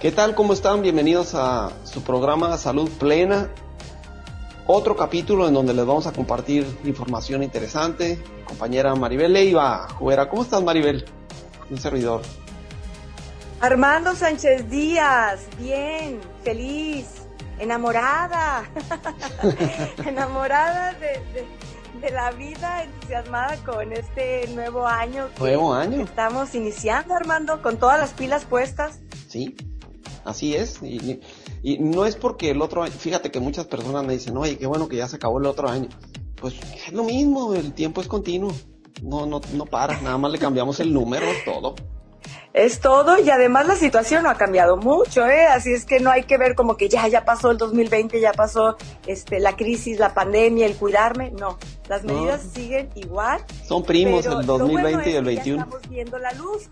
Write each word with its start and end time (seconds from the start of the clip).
¿Qué 0.00 0.10
tal? 0.10 0.34
¿Cómo 0.34 0.52
están? 0.52 0.82
Bienvenidos 0.82 1.34
a 1.34 1.70
su 1.84 2.02
programa 2.02 2.58
Salud 2.58 2.90
Plena. 2.90 3.48
Otro 4.66 4.96
capítulo 4.96 5.46
en 5.46 5.54
donde 5.54 5.74
les 5.74 5.86
vamos 5.86 6.06
a 6.06 6.12
compartir 6.12 6.66
información 6.84 7.42
interesante. 7.42 8.22
Compañera 8.44 8.94
Maribel 8.94 9.32
Leiva. 9.32 9.86
¿Cómo 10.28 10.42
estás, 10.42 10.62
Maribel? 10.62 11.04
Un 11.70 11.78
servidor. 11.78 12.22
Armando 13.60 14.16
Sánchez 14.16 14.68
Díaz, 14.68 15.46
bien, 15.56 16.18
feliz, 16.42 17.22
enamorada, 17.60 18.64
enamorada 20.04 20.94
de, 20.94 21.46
la 22.10 22.30
vida, 22.32 22.84
entusiasmada 22.84 23.56
con 23.64 23.92
este 23.92 24.48
nuevo 24.54 24.86
año. 24.86 25.28
Nuevo 25.38 25.74
año. 25.74 26.02
Estamos 26.02 26.54
iniciando, 26.54 27.14
Armando, 27.14 27.62
con 27.62 27.78
todas 27.78 27.98
las 27.98 28.12
pilas 28.12 28.44
puestas. 28.44 29.00
Sí, 29.28 29.56
así 30.24 30.54
es. 30.54 30.80
Y, 30.82 31.20
no 31.78 32.06
es 32.06 32.16
porque 32.16 32.50
el 32.50 32.60
otro 32.60 32.82
año, 32.82 32.92
fíjate 32.92 33.30
que 33.30 33.40
muchas 33.40 33.66
personas 33.66 34.04
me 34.04 34.14
dicen, 34.14 34.36
oye, 34.36 34.58
qué 34.58 34.66
bueno 34.66 34.88
que 34.88 34.96
ya 34.96 35.08
se 35.08 35.16
acabó 35.16 35.38
el 35.38 35.46
otro 35.46 35.68
año. 35.68 35.88
Pues 36.40 36.54
es 36.86 36.92
lo 36.92 37.04
mismo, 37.04 37.54
el 37.54 37.72
tiempo 37.72 38.00
es 38.00 38.08
continuo. 38.08 38.52
No, 39.02 39.26
no, 39.26 39.40
no 39.54 39.66
para, 39.66 40.00
nada 40.00 40.18
más 40.18 40.32
le 40.32 40.38
cambiamos 40.38 40.80
el 40.80 40.92
número, 40.92 41.26
todo 41.44 41.74
es 42.54 42.80
todo 42.80 43.18
y 43.18 43.30
además 43.30 43.66
la 43.66 43.76
situación 43.76 44.24
no 44.24 44.30
ha 44.30 44.34
cambiado 44.34 44.76
mucho, 44.76 45.26
¿eh? 45.26 45.46
Así 45.46 45.72
es 45.72 45.84
que 45.84 46.00
no 46.00 46.10
hay 46.10 46.24
que 46.24 46.36
ver 46.36 46.54
como 46.54 46.76
que 46.76 46.88
ya, 46.88 47.08
ya 47.08 47.24
pasó 47.24 47.50
el 47.50 47.58
2020, 47.58 48.20
ya 48.20 48.32
pasó 48.32 48.76
este, 49.06 49.40
la 49.40 49.56
crisis, 49.56 49.98
la 49.98 50.12
pandemia, 50.12 50.66
el 50.66 50.76
cuidarme, 50.76 51.30
no. 51.30 51.58
Las 51.88 52.04
medidas 52.04 52.42
siguen 52.54 52.90
igual. 52.94 53.44
Son 53.66 53.82
primos 53.82 54.26
el 54.26 54.44
2020 54.46 55.10
y 55.10 55.14
el 55.14 55.24
21. 55.24 55.56
Ya 55.56 55.62
estamos 55.62 55.88
viendo 55.88 56.18
la 56.18 56.32
luz. 56.32 56.68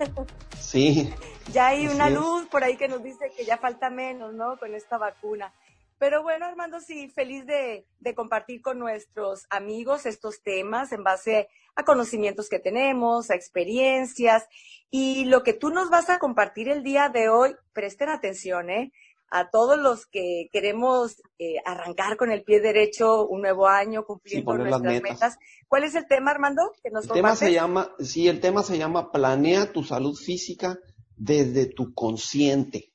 Sí. 0.59 1.13
ya 1.53 1.69
hay 1.69 1.89
una 1.89 2.11
luz 2.11 2.47
por 2.47 2.63
ahí 2.63 2.77
que 2.77 2.89
nos 2.89 3.03
dice 3.03 3.31
que 3.37 3.45
ya 3.45 3.57
falta 3.57 3.91
menos, 3.91 4.35
¿no? 4.35 4.57
Con 4.59 4.75
esta 4.75 4.99
vacuna. 4.99 5.53
Pero 6.01 6.23
bueno, 6.23 6.47
Armando, 6.47 6.81
sí, 6.81 7.11
feliz 7.11 7.45
de, 7.45 7.85
de, 7.99 8.15
compartir 8.15 8.63
con 8.63 8.79
nuestros 8.79 9.45
amigos 9.51 10.07
estos 10.07 10.43
temas 10.43 10.93
en 10.93 11.05
base 11.05 11.49
a 11.77 11.85
conocimientos 11.85 12.49
que 12.49 12.59
tenemos, 12.59 13.31
a 13.31 13.35
experiencias. 13.35 14.49
Y 14.91 15.27
lo 15.27 15.43
que 15.43 15.53
tú 15.53 15.69
nos 15.69 15.91
vas 15.91 16.09
a 16.09 16.19
compartir 16.19 16.71
el 16.71 16.83
día 16.83 17.11
de 17.11 17.29
hoy, 17.29 17.55
presten 17.75 18.09
atención, 18.09 18.71
¿eh? 18.71 18.93
A 19.31 19.51
todos 19.51 19.79
los 19.79 20.07
que 20.07 20.49
queremos 20.51 21.21
eh, 21.39 21.57
arrancar 21.67 22.17
con 22.17 22.33
el 22.33 22.45
pie 22.45 22.61
derecho 22.61 23.29
un 23.29 23.43
nuevo 23.43 23.69
año, 23.69 24.07
cumpliendo 24.07 24.57
nuestras 24.57 25.03
metas. 25.03 25.39
¿Cuál 25.69 25.85
es 25.85 25.95
el 25.97 26.09
tema, 26.09 26.31
Armando? 26.31 26.73
Que 26.83 26.91
nos 26.91 27.05
el 27.05 27.13
tema 27.13 27.37
se 27.37 27.53
llama, 27.53 27.95
sí, 27.99 28.27
el 28.27 28.41
tema 28.41 28.63
se 28.63 28.79
llama 28.79 29.13
Planea 29.13 29.71
tu 29.71 29.85
salud 29.85 30.17
física 30.17 30.79
desde 31.15 31.67
tu 31.67 31.93
consciente. 31.93 32.90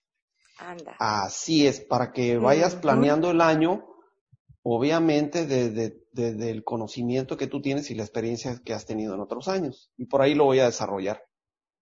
Así 0.99 1.67
es, 1.67 1.81
para 1.81 2.11
que 2.11 2.37
vayas 2.37 2.75
planeando 2.75 3.31
el 3.31 3.41
año, 3.41 3.85
obviamente 4.63 5.45
desde, 5.45 6.49
el 6.49 6.63
conocimiento 6.63 7.37
que 7.37 7.47
tú 7.47 7.61
tienes 7.61 7.91
y 7.91 7.95
la 7.95 8.03
experiencia 8.03 8.59
que 8.63 8.73
has 8.73 8.85
tenido 8.85 9.13
en 9.15 9.21
otros 9.21 9.47
años. 9.47 9.91
Y 9.97 10.05
por 10.05 10.21
ahí 10.21 10.33
lo 10.33 10.45
voy 10.45 10.59
a 10.59 10.65
desarrollar. 10.65 11.23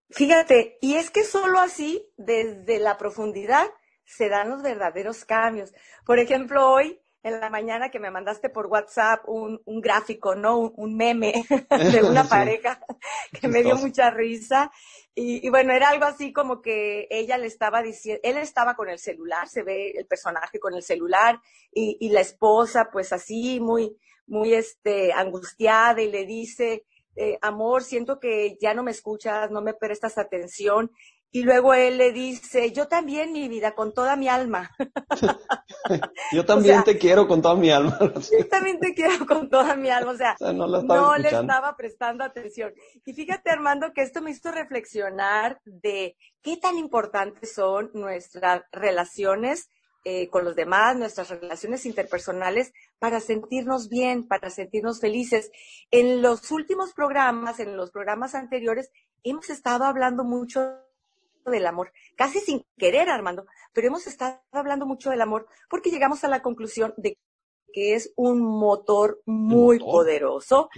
Fíjate, 0.10 0.78
y 0.82 0.96
es 0.96 1.10
que 1.10 1.24
solo 1.24 1.60
así, 1.60 2.12
desde 2.18 2.80
la 2.80 2.98
profundidad, 2.98 3.68
se 4.06 4.30
dan 4.30 4.50
los 4.50 4.62
verdaderos 4.62 5.26
cambios. 5.26 5.74
Por 6.06 6.20
ejemplo, 6.20 6.70
hoy 6.70 7.00
en 7.24 7.40
la 7.40 7.50
mañana 7.50 7.90
que 7.90 8.00
me 8.00 8.12
mandaste 8.12 8.50
por 8.50 8.68
WhatsApp 8.68 9.28
un, 9.28 9.62
un 9.66 9.82
gráfico, 9.82 10.36
¿no? 10.36 10.60
Un, 10.60 10.96
meme 10.96 11.34
de 11.92 12.04
una 12.04 12.26
pareja 12.26 12.80
que 13.42 13.48
me 13.48 13.64
dio 13.64 13.76
mucha 13.78 14.12
risa. 14.12 14.72
Y, 15.16 15.48
bueno, 15.50 15.74
era 15.74 15.90
algo 15.90 16.06
así 16.06 16.34
como 16.34 16.62
que 16.62 17.08
ella 17.10 17.38
le 17.38 17.48
estaba 17.48 17.82
diciendo, 17.82 18.20
él 18.24 18.38
estaba 18.38 18.76
con 18.76 18.90
el 18.90 18.98
celular, 18.98 19.48
se 19.48 19.62
ve 19.62 19.92
el 19.92 20.08
personaje 20.08 20.60
con 20.60 20.74
el 20.74 20.82
celular 20.82 21.40
y, 21.72 21.98
y 22.00 22.10
la 22.10 22.22
esposa 22.22 22.90
pues 22.92 23.14
así 23.14 23.60
muy, 23.60 23.96
muy 24.26 24.54
este, 24.54 25.14
angustiada 25.14 26.02
y 26.02 26.10
le 26.10 26.26
dice, 26.26 26.84
eh, 27.16 27.38
amor, 27.42 27.84
siento 27.84 28.20
que 28.20 28.58
ya 28.60 28.74
no 28.74 28.84
me 28.84 28.92
escuchas, 28.92 29.52
no 29.52 29.62
me 29.62 29.74
prestas 29.74 30.18
atención. 30.18 30.92
Y 31.36 31.42
luego 31.42 31.74
él 31.74 31.98
le 31.98 32.12
dice, 32.12 32.72
yo 32.74 32.88
también, 32.88 33.32
mi 33.34 33.48
vida, 33.50 33.74
con 33.74 33.92
toda 33.92 34.16
mi 34.16 34.28
alma. 34.28 34.70
yo 36.32 36.46
también 36.46 36.84
te 36.84 37.00
quiero 37.00 37.28
con 37.28 37.42
toda 37.42 37.56
mi 37.56 37.72
alma. 37.72 37.98
yo 38.40 38.48
también 38.48 38.80
te 38.80 38.94
quiero 38.94 39.26
con 39.26 39.50
toda 39.50 39.76
mi 39.76 39.90
alma. 39.90 40.12
O 40.12 40.16
sea, 40.16 40.36
no, 40.54 41.18
le 41.18 41.30
estaba 41.30 41.76
prestando 41.76 42.24
atención. 42.24 42.72
Y 43.04 43.14
fíjate, 43.14 43.50
Armando, 43.50 43.94
que 43.94 44.04
esto 44.04 44.22
me 44.22 44.30
hizo 44.30 44.52
reflexionar 44.52 45.60
de 45.66 46.16
qué 46.44 46.58
tan 46.58 46.78
importantes 46.78 47.56
son 47.56 47.90
nuestras 47.96 48.62
relaciones 48.72 49.70
eh, 50.06 50.30
con 50.30 50.46
los 50.46 50.56
demás, 50.56 50.98
nuestras 50.98 51.30
relaciones 51.30 51.88
interpersonales, 51.88 52.74
para 53.00 53.20
sentirnos 53.20 53.90
bien, 53.90 54.28
para 54.28 54.52
sentirnos 54.52 55.00
felices. 55.00 55.50
En 55.90 56.22
los 56.22 56.52
últimos 56.52 56.94
programas, 56.94 57.60
en 57.60 57.76
los 57.76 57.90
programas 57.90 58.36
anteriores, 58.36 58.92
hemos 59.24 59.50
estado 59.50 59.86
hablando 59.86 60.24
mucho 60.24 60.83
del 61.52 61.66
amor, 61.66 61.92
casi 62.16 62.40
sin 62.40 62.66
querer, 62.78 63.10
Armando, 63.10 63.46
pero 63.74 63.88
hemos 63.88 64.08
estado 64.08 64.42
hablando 64.52 64.86
mucho 64.86 65.10
del 65.10 65.22
amor 65.22 65.48
porque 65.70 65.92
llegamos 65.92 66.24
a 66.24 66.28
la 66.28 66.42
conclusión 66.42 66.94
de 66.98 67.18
que 67.74 67.96
es 67.96 68.14
un 68.16 68.40
motor 68.40 69.22
muy 69.26 69.80
poderoso. 69.80 70.70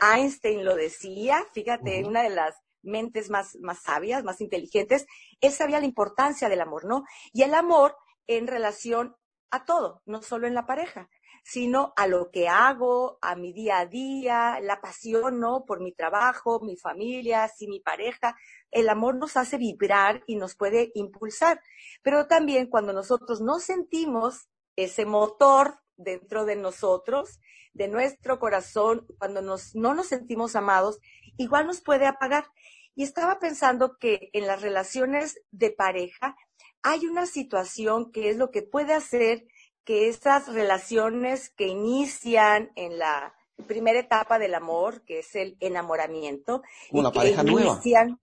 Einstein 0.00 0.64
lo 0.64 0.76
decía, 0.76 1.46
fíjate, 1.52 2.04
una 2.04 2.22
de 2.22 2.30
las 2.30 2.56
mentes 2.82 3.30
más, 3.30 3.56
más 3.60 3.80
sabias, 3.82 4.22
más 4.22 4.40
inteligentes, 4.40 5.06
él 5.40 5.52
sabía 5.52 5.80
la 5.80 5.86
importancia 5.86 6.48
del 6.48 6.60
amor, 6.60 6.84
¿no? 6.84 7.04
Y 7.32 7.42
el 7.42 7.54
amor 7.54 7.96
en 8.26 8.46
relación 8.46 9.16
a 9.50 9.64
todo, 9.64 10.02
no 10.04 10.20
solo 10.22 10.46
en 10.46 10.54
la 10.54 10.66
pareja 10.66 11.08
sino 11.42 11.92
a 11.96 12.06
lo 12.06 12.30
que 12.30 12.48
hago, 12.48 13.18
a 13.20 13.34
mi 13.34 13.52
día 13.52 13.80
a 13.80 13.86
día, 13.86 14.60
la 14.60 14.80
pasión, 14.80 15.40
¿no? 15.40 15.64
Por 15.64 15.80
mi 15.80 15.92
trabajo, 15.92 16.60
mi 16.60 16.76
familia, 16.76 17.48
si 17.48 17.66
mi 17.66 17.80
pareja. 17.80 18.36
El 18.70 18.88
amor 18.88 19.16
nos 19.16 19.36
hace 19.36 19.58
vibrar 19.58 20.22
y 20.26 20.36
nos 20.36 20.54
puede 20.54 20.92
impulsar. 20.94 21.60
Pero 22.02 22.26
también 22.26 22.68
cuando 22.68 22.92
nosotros 22.92 23.40
no 23.40 23.58
sentimos 23.58 24.48
ese 24.76 25.04
motor 25.04 25.80
dentro 25.96 26.44
de 26.44 26.56
nosotros, 26.56 27.40
de 27.74 27.88
nuestro 27.88 28.38
corazón, 28.38 29.06
cuando 29.18 29.42
nos, 29.42 29.74
no 29.74 29.94
nos 29.94 30.08
sentimos 30.08 30.56
amados, 30.56 31.00
igual 31.36 31.66
nos 31.66 31.80
puede 31.80 32.06
apagar. 32.06 32.46
Y 32.94 33.02
estaba 33.02 33.38
pensando 33.38 33.96
que 33.98 34.30
en 34.32 34.46
las 34.46 34.60
relaciones 34.60 35.40
de 35.50 35.70
pareja 35.70 36.36
hay 36.82 37.06
una 37.06 37.26
situación 37.26 38.12
que 38.12 38.28
es 38.28 38.36
lo 38.36 38.50
que 38.50 38.62
puede 38.62 38.92
hacer 38.92 39.46
que 39.84 40.08
estas 40.08 40.52
relaciones 40.52 41.50
que 41.50 41.66
inician 41.66 42.70
en 42.76 42.98
la 42.98 43.34
primera 43.66 43.98
etapa 43.98 44.38
del 44.38 44.54
amor, 44.54 45.04
que 45.04 45.20
es 45.20 45.34
el 45.34 45.56
enamoramiento, 45.60 46.62
Como 46.90 47.02
la 47.02 47.12
pareja 47.12 47.42
inician, 47.42 48.18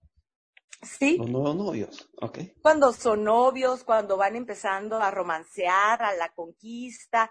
Sí. 0.82 1.18
Los 1.18 1.28
nuevos 1.28 1.56
novios, 1.56 2.08
ok. 2.22 2.38
Cuando 2.62 2.92
son 2.94 3.24
novios, 3.24 3.84
cuando 3.84 4.16
van 4.16 4.34
empezando 4.34 4.96
a 4.96 5.10
romancear, 5.10 6.02
a 6.02 6.14
la 6.14 6.30
conquista, 6.30 7.30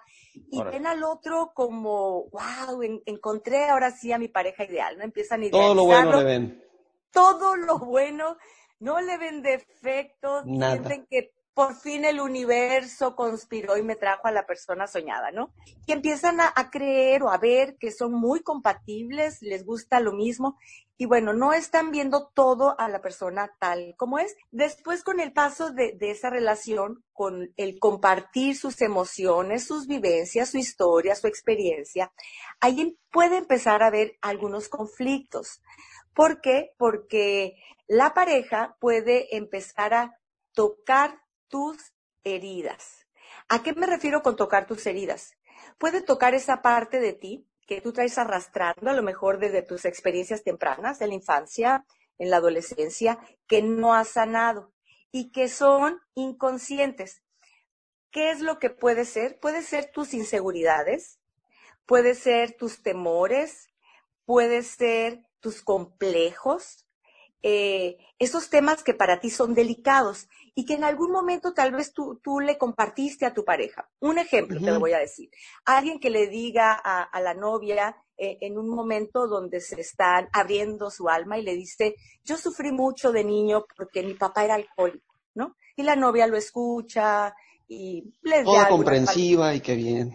y 0.52 0.62
ven 0.62 0.86
al 0.86 1.04
otro 1.04 1.52
como, 1.56 2.26
wow, 2.30 3.02
encontré 3.06 3.68
ahora 3.68 3.90
sí 3.90 4.12
a 4.12 4.20
mi 4.20 4.28
pareja 4.28 4.66
ideal, 4.66 5.00
¿no? 5.00 5.04
Empiezan 5.04 5.44
a 5.44 5.50
Todo 5.50 5.74
lo 5.74 5.86
bueno 5.86 6.18
le 6.20 6.24
ven. 6.24 6.64
Todo 7.12 7.56
lo 7.56 7.80
bueno, 7.80 8.38
no 8.80 9.02
le 9.02 9.18
ven 9.18 9.42
defectos, 9.42 10.44
sienten 10.44 11.08
que 11.10 11.34
por 11.60 11.76
fin 11.76 12.06
el 12.06 12.22
universo 12.22 13.18
conspiró 13.18 13.76
y 13.76 13.84
me 13.84 13.98
trajo 13.98 14.30
a 14.30 14.32
la 14.32 14.46
persona 14.46 14.88
soñada, 14.88 15.30
¿no? 15.32 15.52
Que 15.86 15.92
empiezan 15.92 16.40
a, 16.40 16.54
creer 16.72 17.22
o 17.22 17.32
a 17.32 17.38
ver 17.38 17.76
que 17.76 17.92
son 17.92 18.14
muy 18.14 18.40
compatibles, 18.40 19.42
les 19.42 19.66
gusta 19.66 20.00
lo 20.00 20.14
mismo 20.14 20.58
y 20.98 21.06
bueno, 21.06 21.34
no 21.34 21.52
están 21.52 21.92
viendo 21.92 22.32
todo 22.34 22.80
a 22.80 22.88
la 22.88 23.02
persona 23.02 23.52
tal 23.60 23.94
como 23.98 24.20
es. 24.20 24.38
Después 24.52 25.04
con 25.04 25.20
el 25.20 25.34
paso 25.34 25.74
de, 25.74 25.98
de 26.00 26.12
esa 26.12 26.30
relación, 26.30 27.04
con 27.12 27.54
el 27.58 27.78
compartir 27.78 28.56
sus 28.56 28.80
emociones, 28.80 29.66
sus 29.66 29.86
vivencias, 29.86 30.52
su 30.52 30.60
historia, 30.60 31.14
su 31.16 31.28
experiencia, 31.28 32.14
ahí 32.62 32.98
puede 33.12 33.36
empezar 33.36 33.84
a 33.84 33.88
haber 33.88 34.14
algunos 34.22 34.70
conflictos. 34.70 35.62
¿Por 36.14 36.40
qué? 36.40 36.72
Porque 36.78 37.58
la 37.86 38.14
pareja 38.14 38.78
puede 38.80 39.36
empezar 39.36 39.94
a 39.94 40.18
tocar 40.54 41.20
tus 41.50 41.78
heridas. 42.24 43.08
¿A 43.50 43.62
qué 43.62 43.74
me 43.74 43.88
refiero 43.88 44.22
con 44.22 44.36
tocar 44.36 44.68
tus 44.68 44.86
heridas? 44.86 45.36
Puede 45.78 46.02
tocar 46.02 46.34
esa 46.34 46.62
parte 46.62 47.00
de 47.00 47.14
ti 47.14 47.48
que 47.68 47.82
tú 47.82 47.92
traes 47.94 48.18
arrastrando, 48.18 48.90
a 48.90 48.94
lo 48.94 49.04
mejor 49.04 49.40
desde 49.40 49.62
tus 49.62 49.86
experiencias 49.86 50.44
tempranas, 50.44 51.02
en 51.02 51.10
la 51.10 51.16
infancia, 51.16 51.86
en 52.18 52.30
la 52.30 52.38
adolescencia, 52.38 53.20
que 53.48 53.62
no 53.62 53.94
has 53.94 54.10
sanado 54.10 54.74
y 55.12 55.32
que 55.32 55.48
son 55.50 56.00
inconscientes. 56.16 57.22
¿Qué 58.12 58.32
es 58.32 58.40
lo 58.40 58.58
que 58.58 58.70
puede 58.70 59.06
ser? 59.06 59.40
Puede 59.40 59.62
ser 59.62 59.92
tus 59.92 60.14
inseguridades, 60.14 61.20
puede 61.86 62.16
ser 62.16 62.56
tus 62.56 62.82
temores, 62.82 63.68
puede 64.26 64.64
ser 64.64 65.22
tus 65.40 65.62
complejos, 65.62 66.88
eh, 67.42 67.98
esos 68.18 68.50
temas 68.50 68.84
que 68.84 68.94
para 68.94 69.20
ti 69.20 69.30
son 69.30 69.54
delicados 69.54 70.28
y 70.60 70.66
que 70.66 70.74
en 70.74 70.84
algún 70.84 71.14
momento 71.14 71.54
tal 71.54 71.72
vez 71.72 71.94
tú, 71.94 72.20
tú 72.22 72.42
le 72.42 72.58
compartiste 72.58 73.26
a 73.26 73.34
tu 73.34 73.46
pareja. 73.46 73.90
Un 74.02 74.20
ejemplo 74.20 74.60
te 74.60 74.72
lo 74.72 74.78
voy 74.78 74.92
a 74.92 75.00
decir. 75.00 75.30
Alguien 75.64 76.02
que 76.02 76.10
le 76.10 76.28
diga 76.28 76.74
a, 76.74 77.22
la 77.22 77.34
novia 77.34 77.96
eh, 78.18 78.40
en 78.42 78.58
un 78.58 78.68
momento 78.68 79.30
donde 79.30 79.62
se 79.62 79.80
están 79.80 80.28
abriendo 80.34 80.92
su 80.92 81.08
alma 81.08 81.38
y 81.38 81.44
le 81.44 81.56
dice, 81.56 81.96
yo 82.26 82.36
sufrí 82.36 82.74
mucho 82.74 83.14
de 83.14 83.24
niño 83.24 83.64
porque 83.78 84.04
mi 84.04 84.16
papá 84.16 84.44
era 84.44 84.56
alcohólico, 84.56 85.16
¿no? 85.34 85.56
Y 85.78 85.84
la 85.84 85.96
novia 85.96 86.28
lo 86.28 86.36
escucha 86.36 87.34
y 87.66 88.14
le 88.24 88.44
Toda 88.44 88.68
comprensiva 88.68 89.56
y 89.56 89.62
qué 89.62 89.76
bien. 89.76 90.14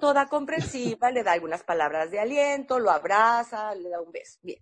Toda 0.00 0.28
comprensiva, 0.28 1.10
le 1.10 1.24
da 1.24 1.32
algunas 1.32 1.64
palabras 1.64 2.08
de 2.12 2.20
aliento, 2.20 2.78
lo 2.78 2.92
abraza, 2.92 3.74
le 3.74 3.88
da 3.88 4.00
un 4.00 4.12
beso. 4.12 4.38
Bien. 4.42 4.60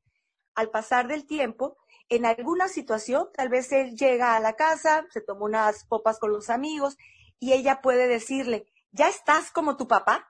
Al 0.55 0.71
pasar 0.71 1.09
del 1.09 1.27
tiempo, 1.27 1.77
en 2.09 2.27
alguna 2.27 2.69
situación, 2.69 3.29
tal 3.35 3.49
vez 3.49 3.71
él 3.73 3.97
llega 3.97 4.35
a 4.35 4.41
la 4.41 4.55
casa, 4.55 5.07
se 5.11 5.21
toma 5.21 5.45
unas 5.45 5.85
copas 5.85 6.19
con 6.19 6.33
los 6.33 6.51
amigos 6.51 6.97
y 7.39 7.53
ella 7.53 7.81
puede 7.81 8.09
decirle, 8.09 8.67
¿ya 8.91 9.09
estás 9.09 9.51
como 9.53 9.77
tu 9.77 9.87
papá? 9.87 10.29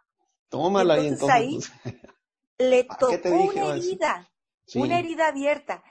Tómala 0.51 1.01
y 1.01 1.09
entonces, 1.09 1.31
ahí 1.31 1.59
le 2.59 2.85
tocó 2.99 3.31
una 3.31 3.75
herida, 3.75 4.31
una 4.75 4.99
herida 4.99 5.29
abierta. 5.29 5.83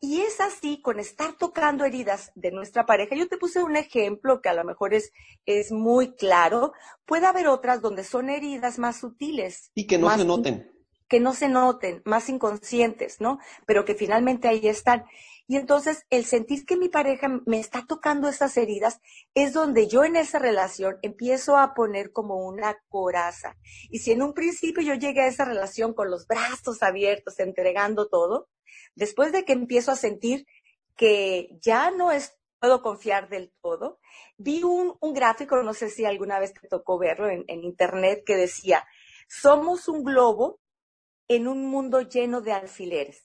Y 0.00 0.20
es 0.20 0.40
así, 0.40 0.82
con 0.82 1.00
estar 1.00 1.32
tocando 1.38 1.84
heridas 1.86 2.30
de 2.34 2.52
nuestra 2.52 2.84
pareja. 2.84 3.16
Yo 3.16 3.26
te 3.26 3.38
puse 3.38 3.62
un 3.62 3.74
ejemplo 3.74 4.42
que 4.42 4.50
a 4.50 4.54
lo 4.54 4.62
mejor 4.62 4.92
es, 4.92 5.12
es 5.46 5.72
muy 5.72 6.14
claro. 6.14 6.74
Puede 7.06 7.26
haber 7.26 7.48
otras 7.48 7.80
donde 7.80 8.04
son 8.04 8.28
heridas 8.28 8.78
más 8.78 9.00
sutiles. 9.00 9.70
Y 9.74 9.86
que 9.86 9.96
no 9.96 10.14
se 10.14 10.26
noten 10.26 10.73
que 11.08 11.20
no 11.20 11.34
se 11.34 11.48
noten, 11.48 12.02
más 12.04 12.28
inconscientes, 12.28 13.20
¿no? 13.20 13.38
Pero 13.66 13.84
que 13.84 13.94
finalmente 13.94 14.48
ahí 14.48 14.66
están. 14.66 15.04
Y 15.46 15.56
entonces 15.56 16.06
el 16.08 16.24
sentir 16.24 16.64
que 16.64 16.76
mi 16.76 16.88
pareja 16.88 17.28
me 17.44 17.60
está 17.60 17.84
tocando 17.86 18.28
esas 18.28 18.56
heridas 18.56 19.00
es 19.34 19.52
donde 19.52 19.88
yo 19.88 20.04
en 20.04 20.16
esa 20.16 20.38
relación 20.38 20.96
empiezo 21.02 21.58
a 21.58 21.74
poner 21.74 22.12
como 22.12 22.46
una 22.46 22.78
coraza. 22.88 23.56
Y 23.90 23.98
si 23.98 24.12
en 24.12 24.22
un 24.22 24.32
principio 24.32 24.82
yo 24.82 24.94
llegué 24.94 25.20
a 25.20 25.26
esa 25.26 25.44
relación 25.44 25.92
con 25.92 26.10
los 26.10 26.26
brazos 26.26 26.82
abiertos, 26.82 27.38
entregando 27.40 28.08
todo, 28.08 28.48
después 28.94 29.32
de 29.32 29.44
que 29.44 29.52
empiezo 29.52 29.92
a 29.92 29.96
sentir 29.96 30.46
que 30.96 31.50
ya 31.60 31.90
no 31.90 32.10
es, 32.10 32.38
puedo 32.58 32.80
confiar 32.80 33.28
del 33.28 33.52
todo, 33.60 33.98
vi 34.38 34.62
un, 34.62 34.96
gráfico, 35.12 35.62
no 35.62 35.74
sé 35.74 35.90
si 35.90 36.06
alguna 36.06 36.38
vez 36.38 36.54
te 36.54 36.66
tocó 36.68 36.98
verlo 36.98 37.28
en 37.28 37.64
internet, 37.64 38.22
que 38.24 38.36
decía, 38.36 38.86
somos 39.28 39.88
un 39.88 40.04
globo 40.04 40.60
en 41.28 41.48
un 41.48 41.66
mundo 41.66 42.00
lleno 42.02 42.40
de 42.40 42.52
alfileres. 42.52 43.22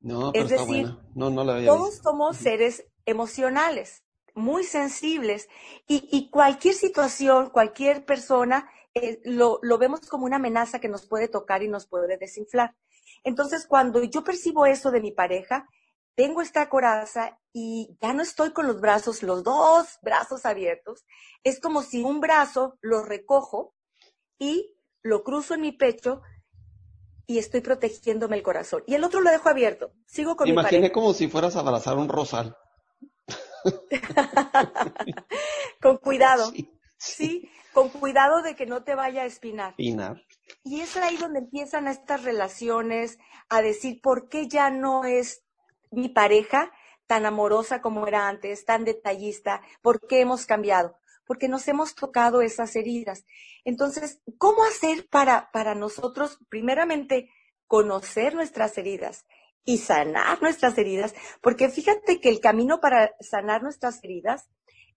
No, 0.00 0.32
pero 0.32 0.44
es 0.44 0.50
decir, 0.50 0.86
No, 1.14 1.30
no 1.30 1.44
la 1.44 1.64
todos 1.64 1.96
somos 1.96 2.36
seres 2.36 2.84
emocionales, 3.06 4.02
muy 4.34 4.64
sensibles, 4.64 5.48
y, 5.86 6.28
cualquier 6.30 6.74
situación, 6.74 7.50
cualquier 7.50 8.04
persona, 8.04 8.68
eh, 8.94 9.20
lo, 9.24 9.58
lo 9.62 9.78
vemos 9.78 10.00
como 10.00 10.26
una 10.26 10.36
amenaza 10.36 10.78
que 10.78 10.88
nos 10.88 11.06
puede 11.06 11.28
tocar 11.28 11.62
y 11.62 11.68
nos 11.68 11.86
puede 11.86 12.18
desinflar. 12.18 12.74
Entonces, 13.22 13.66
cuando 13.66 14.02
yo 14.02 14.22
percibo 14.22 14.66
eso 14.66 14.90
de 14.90 15.00
mi 15.00 15.12
pareja, 15.12 15.66
tengo 16.14 16.42
esta 16.42 16.68
coraza 16.68 17.38
y 17.52 17.96
ya 18.00 18.12
no 18.12 18.22
estoy 18.22 18.52
con 18.52 18.66
los 18.66 18.80
brazos, 18.80 19.22
los 19.22 19.42
dos 19.42 19.98
brazos 20.02 20.44
abiertos. 20.44 21.04
Es 21.42 21.60
como 21.60 21.82
si 21.82 22.02
un 22.02 22.20
brazo 22.20 22.78
lo 22.80 23.02
recojo 23.02 23.74
y 24.38 24.74
lo 25.02 25.24
cruzo 25.24 25.54
en 25.54 25.62
mi 25.62 25.72
pecho 25.72 26.22
y 27.26 27.38
estoy 27.38 27.60
protegiéndome 27.60 28.36
el 28.36 28.42
corazón. 28.42 28.82
Y 28.86 28.94
el 28.94 29.04
otro 29.04 29.20
lo 29.20 29.30
dejo 29.30 29.48
abierto. 29.48 29.92
Sigo 30.06 30.36
con 30.36 30.48
Imaginé 30.48 30.82
mi 30.82 30.90
como 30.90 31.14
si 31.14 31.28
fueras 31.28 31.56
a 31.56 31.60
abrazar 31.60 31.96
un 31.96 32.08
rosal. 32.08 32.56
con 35.80 35.96
cuidado. 35.98 36.52
Sí. 36.98 37.48
con 37.72 37.88
cuidado 37.88 38.42
de 38.42 38.54
que 38.54 38.66
no 38.66 38.84
te 38.84 38.94
vaya 38.94 39.22
a 39.22 39.26
espinar. 39.26 39.70
Espinar. 39.70 40.22
Y 40.62 40.80
es 40.80 40.96
ahí 40.96 41.16
donde 41.16 41.40
empiezan 41.40 41.88
estas 41.88 42.22
relaciones 42.22 43.18
a 43.48 43.62
decir 43.62 44.00
por 44.02 44.28
qué 44.28 44.48
ya 44.48 44.70
no 44.70 45.04
es 45.04 45.42
mi 45.90 46.08
pareja 46.08 46.70
tan 47.06 47.26
amorosa 47.26 47.82
como 47.82 48.06
era 48.06 48.28
antes, 48.28 48.64
tan 48.64 48.84
detallista, 48.84 49.60
por 49.82 50.06
qué 50.06 50.20
hemos 50.20 50.46
cambiado 50.46 50.96
porque 51.26 51.48
nos 51.48 51.66
hemos 51.68 51.94
tocado 51.94 52.42
esas 52.42 52.76
heridas. 52.76 53.24
Entonces, 53.64 54.20
¿cómo 54.38 54.64
hacer 54.64 55.08
para, 55.08 55.50
para 55.52 55.74
nosotros, 55.74 56.38
primeramente, 56.48 57.30
conocer 57.66 58.34
nuestras 58.34 58.76
heridas 58.78 59.24
y 59.64 59.78
sanar 59.78 60.42
nuestras 60.42 60.76
heridas? 60.78 61.14
Porque 61.40 61.68
fíjate 61.68 62.20
que 62.20 62.28
el 62.28 62.40
camino 62.40 62.80
para 62.80 63.14
sanar 63.20 63.62
nuestras 63.62 64.02
heridas 64.04 64.48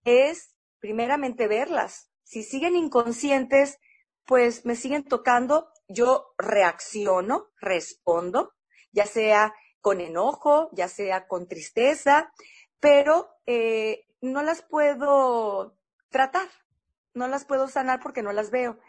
es, 0.03 0.56
primeramente, 0.79 1.47
verlas. 1.47 2.09
Si 2.24 2.44
siguen 2.44 2.75
inconscientes, 2.75 3.79
pues 4.25 4.65
me 4.65 4.75
siguen 4.75 5.06
tocando, 5.06 5.69
yo 5.88 6.33
reacciono, 6.38 7.47
respondo, 7.62 8.53
ya 8.91 9.06
sea 9.06 9.53
con 9.79 10.01
enojo, 10.01 10.69
ya 10.74 10.89
sea 10.89 11.27
con 11.27 11.47
tristeza, 11.47 12.33
pero 12.81 13.29
eh, 13.45 14.06
no 14.19 14.44
las 14.44 14.62
puedo 14.63 15.76
tratar. 16.09 16.48
No 17.13 17.27
las 17.27 17.45
puedo 17.45 17.68
sanar 17.68 18.00
porque 18.01 18.21
no 18.21 18.31
las 18.31 18.51
veo. 18.51 18.80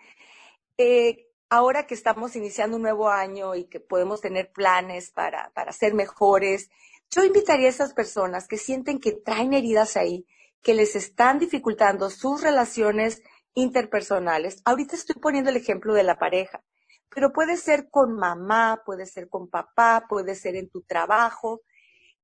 Eh, 0.76 1.28
ahora 1.48 1.86
que 1.86 1.94
estamos 1.94 2.36
iniciando 2.36 2.76
un 2.76 2.82
nuevo 2.82 3.08
año 3.08 3.54
y 3.54 3.64
que 3.64 3.80
podemos 3.80 4.20
tener 4.20 4.52
planes 4.52 5.10
para, 5.10 5.50
para 5.54 5.72
ser 5.72 5.94
mejores, 5.94 6.70
yo 7.10 7.24
invitaría 7.24 7.66
a 7.66 7.70
esas 7.70 7.94
personas 7.94 8.46
que 8.46 8.58
sienten 8.58 9.00
que 9.00 9.12
traen 9.12 9.54
heridas 9.54 9.96
ahí, 9.96 10.26
que 10.62 10.74
les 10.74 10.94
están 10.94 11.38
dificultando 11.38 12.10
sus 12.10 12.42
relaciones 12.42 13.22
interpersonales. 13.54 14.60
Ahorita 14.64 14.94
estoy 14.94 15.16
poniendo 15.20 15.50
el 15.50 15.56
ejemplo 15.56 15.94
de 15.94 16.02
la 16.02 16.18
pareja, 16.18 16.62
pero 17.08 17.32
puede 17.32 17.56
ser 17.56 17.88
con 17.90 18.14
mamá, 18.14 18.82
puede 18.84 19.06
ser 19.06 19.28
con 19.28 19.48
papá, 19.48 20.04
puede 20.08 20.34
ser 20.34 20.54
en 20.56 20.68
tu 20.68 20.82
trabajo, 20.82 21.62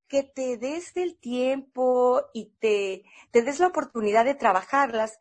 que 0.07 0.23
te 0.23 0.57
des 0.57 0.95
el 0.95 1.17
tiempo 1.17 2.23
y 2.33 2.51
te, 2.59 3.03
te 3.31 3.41
des 3.41 3.59
la 3.59 3.67
oportunidad 3.67 4.25
de 4.25 4.35
trabajarlas, 4.35 5.19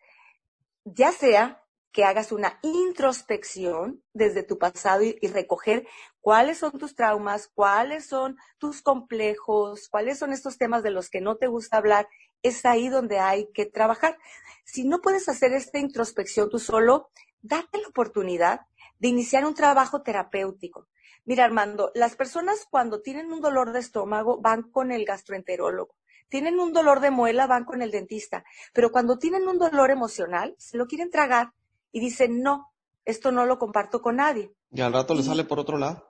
ya 0.84 1.12
sea 1.12 1.64
que 1.94 2.04
hagas 2.04 2.32
una 2.32 2.58
introspección 2.62 4.02
desde 4.12 4.42
tu 4.42 4.58
pasado 4.58 5.04
y, 5.04 5.14
recoger 5.28 5.86
cuáles 6.20 6.58
son 6.58 6.72
tus 6.72 6.96
traumas, 6.96 7.48
cuáles 7.54 8.06
son 8.06 8.36
tus 8.58 8.82
complejos, 8.82 9.88
cuáles 9.88 10.19
son 10.19 10.32
estos 10.32 10.58
temas 10.58 10.82
de 10.82 10.90
los 10.90 11.08
que 11.08 11.20
no 11.20 11.36
te 11.36 11.46
gusta 11.46 11.76
hablar, 11.76 12.08
es 12.43 12.67
ahí 12.67 12.88
donde 12.88 13.20
hay 13.20 13.48
que 13.55 13.64
trabajar. 13.64 14.19
Si 14.64 14.84
no 14.84 15.00
puedes 15.00 15.29
hacer 15.29 15.53
esta 15.53 15.79
introspección 15.79 16.50
tú 16.50 16.58
solo, 16.58 17.10
date 17.43 17.79
la 17.81 17.86
oportunidad 17.86 18.62
de 18.98 19.08
iniciar 19.08 19.46
un 19.46 19.55
trabajo 19.55 20.03
terapéutico. 20.03 20.88
Mira, 21.24 21.44
Armando, 21.44 21.90
las 21.94 22.16
personas 22.16 22.66
cuando 22.70 23.00
tienen 23.00 23.32
un 23.32 23.40
dolor 23.40 23.72
de 23.72 23.81
estómago 23.81 24.40
van 24.40 24.62
con 24.62 24.93
el 24.93 25.04
gastroenterólogo. 25.04 25.94
Tienen 26.28 26.58
un 26.58 26.72
dolor 26.72 27.00
de 27.00 27.10
muela, 27.10 27.46
van 27.46 27.64
con 27.64 27.81
el 27.81 27.90
dentista. 27.90 28.44
Pero 28.72 28.90
cuando 28.90 29.19
tienen 29.19 29.48
un 29.48 29.58
dolor 29.58 29.90
emocional, 29.90 30.54
se 30.58 30.76
lo 30.76 30.86
quieren 30.86 31.10
tragar 31.10 31.52
y 31.93 32.00
dicen, 32.00 32.43
no, 32.43 32.72
esto 33.04 33.32
no 33.32 33.46
lo 33.46 33.58
comparto 33.58 34.02
con 34.02 34.16
nadie. 34.16 34.52
Y 34.70 34.81
al 34.81 34.93
rato 34.93 35.14
le 35.14 35.22
sale 35.22 35.44
por 35.44 35.58
otro 35.58 35.78
lado. 35.78 36.06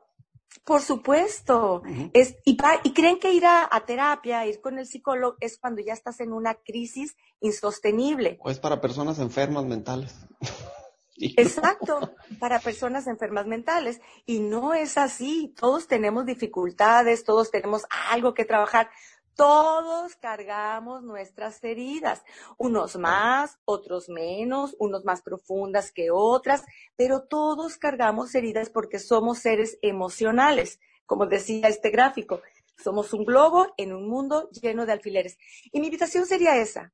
Por 0.65 0.83
supuesto. 0.83 1.83
es, 2.13 2.37
y, 2.45 2.57
y, 2.85 2.93
creen 2.93 3.19
que 3.19 3.33
ir 3.33 3.45
a, 3.45 3.69
a, 3.71 3.85
terapia, 3.85 4.47
ir 4.47 4.61
con 4.61 4.79
el 4.79 4.87
psicólogo, 4.87 5.37
es 5.41 5.59
cuando 5.59 5.83
ya 5.83 5.93
estás 5.93 6.21
en 6.21 6.33
una 6.33 6.55
crisis 6.55 7.17
insostenible. 7.41 8.39
O 8.41 8.51
es 8.51 8.59
para 8.59 8.81
personas 8.81 9.19
enfermas 9.19 9.65
mentales. 9.65 10.27
Exacto, 11.17 12.15
para 12.41 12.59
personas 12.59 13.07
enfermas 13.07 13.47
mentales. 13.47 14.01
Y 14.27 14.41
no 14.41 14.75
es 14.75 14.99
así. 14.99 15.55
Todos 15.59 15.87
tenemos 15.87 16.27
dificultades, 16.27 17.25
todos 17.25 17.51
tenemos 17.51 17.85
algo 18.11 18.35
que 18.35 18.45
trabajar. 18.45 18.91
Todos 19.37 20.15
cargamos 20.15 21.03
nuestras 21.03 21.63
heridas, 21.65 22.23
unos 22.57 22.97
más, 22.97 23.59
otros 23.65 24.09
menos, 24.09 24.77
unos 24.79 25.05
más 25.05 25.23
profundas 25.23 25.91
que 25.91 26.13
otras, 26.13 26.63
pero 26.95 27.25
todos 27.25 27.77
cargamos 27.77 28.33
heridas 28.37 28.71
porque 28.71 29.01
somos 29.01 29.41
seres 29.41 29.77
emocionales, 29.83 30.79
como 31.05 31.27
decía 31.27 31.67
este 31.67 31.91
gráfico. 31.91 32.43
Somos 32.77 33.13
un 33.13 33.25
globo 33.25 33.67
en 33.77 33.93
un 33.93 34.09
mundo 34.09 34.49
lleno 34.51 34.87
de 34.87 34.93
alfileres. 34.93 35.37
Y 35.73 35.81
mi 35.81 35.87
invitación 35.89 36.27
sería 36.27 36.57
esa, 36.57 36.93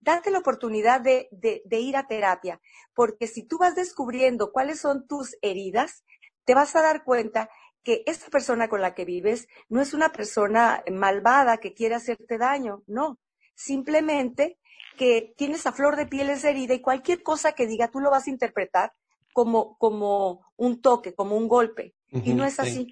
date 0.00 0.30
la 0.30 0.38
oportunidad 0.38 1.00
de, 1.00 1.28
ir 1.70 1.96
a 1.96 2.06
terapia, 2.06 2.60
porque 2.94 3.26
si 3.26 3.42
tú 3.42 3.58
vas 3.58 3.74
descubriendo 3.74 4.52
cuáles 4.52 4.80
son 4.80 5.06
tus 5.06 5.36
heridas, 5.42 6.04
te 6.44 6.54
vas 6.54 6.74
a 6.74 6.82
dar 6.82 7.04
cuenta 7.04 7.50
que 7.82 8.02
esta 8.06 8.28
persona 8.28 8.68
con 8.68 8.80
la 8.80 8.94
que 8.94 9.04
vives 9.04 9.48
no 9.68 9.80
es 9.80 9.94
una 9.94 10.10
persona 10.10 10.82
malvada 10.90 11.58
que 11.58 11.74
quiere 11.74 11.94
hacerte 11.94 12.38
daño, 12.38 12.82
no, 12.86 13.18
simplemente 13.54 14.58
que 14.96 15.34
tienes 15.36 15.66
a 15.66 15.72
flor 15.72 15.96
de 15.96 16.06
piel 16.06 16.30
esa 16.30 16.50
herida 16.50 16.74
y 16.74 16.80
cualquier 16.80 17.22
cosa 17.22 17.52
que 17.52 17.66
diga 17.66 17.88
tú 17.88 18.00
lo 18.00 18.10
vas 18.10 18.26
a 18.26 18.30
interpretar 18.30 18.92
como, 19.32 19.76
como 19.78 20.46
un 20.56 20.80
toque, 20.82 21.14
como 21.14 21.36
un 21.36 21.48
golpe, 21.48 21.94
y 22.10 22.34
no 22.34 22.44
es 22.44 22.58
así. 22.58 22.88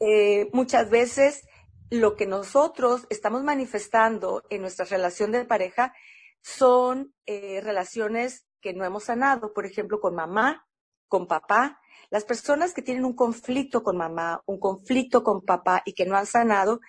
Eh, 0.00 0.50
muchas 0.52 0.90
veces 0.90 1.46
lo 1.90 2.16
que 2.16 2.26
nosotros 2.26 3.06
estamos 3.10 3.44
manifestando 3.44 4.42
en 4.50 4.62
nuestra 4.62 4.84
relación 4.84 5.32
de 5.32 5.44
pareja 5.44 5.94
son 6.44 7.14
eh, 7.24 7.62
relaciones 7.62 8.46
que 8.60 8.74
no 8.74 8.84
hemos 8.84 9.04
sanado, 9.04 9.54
por 9.54 9.64
ejemplo, 9.64 9.98
con 9.98 10.14
mamá, 10.14 10.66
con 11.08 11.26
papá. 11.26 11.80
Las 12.10 12.24
personas 12.24 12.74
que 12.74 12.82
tienen 12.82 13.06
un 13.06 13.14
conflicto 13.14 13.82
con 13.82 13.96
mamá, 13.96 14.42
un 14.44 14.60
conflicto 14.60 15.24
con 15.24 15.40
papá 15.40 15.82
y 15.86 15.94
que 15.94 16.04
no 16.04 16.16
han 16.16 16.26
sanado, 16.26 16.80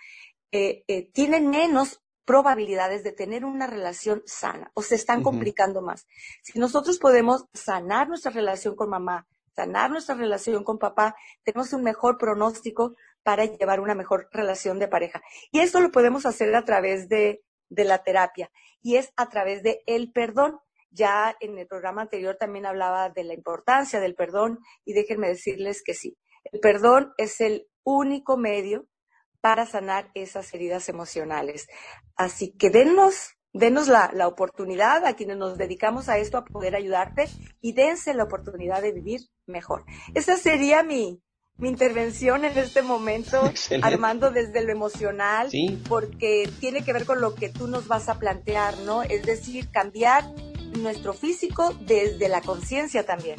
eh, 0.52 0.84
eh, 0.88 1.10
tienen 1.14 1.50
menos 1.50 2.02
probabilidades 2.26 3.04
de 3.04 3.14
tener 3.14 3.46
una 3.46 3.66
relación 3.66 4.24
sana 4.26 4.72
o 4.74 4.82
se 4.82 4.96
están 4.96 5.24
complicando 5.24 5.82
más. 5.82 6.06
Si 6.44 6.60
nosotros 6.60 7.00
podemos 7.00 7.46
sanar 7.54 8.10
nuestra 8.10 8.32
relación 8.32 8.76
con 8.76 8.90
mamá, 8.90 9.26
sanar 9.56 9.90
nuestra 9.90 10.16
relación 10.16 10.66
con 10.66 10.80
papá, 10.80 11.16
tenemos 11.44 11.72
un 11.72 11.84
mejor 11.84 12.18
pronóstico 12.18 12.96
para 13.24 13.46
llevar 13.46 13.80
una 13.80 13.96
mejor 13.96 14.28
relación 14.32 14.80
de 14.80 14.90
pareja. 14.90 15.22
Y 15.52 15.60
esto 15.60 15.80
lo 15.80 15.92
podemos 15.92 16.26
hacer 16.26 16.54
a 16.56 16.66
través 16.66 17.08
de, 17.08 17.45
de 17.70 17.86
la 17.86 18.04
terapia 18.04 18.52
y 18.82 18.98
es 18.98 19.12
a 19.16 19.30
través 19.30 19.64
de 19.64 19.82
el 19.88 20.12
perdón. 20.12 20.60
Ya 20.92 21.36
en 21.42 21.58
el 21.58 21.68
programa 21.68 22.04
anterior 22.04 22.38
también 22.38 22.66
hablaba 22.66 23.10
de 23.10 23.26
la 23.26 23.34
importancia 23.34 24.00
del 24.00 24.16
perdón 24.16 24.60
y 24.86 24.94
déjenme 24.94 25.28
decirles 25.28 25.84
que 25.84 25.94
sí, 25.94 26.18
el 26.52 26.62
perdón 26.62 27.14
es 27.18 27.42
el 27.42 27.68
único 27.84 28.38
medio 28.38 28.88
para 29.42 29.66
sanar 29.66 30.10
esas 30.14 30.54
heridas 30.54 30.88
emocionales. 30.90 31.68
Así 32.16 32.56
que 32.58 32.70
denos, 32.70 33.36
denos 33.54 33.88
la, 33.88 34.10
la, 34.14 34.28
oportunidad 34.28 35.06
a 35.06 35.16
quienes 35.16 35.38
nos 35.38 35.58
dedicamos 35.58 36.10
a 36.10 36.18
esto 36.18 36.38
a 36.38 36.46
poder 36.46 36.76
ayudarte 36.76 37.28
y 37.62 37.74
dense 37.74 38.14
la 38.14 38.24
oportunidad 38.24 38.82
de 38.82 38.92
vivir 38.92 39.22
mejor. 39.46 39.86
Esa 40.14 40.38
sería 40.38 40.82
mi, 40.82 41.22
mi 41.58 41.70
intervención 41.70 42.44
en 42.46 42.58
este 42.58 42.82
momento, 42.82 43.52
Armando, 43.82 44.32
desde 44.32 44.64
lo 44.64 44.72
emocional, 44.72 45.50
porque 45.88 46.50
tiene 46.60 46.84
que 46.84 46.94
ver 46.94 47.06
con 47.06 47.22
lo 47.22 47.36
que 47.36 47.50
tú 47.50 47.68
nos 47.68 47.88
vas 47.88 48.10
a 48.10 48.20
plantear, 48.20 48.78
¿no? 48.80 49.04
Es 49.04 49.24
decir, 49.24 49.70
cambiar 49.70 50.26
nuestro 50.80 51.14
físico 51.14 51.74
desde 51.82 52.28
la 52.28 52.42
conciencia 52.42 53.06
también. 53.06 53.38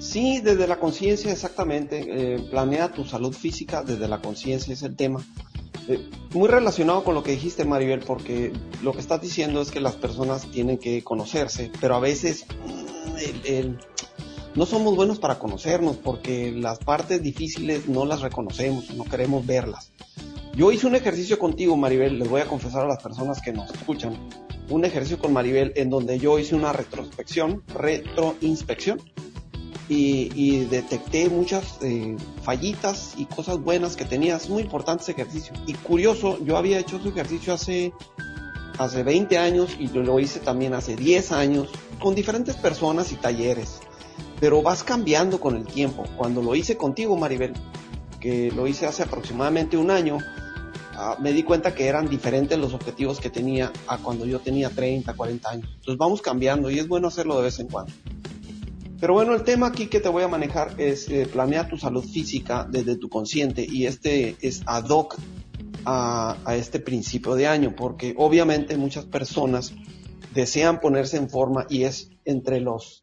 Sí, 0.00 0.40
desde 0.40 0.66
la 0.66 0.78
conciencia, 0.78 1.32
exactamente. 1.32 2.04
Eh, 2.08 2.38
planea 2.50 2.92
tu 2.92 3.04
salud 3.04 3.32
física 3.32 3.82
desde 3.82 4.08
la 4.08 4.20
conciencia, 4.20 4.74
es 4.74 4.82
el 4.82 4.96
tema. 4.96 5.24
Eh, 5.88 6.10
muy 6.32 6.48
relacionado 6.48 7.04
con 7.04 7.14
lo 7.14 7.22
que 7.22 7.32
dijiste, 7.32 7.64
Maribel, 7.64 8.00
porque 8.00 8.52
lo 8.82 8.92
que 8.92 9.00
estás 9.00 9.20
diciendo 9.20 9.62
es 9.62 9.70
que 9.70 9.80
las 9.80 9.94
personas 9.94 10.50
tienen 10.50 10.78
que 10.78 11.04
conocerse, 11.04 11.70
pero 11.80 11.94
a 11.94 12.00
veces 12.00 12.46
mm, 12.66 13.76
no 14.54 14.66
somos 14.66 14.94
buenos 14.96 15.18
para 15.18 15.38
conocernos 15.38 15.96
porque 15.96 16.52
las 16.52 16.78
partes 16.78 17.22
difíciles 17.22 17.88
no 17.88 18.04
las 18.04 18.20
reconocemos, 18.20 18.90
no 18.94 19.04
queremos 19.04 19.44
verlas. 19.46 19.92
Yo 20.54 20.70
hice 20.70 20.86
un 20.86 20.94
ejercicio 20.94 21.38
contigo, 21.38 21.76
Maribel, 21.76 22.18
les 22.18 22.28
voy 22.28 22.40
a 22.40 22.46
confesar 22.46 22.84
a 22.84 22.88
las 22.88 23.02
personas 23.02 23.42
que 23.42 23.52
nos 23.52 23.70
escuchan, 23.72 24.16
un 24.70 24.84
ejercicio 24.84 25.18
con 25.18 25.32
Maribel 25.32 25.72
en 25.74 25.90
donde 25.90 26.18
yo 26.18 26.38
hice 26.38 26.54
una 26.54 26.72
retrospección, 26.72 27.62
retroinspección, 27.74 29.00
y, 29.88 30.64
detecté 30.70 31.28
muchas 31.28 31.78
eh, 31.82 32.16
fallitas 32.42 33.14
y 33.16 33.26
cosas 33.26 33.58
buenas 33.58 33.96
que 33.96 34.04
tenías. 34.04 34.48
Muy 34.48 34.62
importante 34.62 35.02
ese 35.02 35.12
ejercicio. 35.12 35.52
Y 35.66 35.74
curioso, 35.74 36.38
yo 36.44 36.56
había 36.56 36.78
hecho 36.78 36.96
ese 36.96 37.08
ejercicio 37.10 37.52
hace, 37.52 37.92
hace 38.78 39.02
20 39.02 39.36
años 39.38 39.76
y 39.78 39.88
lo 39.88 40.18
hice 40.20 40.40
también 40.40 40.74
hace 40.74 40.96
10 40.96 41.32
años 41.32 41.68
con 42.00 42.14
diferentes 42.14 42.56
personas 42.56 43.12
y 43.12 43.16
talleres. 43.16 43.80
Pero 44.40 44.62
vas 44.62 44.82
cambiando 44.82 45.40
con 45.40 45.56
el 45.56 45.66
tiempo. 45.66 46.04
Cuando 46.16 46.42
lo 46.42 46.54
hice 46.54 46.76
contigo, 46.76 47.16
Maribel, 47.16 47.52
que 48.20 48.50
lo 48.50 48.66
hice 48.66 48.86
hace 48.86 49.02
aproximadamente 49.02 49.76
un 49.76 49.90
año, 49.90 50.18
ah, 50.96 51.16
me 51.20 51.32
di 51.32 51.42
cuenta 51.42 51.74
que 51.74 51.86
eran 51.86 52.08
diferentes 52.08 52.58
los 52.58 52.74
objetivos 52.74 53.20
que 53.20 53.30
tenía 53.30 53.72
a 53.86 53.98
cuando 53.98 54.26
yo 54.26 54.40
tenía 54.40 54.70
30, 54.70 55.14
40 55.14 55.50
años. 55.50 55.70
Entonces 55.74 55.98
vamos 55.98 56.22
cambiando 56.22 56.70
y 56.70 56.78
es 56.78 56.88
bueno 56.88 57.08
hacerlo 57.08 57.36
de 57.36 57.42
vez 57.44 57.58
en 57.60 57.68
cuando. 57.68 57.92
Pero 59.00 59.12
bueno, 59.12 59.34
el 59.34 59.42
tema 59.42 59.66
aquí 59.66 59.88
que 59.88 60.00
te 60.00 60.08
voy 60.08 60.22
a 60.22 60.28
manejar 60.28 60.80
es 60.80 61.08
eh, 61.10 61.28
planear 61.30 61.68
tu 61.68 61.76
salud 61.76 62.02
física 62.02 62.66
desde 62.70 62.96
tu 62.96 63.10
consciente 63.10 63.66
y 63.68 63.86
este 63.86 64.36
es 64.40 64.62
ad 64.64 64.88
hoc 64.88 65.16
a, 65.84 66.36
este 66.56 66.80
principio 66.80 67.34
de 67.34 67.46
año, 67.46 67.74
porque 67.76 68.14
obviamente 68.16 68.76
muchas 68.76 69.04
personas 69.04 69.74
desean 70.32 70.80
ponerse 70.80 71.16
en 71.16 71.28
forma 71.28 71.66
y 71.68 71.82
es 71.82 72.10
entre 72.24 72.60
los 72.60 73.02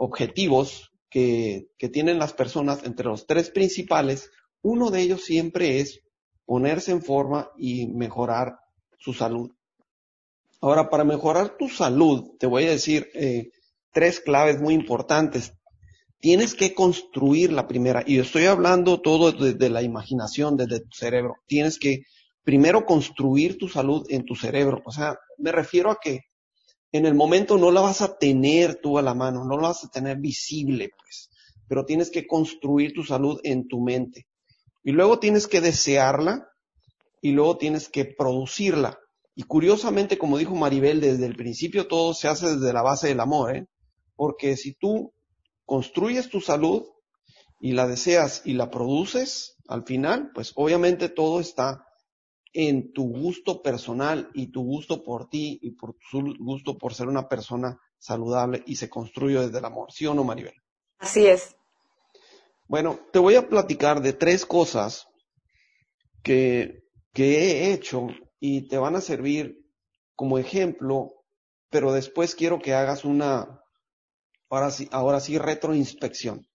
objetivos 0.00 0.90
que, 1.10 1.68
que 1.76 1.90
tienen 1.90 2.18
las 2.18 2.32
personas, 2.32 2.84
entre 2.84 3.06
los 3.06 3.26
tres 3.26 3.50
principales, 3.50 4.30
uno 4.62 4.90
de 4.90 5.02
ellos 5.02 5.24
siempre 5.24 5.80
es 5.80 6.00
ponerse 6.46 6.90
en 6.90 7.02
forma 7.02 7.50
y 7.58 7.86
mejorar 7.88 8.56
su 8.98 9.12
salud. 9.12 9.50
Ahora, 10.62 10.88
para 10.88 11.04
mejorar 11.04 11.56
tu 11.58 11.68
salud, 11.68 12.32
te 12.38 12.46
voy 12.46 12.64
a 12.64 12.70
decir, 12.70 13.08
eh, 13.14 13.50
tres 13.92 14.20
claves 14.20 14.60
muy 14.60 14.74
importantes. 14.74 15.52
Tienes 16.18 16.54
que 16.54 16.74
construir 16.74 17.52
la 17.52 17.68
primera, 17.68 18.02
y 18.06 18.18
estoy 18.18 18.46
hablando 18.46 19.00
todo 19.00 19.32
desde 19.32 19.68
la 19.68 19.82
imaginación, 19.82 20.56
desde 20.56 20.80
tu 20.80 20.92
cerebro. 20.92 21.36
Tienes 21.46 21.78
que 21.78 22.04
primero 22.42 22.86
construir 22.86 23.58
tu 23.58 23.68
salud 23.68 24.06
en 24.08 24.24
tu 24.24 24.34
cerebro. 24.34 24.82
O 24.86 24.92
sea, 24.92 25.16
me 25.36 25.52
refiero 25.52 25.90
a 25.90 25.98
que 26.02 26.20
en 26.92 27.06
el 27.06 27.14
momento 27.14 27.56
no 27.56 27.70
la 27.70 27.80
vas 27.80 28.02
a 28.02 28.18
tener 28.18 28.76
tú 28.76 28.98
a 28.98 29.02
la 29.02 29.14
mano, 29.14 29.44
no 29.44 29.56
la 29.56 29.68
vas 29.68 29.84
a 29.84 29.90
tener 29.90 30.18
visible, 30.18 30.90
pues, 30.96 31.30
pero 31.68 31.84
tienes 31.84 32.10
que 32.10 32.26
construir 32.26 32.92
tu 32.92 33.04
salud 33.04 33.40
en 33.44 33.68
tu 33.68 33.80
mente. 33.80 34.26
Y 34.82 34.92
luego 34.92 35.18
tienes 35.18 35.46
que 35.46 35.60
desearla 35.60 36.48
y 37.22 37.32
luego 37.32 37.58
tienes 37.58 37.88
que 37.88 38.04
producirla. 38.04 38.98
Y 39.34 39.44
curiosamente, 39.44 40.18
como 40.18 40.38
dijo 40.38 40.54
Maribel, 40.54 41.00
desde 41.00 41.26
el 41.26 41.36
principio 41.36 41.86
todo 41.86 42.14
se 42.14 42.28
hace 42.28 42.56
desde 42.56 42.72
la 42.72 42.82
base 42.82 43.08
del 43.08 43.20
amor, 43.20 43.56
¿eh? 43.56 43.66
Porque 44.16 44.56
si 44.56 44.74
tú 44.74 45.12
construyes 45.64 46.28
tu 46.28 46.40
salud 46.40 46.82
y 47.60 47.72
la 47.72 47.86
deseas 47.86 48.42
y 48.44 48.54
la 48.54 48.70
produces, 48.70 49.56
al 49.68 49.84
final, 49.84 50.30
pues 50.34 50.52
obviamente 50.56 51.08
todo 51.08 51.40
está 51.40 51.86
en 52.52 52.92
tu 52.92 53.04
gusto 53.08 53.62
personal 53.62 54.30
y 54.34 54.48
tu 54.48 54.62
gusto 54.62 55.02
por 55.02 55.28
ti 55.28 55.58
y 55.62 55.72
por 55.72 55.96
tu 56.10 56.34
gusto 56.38 56.76
por 56.76 56.94
ser 56.94 57.08
una 57.08 57.28
persona 57.28 57.78
saludable 57.98 58.62
y 58.66 58.76
se 58.76 58.88
construye 58.88 59.38
desde 59.40 59.58
el 59.58 59.64
amor, 59.64 59.92
¿sí 59.92 60.06
o 60.06 60.14
no, 60.14 60.24
Maribel? 60.24 60.54
Así 60.98 61.26
es. 61.26 61.56
Bueno, 62.66 63.00
te 63.12 63.18
voy 63.18 63.34
a 63.34 63.48
platicar 63.48 64.00
de 64.00 64.12
tres 64.12 64.46
cosas 64.46 65.06
que, 66.22 66.84
que 67.12 67.38
he 67.38 67.72
hecho 67.72 68.08
y 68.38 68.68
te 68.68 68.78
van 68.78 68.96
a 68.96 69.00
servir 69.00 69.60
como 70.14 70.38
ejemplo, 70.38 71.24
pero 71.68 71.92
después 71.92 72.34
quiero 72.34 72.60
que 72.60 72.74
hagas 72.74 73.04
una, 73.04 73.62
ahora 74.48 74.70
sí, 74.70 74.88
ahora 74.92 75.20
sí 75.20 75.38
retroinspección 75.38 76.46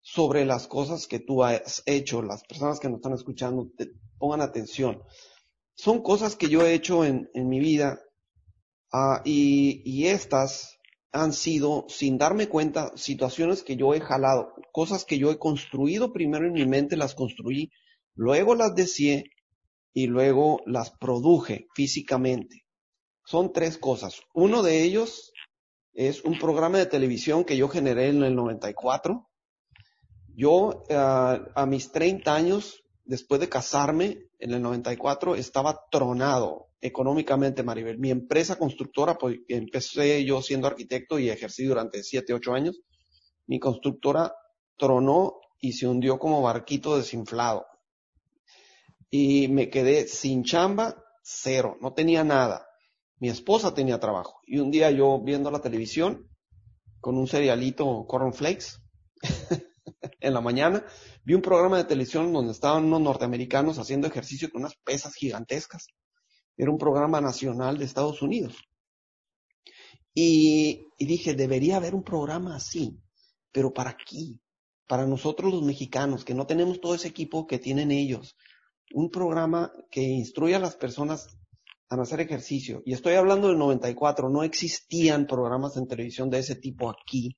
sobre 0.00 0.44
las 0.44 0.66
cosas 0.66 1.06
que 1.06 1.18
tú 1.18 1.44
has 1.44 1.82
hecho, 1.86 2.22
las 2.22 2.42
personas 2.44 2.80
que 2.80 2.88
nos 2.88 2.98
están 2.98 3.12
escuchando, 3.12 3.68
pongan 4.18 4.40
atención. 4.40 5.02
Son 5.74 6.02
cosas 6.02 6.36
que 6.36 6.48
yo 6.48 6.62
he 6.62 6.74
hecho 6.74 7.04
en, 7.04 7.28
mi 7.34 7.60
vida 7.60 8.00
ah, 8.92 9.22
y, 9.24 10.06
estas 10.06 10.78
han 11.12 11.32
sido, 11.32 11.86
sin 11.88 12.18
darme 12.18 12.48
cuenta, 12.48 12.92
situaciones 12.96 13.62
que 13.62 13.76
yo 13.76 13.94
he 13.94 14.00
jalado, 14.00 14.52
cosas 14.72 15.04
que 15.04 15.18
yo 15.18 15.30
he 15.30 15.38
construido 15.38 16.12
primero 16.12 16.46
en 16.46 16.52
mi 16.52 16.66
mente, 16.66 16.96
las 16.96 17.14
construí, 17.14 17.70
luego 18.14 18.54
las 18.54 18.74
deseé 18.74 19.30
y 19.94 20.06
luego 20.06 20.60
las 20.66 20.90
produje 20.90 21.66
físicamente. 21.74 22.64
Son 23.24 23.52
tres 23.52 23.78
cosas. 23.78 24.20
Uno 24.34 24.62
de 24.62 24.82
ellos 24.82 25.32
es 25.92 26.24
un 26.24 26.38
programa 26.38 26.78
de 26.78 26.86
televisión 26.86 27.44
que 27.44 27.56
yo 27.56 27.68
generé 27.68 28.08
en 28.08 28.22
el 28.22 28.34
94. 28.34 29.28
Yo 30.34 30.84
ah, 30.90 31.40
a 31.54 31.66
mis 31.66 31.90
30 31.90 32.34
años, 32.34 32.82
después 33.08 33.40
de 33.40 33.48
casarme 33.48 34.28
en 34.38 34.52
el 34.52 34.62
94, 34.62 35.34
estaba 35.34 35.80
tronado 35.90 36.68
económicamente, 36.80 37.62
Maribel. 37.62 37.98
Mi 37.98 38.10
empresa 38.10 38.58
constructora, 38.58 39.16
pues 39.16 39.38
empecé 39.48 40.24
yo 40.24 40.42
siendo 40.42 40.68
arquitecto 40.68 41.18
y 41.18 41.30
ejercí 41.30 41.64
durante 41.64 42.02
7, 42.02 42.34
8 42.34 42.52
años. 42.52 42.80
Mi 43.46 43.58
constructora 43.58 44.34
tronó 44.76 45.40
y 45.58 45.72
se 45.72 45.88
hundió 45.88 46.18
como 46.18 46.42
barquito 46.42 46.96
desinflado. 46.96 47.66
Y 49.10 49.48
me 49.48 49.70
quedé 49.70 50.06
sin 50.06 50.44
chamba, 50.44 51.02
cero, 51.22 51.78
no 51.80 51.94
tenía 51.94 52.24
nada. 52.24 52.66
Mi 53.20 53.30
esposa 53.30 53.72
tenía 53.72 53.98
trabajo. 53.98 54.42
Y 54.46 54.58
un 54.58 54.70
día 54.70 54.90
yo 54.90 55.18
viendo 55.20 55.50
la 55.50 55.62
televisión 55.62 56.28
con 57.00 57.16
un 57.16 57.26
cerealito 57.26 58.06
Flakes 58.34 58.66
en 60.20 60.34
la 60.34 60.42
mañana, 60.42 60.84
vi 61.28 61.34
un 61.34 61.42
programa 61.42 61.76
de 61.76 61.84
televisión 61.84 62.32
donde 62.32 62.52
estaban 62.52 62.86
unos 62.86 63.02
norteamericanos 63.02 63.78
haciendo 63.78 64.06
ejercicio 64.06 64.48
con 64.50 64.62
unas 64.62 64.74
pesas 64.76 65.14
gigantescas. 65.14 65.88
Era 66.56 66.70
un 66.70 66.78
programa 66.78 67.20
nacional 67.20 67.76
de 67.76 67.84
Estados 67.84 68.22
Unidos. 68.22 68.56
Y, 70.14 70.86
dije, 70.98 71.34
debería 71.34 71.76
haber 71.76 71.94
un 71.94 72.02
programa 72.02 72.56
así, 72.56 72.98
pero 73.52 73.74
para 73.74 73.90
aquí, 73.90 74.40
para 74.86 75.04
nosotros 75.04 75.52
los 75.52 75.62
mexicanos, 75.62 76.24
que 76.24 76.32
no 76.32 76.46
tenemos 76.46 76.80
todo 76.80 76.94
ese 76.94 77.08
equipo 77.08 77.46
que 77.46 77.58
tienen 77.58 77.90
ellos, 77.90 78.34
un 78.94 79.10
programa 79.10 79.70
que 79.90 80.00
instruye 80.00 80.54
a 80.54 80.58
las 80.60 80.76
personas 80.76 81.26
a 81.90 82.00
hacer 82.00 82.20
ejercicio. 82.20 82.80
Y 82.86 82.94
estoy 82.94 83.16
hablando 83.16 83.48
del 83.48 83.58
94, 83.58 84.30
no 84.30 84.44
existían 84.44 85.26
programas 85.26 85.76
en 85.76 85.86
televisión 85.88 86.30
de 86.30 86.38
ese 86.38 86.56
tipo 86.56 86.88
aquí. 86.88 87.36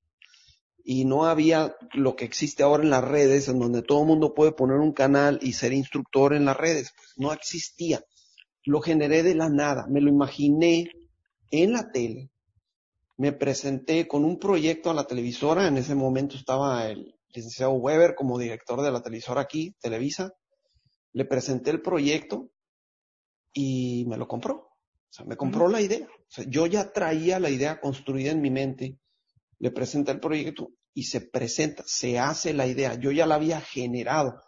Y 0.84 1.04
no 1.04 1.24
había 1.26 1.76
lo 1.92 2.16
que 2.16 2.24
existe 2.24 2.62
ahora 2.62 2.82
en 2.82 2.90
las 2.90 3.04
redes, 3.04 3.48
en 3.48 3.58
donde 3.58 3.82
todo 3.82 4.00
el 4.00 4.06
mundo 4.06 4.34
puede 4.34 4.52
poner 4.52 4.78
un 4.78 4.92
canal 4.92 5.38
y 5.42 5.52
ser 5.52 5.72
instructor 5.72 6.34
en 6.34 6.44
las 6.44 6.56
redes. 6.56 6.92
Pues 6.96 7.12
no 7.16 7.32
existía. 7.32 8.04
Lo 8.64 8.80
generé 8.80 9.22
de 9.22 9.34
la 9.34 9.48
nada, 9.48 9.86
me 9.88 10.00
lo 10.00 10.08
imaginé 10.10 10.90
en 11.50 11.72
la 11.72 11.90
tele. 11.90 12.30
Me 13.16 13.32
presenté 13.32 14.08
con 14.08 14.24
un 14.24 14.38
proyecto 14.38 14.90
a 14.90 14.94
la 14.94 15.04
televisora, 15.04 15.66
en 15.66 15.76
ese 15.76 15.94
momento 15.94 16.36
estaba 16.36 16.88
el 16.88 17.14
licenciado 17.28 17.72
Weber 17.72 18.14
como 18.14 18.38
director 18.38 18.80
de 18.82 18.90
la 18.90 19.02
televisora 19.02 19.42
aquí, 19.42 19.74
Televisa. 19.80 20.32
Le 21.12 21.24
presenté 21.24 21.70
el 21.70 21.82
proyecto 21.82 22.50
y 23.52 24.04
me 24.08 24.16
lo 24.16 24.28
compró. 24.28 24.54
O 24.54 25.12
sea, 25.12 25.26
me 25.26 25.36
compró 25.36 25.68
la 25.68 25.80
idea. 25.80 26.06
O 26.06 26.30
sea, 26.30 26.44
yo 26.46 26.66
ya 26.66 26.92
traía 26.92 27.40
la 27.40 27.50
idea 27.50 27.80
construida 27.80 28.30
en 28.30 28.40
mi 28.40 28.50
mente, 28.50 28.98
le 29.60 29.70
presenté 29.70 30.10
el 30.10 30.18
proyecto 30.18 30.70
y 30.92 31.04
se 31.04 31.20
presenta, 31.20 31.84
se 31.86 32.18
hace 32.18 32.52
la 32.52 32.66
idea. 32.66 32.94
Yo 32.94 33.12
ya 33.12 33.26
la 33.26 33.36
había 33.36 33.60
generado. 33.60 34.42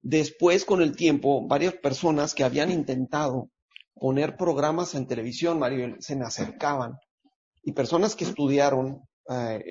Después, 0.00 0.64
con 0.64 0.80
el 0.80 0.94
tiempo, 0.94 1.46
varias 1.48 1.74
personas 1.74 2.34
que 2.34 2.44
habían 2.44 2.70
intentado 2.70 3.50
poner 3.94 4.36
programas 4.36 4.94
en 4.94 5.08
televisión, 5.08 5.58
Maribel, 5.58 5.96
se 5.98 6.14
me 6.14 6.24
acercaban. 6.24 6.94
Y 7.62 7.72
personas 7.72 8.14
que 8.14 8.24
estudiaron, 8.24 9.02
eh, 9.28 9.62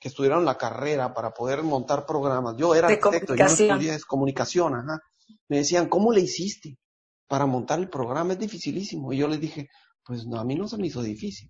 que 0.00 0.08
estudiaron 0.08 0.46
la 0.46 0.56
carrera 0.56 1.12
para 1.12 1.32
poder 1.32 1.62
montar 1.62 2.06
programas. 2.06 2.56
Yo 2.56 2.74
era 2.74 2.88
arquitecto, 2.88 3.34
yo 3.34 3.44
no 3.44 3.50
estudié 3.50 4.00
comunicación, 4.06 4.74
ajá. 4.74 5.00
Me 5.48 5.58
decían, 5.58 5.88
¿cómo 5.88 6.12
le 6.12 6.22
hiciste? 6.22 6.78
para 7.30 7.46
montar 7.46 7.78
el 7.78 7.88
programa 7.88 8.32
es 8.32 8.40
dificilísimo. 8.40 9.12
Y 9.12 9.18
yo 9.18 9.28
les 9.28 9.40
dije, 9.40 9.68
pues 10.04 10.26
no, 10.26 10.40
a 10.40 10.44
mí 10.44 10.56
no 10.56 10.66
se 10.66 10.76
me 10.76 10.88
hizo 10.88 11.00
difícil. 11.00 11.48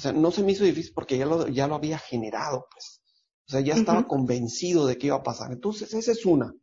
O 0.00 0.02
sea, 0.02 0.12
no 0.12 0.30
se 0.30 0.42
me 0.42 0.52
hizo 0.52 0.64
difícil 0.64 0.94
porque 0.94 1.18
ya 1.18 1.26
lo, 1.26 1.46
ya 1.46 1.66
lo 1.66 1.74
había 1.74 1.98
generado, 1.98 2.66
pues. 2.72 3.02
O 3.46 3.50
sea, 3.50 3.60
ya 3.60 3.74
estaba 3.74 4.06
convencido 4.06 4.86
de 4.86 4.96
que 4.96 5.08
iba 5.08 5.16
a 5.16 5.22
pasar. 5.22 5.52
Entonces, 5.52 5.92
esa 5.92 6.12
es 6.12 6.24
una. 6.24 6.54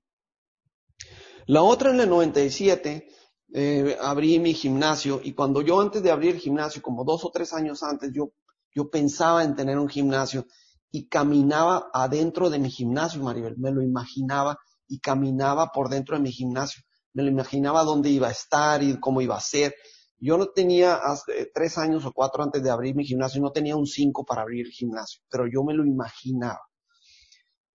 La 1.45 1.61
otra 1.61 1.91
en 1.91 1.99
el 1.99 2.09
97, 2.09 3.07
eh, 3.53 3.95
abrí 4.01 4.39
mi 4.39 4.55
gimnasio 4.55 5.21
y 5.23 5.33
cuando 5.33 5.61
yo 5.61 5.79
antes 5.79 6.01
de 6.01 6.09
abrir 6.09 6.33
el 6.33 6.41
gimnasio, 6.41 6.81
como 6.81 7.03
dos 7.03 7.25
o 7.25 7.29
tres 7.29 7.53
años 7.53 7.83
antes, 7.83 8.11
yo, 8.11 8.31
yo 8.73 8.89
pensaba 8.89 9.43
en 9.43 9.55
tener 9.55 9.77
un 9.77 9.87
gimnasio 9.87 10.47
y 10.89 11.07
caminaba 11.07 11.91
adentro 11.93 12.49
de 12.49 12.57
mi 12.57 12.71
gimnasio, 12.71 13.21
Maribel, 13.21 13.55
me 13.59 13.69
lo 13.69 13.83
imaginaba 13.83 14.57
y 14.87 14.97
caminaba 14.97 15.67
por 15.71 15.89
dentro 15.89 16.15
de 16.15 16.23
mi 16.23 16.31
gimnasio 16.31 16.81
me 17.17 17.23
lo 17.23 17.31
imaginaba 17.31 17.83
dónde 17.83 18.11
iba 18.11 18.27
a 18.27 18.31
estar 18.31 18.83
y 18.83 18.99
cómo 18.99 19.21
iba 19.21 19.35
a 19.35 19.41
ser. 19.41 19.73
Yo 20.19 20.37
no 20.37 20.47
tenía, 20.47 20.95
hace 20.95 21.51
tres 21.53 21.77
años 21.77 22.05
o 22.05 22.11
cuatro 22.11 22.43
antes 22.43 22.63
de 22.63 22.71
abrir 22.71 22.95
mi 22.95 23.05
gimnasio, 23.05 23.41
no 23.41 23.51
tenía 23.51 23.75
un 23.75 23.85
cinco 23.85 24.25
para 24.25 24.41
abrir 24.41 24.65
el 24.65 24.71
gimnasio, 24.71 25.21
pero 25.29 25.45
yo 25.47 25.63
me 25.63 25.73
lo 25.73 25.85
imaginaba. 25.85 26.61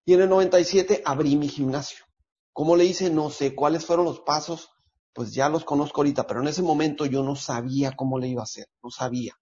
Y 0.05 0.15
en 0.15 0.23
el 0.23 0.29
97 0.29 1.03
abrí 1.05 1.37
mi 1.37 1.49
gimnasio. 1.49 2.05
¿Cómo 2.53 2.75
le 2.75 2.85
hice? 2.85 3.09
No 3.11 3.31
sé. 3.31 3.55
¿Cuáles 3.55 3.87
fueron 3.87 4.05
los 4.05 4.21
pasos? 4.21 4.71
Pues 5.13 5.33
ya 5.33 5.49
los 5.49 5.65
conozco 5.65 6.01
ahorita, 6.01 6.27
pero 6.27 6.41
en 6.41 6.49
ese 6.49 6.63
momento 6.63 7.07
yo 7.07 7.23
no 7.23 7.37
sabía 7.37 7.93
cómo 7.93 8.19
le 8.19 8.29
iba 8.29 8.41
a 8.41 8.45
hacer, 8.45 8.67
no 8.83 8.91
sabía. 8.91 9.35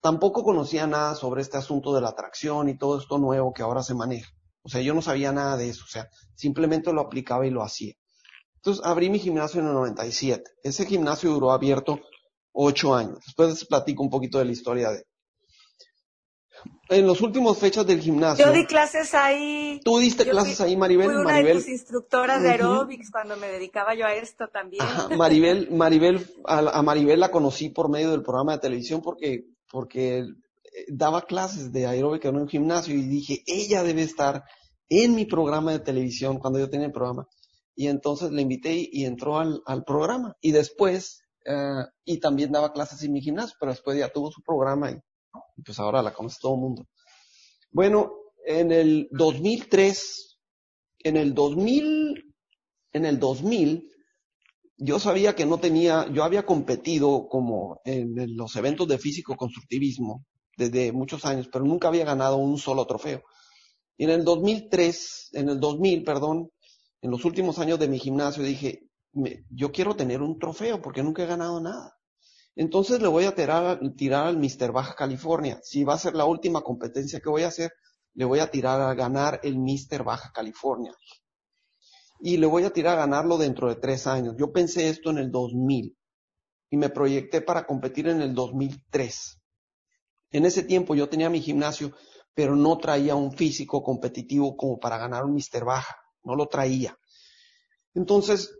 Tampoco 0.00 0.44
conocía 0.44 0.86
nada 0.86 1.14
sobre 1.14 1.40
este 1.40 1.56
asunto 1.56 1.94
de 1.94 2.02
la 2.02 2.10
atracción 2.10 2.68
y 2.68 2.76
todo 2.76 2.98
esto 2.98 3.18
nuevo 3.18 3.52
que 3.52 3.62
ahora 3.62 3.82
se 3.82 3.94
maneja. 3.94 4.30
O 4.62 4.68
sea, 4.68 4.82
yo 4.82 4.94
no 4.94 5.02
sabía 5.02 5.32
nada 5.32 5.56
de 5.56 5.70
eso, 5.70 5.84
o 5.84 5.88
sea, 5.88 6.08
simplemente 6.34 6.92
lo 6.92 7.00
aplicaba 7.00 7.46
y 7.46 7.50
lo 7.50 7.62
hacía. 7.62 7.94
Entonces 8.56 8.84
abrí 8.84 9.10
mi 9.10 9.18
gimnasio 9.18 9.60
en 9.60 9.68
el 9.68 9.74
97. 9.74 10.42
Ese 10.62 10.86
gimnasio 10.86 11.30
duró 11.32 11.52
abierto 11.52 12.00
ocho 12.54 12.94
años. 12.94 13.18
Después 13.26 13.50
les 13.50 13.64
platico 13.66 14.02
un 14.02 14.10
poquito 14.10 14.38
de 14.38 14.46
la 14.46 14.52
historia 14.52 14.90
de. 14.90 15.04
En 16.88 17.06
los 17.06 17.20
últimos 17.20 17.58
fechas 17.58 17.86
del 17.86 18.00
gimnasio. 18.00 18.46
Yo 18.46 18.52
di 18.52 18.64
clases 18.64 19.12
ahí. 19.14 19.80
Tú 19.84 19.98
diste 19.98 20.24
clases 20.24 20.60
ahí, 20.60 20.76
Maribel. 20.76 21.06
Fui 21.06 21.14
una 21.16 21.24
Maribel. 21.24 21.56
de 21.56 21.62
tus 21.62 21.70
instructoras 21.70 22.42
de 22.42 22.50
aeróbics 22.50 23.10
cuando 23.10 23.36
me 23.36 23.48
dedicaba 23.48 23.94
yo 23.94 24.06
a 24.06 24.14
esto 24.14 24.48
también. 24.48 24.84
Maribel, 25.18 25.70
Maribel, 25.70 26.26
a, 26.46 26.80
Maribel 26.82 27.20
la 27.20 27.30
conocí 27.30 27.68
por 27.68 27.90
medio 27.90 28.10
del 28.10 28.22
programa 28.22 28.52
de 28.52 28.58
televisión 28.60 29.02
porque, 29.02 29.44
porque 29.70 30.18
eh, 30.18 30.24
daba 30.88 31.22
clases 31.22 31.72
de 31.72 31.86
aeróbica 31.86 32.28
en 32.28 32.36
un 32.36 32.48
gimnasio 32.48 32.94
y 32.94 33.02
dije, 33.02 33.42
ella 33.46 33.82
debe 33.82 34.02
estar 34.02 34.44
en 34.88 35.14
mi 35.14 35.26
programa 35.26 35.72
de 35.72 35.80
televisión 35.80 36.38
cuando 36.38 36.58
yo 36.58 36.70
tenía 36.70 36.86
el 36.86 36.92
programa 36.92 37.26
y 37.74 37.88
entonces 37.88 38.30
le 38.30 38.42
invité 38.42 38.88
y, 38.90 39.04
entró 39.04 39.38
al, 39.38 39.60
al, 39.66 39.84
programa. 39.84 40.36
Y 40.40 40.52
después, 40.52 41.23
eh, 41.44 41.84
y 42.04 42.18
también 42.20 42.52
daba 42.52 42.72
clases 42.72 43.02
en 43.02 43.12
mi 43.12 43.20
gimnasio, 43.20 43.56
pero 43.58 43.72
después 43.72 43.98
ya 43.98 44.08
tuvo 44.08 44.30
su 44.30 44.42
programa 44.42 44.90
y, 44.90 44.98
pues 45.64 45.78
ahora 45.78 46.02
la 46.02 46.12
conoce 46.12 46.38
todo 46.40 46.54
el 46.54 46.60
mundo. 46.60 46.86
Bueno, 47.70 48.12
en 48.46 48.72
el 48.72 49.08
2003, 49.10 50.38
en 51.00 51.16
el 51.16 51.34
2000, 51.34 52.34
en 52.92 53.04
el 53.04 53.18
2000, 53.18 53.90
yo 54.76 54.98
sabía 54.98 55.34
que 55.34 55.46
no 55.46 55.58
tenía, 55.58 56.06
yo 56.12 56.24
había 56.24 56.44
competido 56.44 57.28
como 57.28 57.80
en 57.84 58.36
los 58.36 58.56
eventos 58.56 58.88
de 58.88 58.98
físico 58.98 59.36
constructivismo 59.36 60.24
desde 60.56 60.92
muchos 60.92 61.24
años, 61.24 61.48
pero 61.52 61.64
nunca 61.64 61.88
había 61.88 62.04
ganado 62.04 62.36
un 62.36 62.58
solo 62.58 62.86
trofeo. 62.86 63.22
Y 63.96 64.04
en 64.04 64.10
el 64.10 64.24
2003, 64.24 65.30
en 65.32 65.48
el 65.48 65.60
2000, 65.60 66.02
perdón, 66.04 66.50
en 67.02 67.10
los 67.10 67.24
últimos 67.24 67.58
años 67.58 67.78
de 67.78 67.88
mi 67.88 67.98
gimnasio 67.98 68.42
dije, 68.42 68.88
yo 69.50 69.72
quiero 69.72 69.94
tener 69.94 70.22
un 70.22 70.38
trofeo 70.38 70.80
porque 70.82 71.02
nunca 71.02 71.22
he 71.22 71.26
ganado 71.26 71.60
nada. 71.60 71.96
Entonces 72.56 73.00
le 73.00 73.08
voy 73.08 73.24
a 73.24 73.34
tirar, 73.34 73.80
tirar 73.96 74.26
al 74.26 74.38
Mr. 74.38 74.72
Baja 74.72 74.94
California. 74.94 75.58
Si 75.62 75.84
va 75.84 75.94
a 75.94 75.98
ser 75.98 76.14
la 76.14 76.24
última 76.24 76.62
competencia 76.62 77.20
que 77.20 77.28
voy 77.28 77.42
a 77.42 77.48
hacer, 77.48 77.72
le 78.14 78.24
voy 78.24 78.38
a 78.38 78.50
tirar 78.50 78.80
a 78.80 78.94
ganar 78.94 79.40
el 79.42 79.58
Mr. 79.58 80.04
Baja 80.04 80.30
California. 80.32 80.94
Y 82.20 82.36
le 82.36 82.46
voy 82.46 82.64
a 82.64 82.70
tirar 82.70 82.96
a 82.96 83.00
ganarlo 83.00 83.38
dentro 83.38 83.68
de 83.68 83.76
tres 83.76 84.06
años. 84.06 84.34
Yo 84.38 84.52
pensé 84.52 84.88
esto 84.88 85.10
en 85.10 85.18
el 85.18 85.30
2000 85.30 85.96
y 86.70 86.76
me 86.76 86.90
proyecté 86.90 87.40
para 87.40 87.66
competir 87.66 88.08
en 88.08 88.22
el 88.22 88.34
2003. 88.34 89.40
En 90.30 90.46
ese 90.46 90.62
tiempo 90.62 90.94
yo 90.94 91.08
tenía 91.08 91.28
mi 91.28 91.40
gimnasio, 91.40 91.92
pero 92.34 92.56
no 92.56 92.78
traía 92.78 93.14
un 93.14 93.32
físico 93.32 93.82
competitivo 93.82 94.56
como 94.56 94.78
para 94.78 94.98
ganar 94.98 95.24
un 95.24 95.34
Mr. 95.34 95.64
Baja 95.64 95.96
no 96.24 96.34
lo 96.34 96.48
traía. 96.48 96.98
Entonces, 97.94 98.58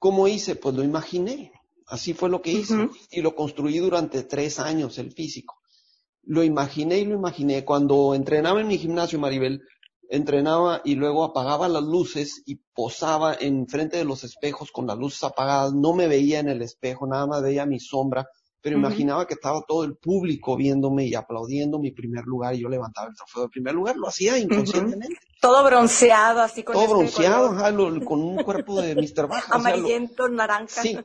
¿cómo 0.00 0.26
hice? 0.26 0.56
Pues 0.56 0.74
lo 0.74 0.82
imaginé. 0.82 1.52
Así 1.86 2.14
fue 2.14 2.28
lo 2.28 2.42
que 2.42 2.50
hice. 2.50 2.88
Y 3.12 3.20
lo 3.20 3.36
construí 3.36 3.78
durante 3.78 4.24
tres 4.24 4.58
años, 4.58 4.98
el 4.98 5.12
físico. 5.12 5.60
Lo 6.24 6.42
imaginé 6.42 6.98
y 6.98 7.04
lo 7.04 7.14
imaginé. 7.14 7.64
Cuando 7.64 8.14
entrenaba 8.14 8.60
en 8.60 8.66
mi 8.66 8.78
gimnasio, 8.78 9.20
Maribel, 9.20 9.62
entrenaba 10.08 10.82
y 10.84 10.96
luego 10.96 11.22
apagaba 11.22 11.68
las 11.68 11.84
luces 11.84 12.42
y 12.46 12.56
posaba 12.74 13.34
en 13.34 13.68
frente 13.68 13.98
de 13.98 14.04
los 14.04 14.24
espejos 14.24 14.72
con 14.72 14.88
las 14.88 14.98
luces 14.98 15.22
apagadas. 15.22 15.72
No 15.72 15.94
me 15.94 16.08
veía 16.08 16.40
en 16.40 16.48
el 16.48 16.62
espejo, 16.62 17.06
nada 17.06 17.28
más 17.28 17.42
veía 17.42 17.66
mi 17.66 17.78
sombra 17.78 18.26
pero 18.62 18.76
imaginaba 18.76 19.26
que 19.26 19.34
estaba 19.34 19.62
todo 19.66 19.84
el 19.84 19.96
público 19.96 20.56
viéndome 20.56 21.06
y 21.06 21.14
aplaudiendo 21.14 21.78
mi 21.78 21.92
primer 21.92 22.24
lugar 22.24 22.54
y 22.54 22.60
yo 22.60 22.68
levantaba 22.68 23.08
el 23.08 23.16
trofeo 23.16 23.44
de 23.44 23.48
primer 23.48 23.74
lugar, 23.74 23.96
lo 23.96 24.08
hacía 24.08 24.38
inconscientemente. 24.38 25.16
Todo 25.40 25.64
bronceado, 25.64 26.42
así 26.42 26.62
con 26.62 26.74
Todo 26.74 26.84
este 26.84 26.94
bronceado, 26.94 28.04
con 28.04 28.20
un 28.20 28.42
cuerpo 28.44 28.80
de 28.80 28.94
Mr. 29.16 29.26
Baja. 29.26 29.54
Amarillento, 29.54 30.28
naranja. 30.28 30.82
Sí, 30.82 30.98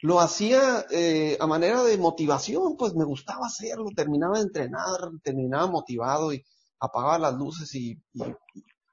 lo, 0.00 0.20
hacía 0.20 0.86
eh, 0.90 1.36
a 1.40 1.46
manera 1.46 1.82
de 1.82 1.98
motivación, 1.98 2.76
pues 2.76 2.94
me 2.94 3.04
gustaba 3.04 3.46
hacerlo, 3.46 3.86
terminaba 3.96 4.36
de 4.36 4.44
entrenar, 4.44 5.10
terminaba 5.22 5.66
motivado 5.66 6.32
y 6.32 6.44
apagaba 6.78 7.18
las 7.18 7.34
luces 7.34 7.74
y, 7.74 8.00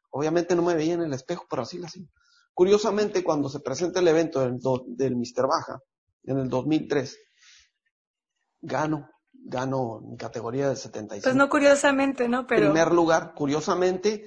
obviamente 0.10 0.56
no 0.56 0.64
me 0.64 0.74
veía 0.74 0.96
en 0.96 1.04
el 1.04 1.14
espejo, 1.14 1.46
pero 1.50 1.62
así 1.62 1.78
lo 1.78 1.86
hacía. 1.86 2.06
Curiosamente, 2.54 3.24
cuando 3.24 3.48
se 3.50 3.60
presenta 3.60 4.00
el 4.00 4.08
evento 4.08 4.40
del, 4.40 4.58
del 4.88 5.16
Mr. 5.16 5.48
Baja, 5.48 5.80
en 6.24 6.40
el 6.40 6.50
2003, 6.50 7.18
gano, 8.62 9.08
gano 9.44 10.02
en 10.10 10.18
categoría 10.18 10.70
de 10.70 10.76
75. 10.76 11.24
Pues 11.24 11.36
no 11.36 11.50
curiosamente, 11.50 12.28
¿no? 12.28 12.46
Pero... 12.48 12.72
Primer 12.72 12.92
lugar, 12.92 13.34
curiosamente, 13.36 14.26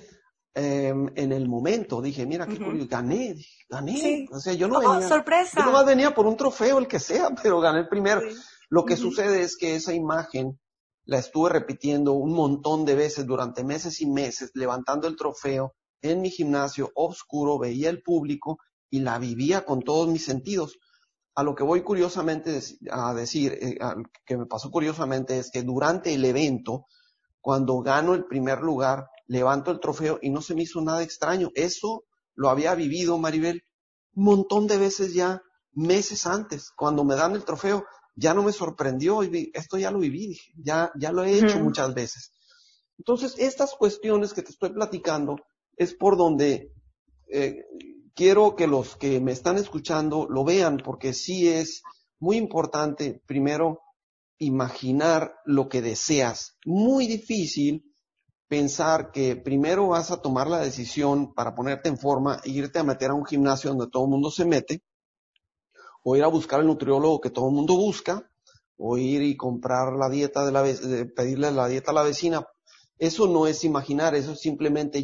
em, 0.55 1.11
en 1.15 1.33
el 1.33 1.49
momento 1.49 2.03
dije, 2.03 2.27
mira 2.27 2.47
qué 2.47 2.59
curioso, 2.59 2.89
gané, 2.89 3.37
gané. 3.69 4.27
O 4.31 4.39
sea, 4.39 4.53
yo 4.53 4.69
no 4.69 4.79
oh, 4.79 4.93
venía. 4.93 5.09
sorpresa. 5.09 5.65
Yo 5.65 5.71
no 5.71 5.85
venía 5.85 6.15
por 6.15 6.27
un 6.27 6.37
trofeo, 6.37 6.79
el 6.79 6.89
que 6.89 7.01
sea, 7.01 7.29
pero 7.43 7.61
gané 7.61 7.81
el 7.81 7.89
primero. 7.89 8.21
Lo 8.71 8.85
que 8.85 8.97
sucede 8.97 9.43
es 9.43 9.57
que 9.57 9.77
esa 9.77 9.93
imagen 9.93 10.59
la 11.05 11.19
estuve 11.19 11.51
repitiendo 11.51 12.13
un 12.13 12.33
montón 12.33 12.85
de 12.85 12.95
veces 12.95 13.27
durante 13.27 13.63
meses 13.63 14.01
y 14.01 14.07
meses, 14.07 14.51
levantando 14.55 15.07
el 15.07 15.17
trofeo 15.17 15.75
en 16.01 16.21
mi 16.21 16.31
gimnasio 16.31 16.91
oscuro, 16.95 17.59
veía 17.59 17.91
el 17.91 18.03
público 18.03 18.59
y 18.91 19.01
la 19.01 19.19
vivía 19.19 19.65
con 19.65 19.83
todos 19.83 20.09
mis 20.09 20.25
sentidos 20.25 20.79
a 21.35 21.43
lo 21.43 21.55
que 21.55 21.65
voy 21.65 21.83
curiosamente 21.83 22.61
a 22.91 23.15
decir, 23.15 23.59
eh, 23.61 23.77
que 24.25 24.37
me 24.37 24.47
pasó 24.47 24.71
curiosamente, 24.71 25.39
es 25.39 25.51
que 25.51 25.63
durante 25.63 26.15
el 26.15 26.25
evento, 26.25 26.87
cuando 27.41 27.81
gano 27.81 28.15
el 28.15 28.25
primer 28.25 28.61
lugar, 28.61 29.09
levanto 29.27 29.71
el 29.71 29.81
trofeo 29.81 30.19
y 30.23 30.31
no 30.31 30.43
se 30.43 30.55
me 30.55 30.63
hizo 30.63 30.81
nada 30.81 31.03
extraño. 31.03 31.51
Eso 31.55 32.05
lo 32.35 32.51
había 32.51 32.75
vivido 32.75 33.19
Maribel 33.19 33.63
un 34.15 34.25
montón 34.25 34.67
de 34.67 34.79
veces 34.79 35.13
ya, 35.13 35.43
meses 35.73 36.27
antes, 36.27 36.71
cuando 36.77 37.05
me 37.05 37.17
dan 37.17 37.35
el 37.35 37.45
trofeo, 37.45 37.85
ya 38.15 38.33
no 38.33 38.45
me 38.45 38.53
sorprendió, 38.53 39.23
esto 39.23 39.77
ya 39.77 39.91
lo 39.91 39.99
viví, 39.99 40.29
dije, 40.29 40.53
ya, 40.57 40.93
ya 40.97 41.11
lo 41.11 41.25
he 41.25 41.37
hecho 41.37 41.59
muchas 41.59 41.95
veces. 41.95 42.33
Entonces, 42.97 43.35
estas 43.39 43.75
cuestiones 43.75 44.33
que 44.33 44.43
te 44.43 44.53
estoy 44.53 44.71
platicando 44.71 45.37
es 45.77 45.95
por 45.95 46.17
donde 46.17 46.73
eh, 47.29 47.57
quiero 48.15 48.57
que 48.57 48.67
los 48.67 48.97
que 48.97 49.21
me 49.21 49.33
están 49.33 49.59
escuchando 49.59 50.27
lo 50.29 50.45
vean, 50.45 50.79
porque 50.79 51.13
sí 51.13 51.49
es 51.49 51.83
muy 52.19 52.37
importante, 52.37 53.21
primero, 53.27 53.81
imaginar 54.39 55.35
lo 55.45 55.69
que 55.69 55.83
deseas. 55.83 56.57
Muy 56.65 57.07
difícil 57.07 57.95
pensar 58.49 59.11
que 59.11 59.37
primero 59.37 59.89
vas 59.89 60.11
a 60.11 60.21
tomar 60.23 60.49
la 60.49 60.61
decisión 60.61 61.35
para 61.35 61.55
ponerte 61.55 61.89
en 61.89 61.99
forma 61.99 62.41
e 62.45 62.51
irte 62.51 62.79
a 62.79 62.85
meter 62.85 63.11
a 63.11 63.15
un 63.15 63.25
gimnasio 63.25 63.71
donde 63.71 63.91
todo 63.91 64.05
el 64.05 64.11
mundo 64.11 64.31
se 64.31 64.45
mete, 64.45 64.83
o 66.03 66.17
ir 66.17 66.23
a 66.23 66.29
buscar 66.29 66.61
el 66.61 66.67
nutriólogo 66.67 67.21
que 67.21 67.31
todo 67.31 67.49
el 67.49 67.55
mundo 67.55 67.75
busca, 67.77 68.31
o 68.77 68.99
ir 68.99 69.23
y 69.23 69.37
comprar 69.37 69.93
la 69.95 70.09
dieta 70.09 70.45
de 70.45 70.53
la 70.53 70.63
pedirle 71.15 71.51
la 71.53 71.69
dieta 71.69 71.91
a 71.91 71.95
la 71.95 72.03
vecina. 72.03 72.47
Eso 72.99 73.27
no 73.27 73.47
es 73.47 73.65
imaginar, 73.65 74.15
eso 74.15 74.33
es 74.33 74.41
simplemente 74.41 75.03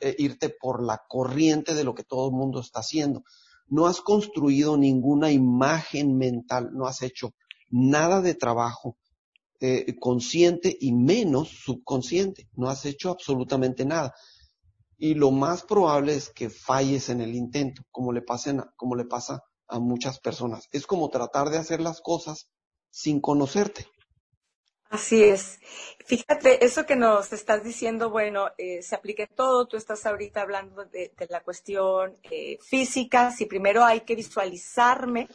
eh, 0.00 0.14
irte 0.18 0.48
por 0.48 0.82
la 0.82 1.02
corriente 1.08 1.74
de 1.74 1.84
lo 1.84 1.94
que 1.94 2.04
todo 2.04 2.28
el 2.28 2.32
mundo 2.32 2.60
está 2.60 2.80
haciendo. 2.80 3.22
No 3.68 3.86
has 3.86 4.00
construido 4.00 4.76
ninguna 4.76 5.30
imagen 5.30 6.16
mental, 6.16 6.70
no 6.72 6.86
has 6.86 7.02
hecho 7.02 7.34
nada 7.70 8.20
de 8.20 8.34
trabajo 8.34 8.96
eh, 9.60 9.94
consciente 10.00 10.76
y 10.80 10.92
menos 10.92 11.48
subconsciente. 11.48 12.48
No 12.54 12.68
has 12.70 12.84
hecho 12.86 13.10
absolutamente 13.10 13.84
nada. 13.84 14.14
Y 14.96 15.14
lo 15.14 15.30
más 15.30 15.62
probable 15.62 16.14
es 16.14 16.30
que 16.30 16.50
falles 16.50 17.08
en 17.08 17.20
el 17.20 17.34
intento, 17.34 17.82
como 17.90 18.12
le, 18.12 18.22
pasen, 18.22 18.62
como 18.76 18.96
le 18.96 19.04
pasa 19.04 19.42
a 19.68 19.78
muchas 19.78 20.18
personas. 20.18 20.68
Es 20.72 20.86
como 20.86 21.08
tratar 21.08 21.50
de 21.50 21.58
hacer 21.58 21.80
las 21.80 22.00
cosas 22.00 22.48
sin 22.90 23.20
conocerte. 23.20 23.86
Así 24.90 25.22
es. 25.22 25.60
Fíjate, 26.04 26.64
eso 26.64 26.84
que 26.84 26.96
nos 26.96 27.32
estás 27.32 27.62
diciendo, 27.62 28.10
bueno, 28.10 28.48
eh, 28.58 28.82
se 28.82 28.96
aplica 28.96 29.24
todo. 29.28 29.68
Tú 29.68 29.76
estás 29.76 30.04
ahorita 30.04 30.42
hablando 30.42 30.84
de, 30.84 31.12
la 31.28 31.42
cuestión 31.44 32.16
eh, 32.24 32.58
física. 32.60 33.30
Si 33.30 33.46
primero 33.46 33.84
hay 33.84 34.00
que 34.00 34.16
visualizarme 34.16 35.28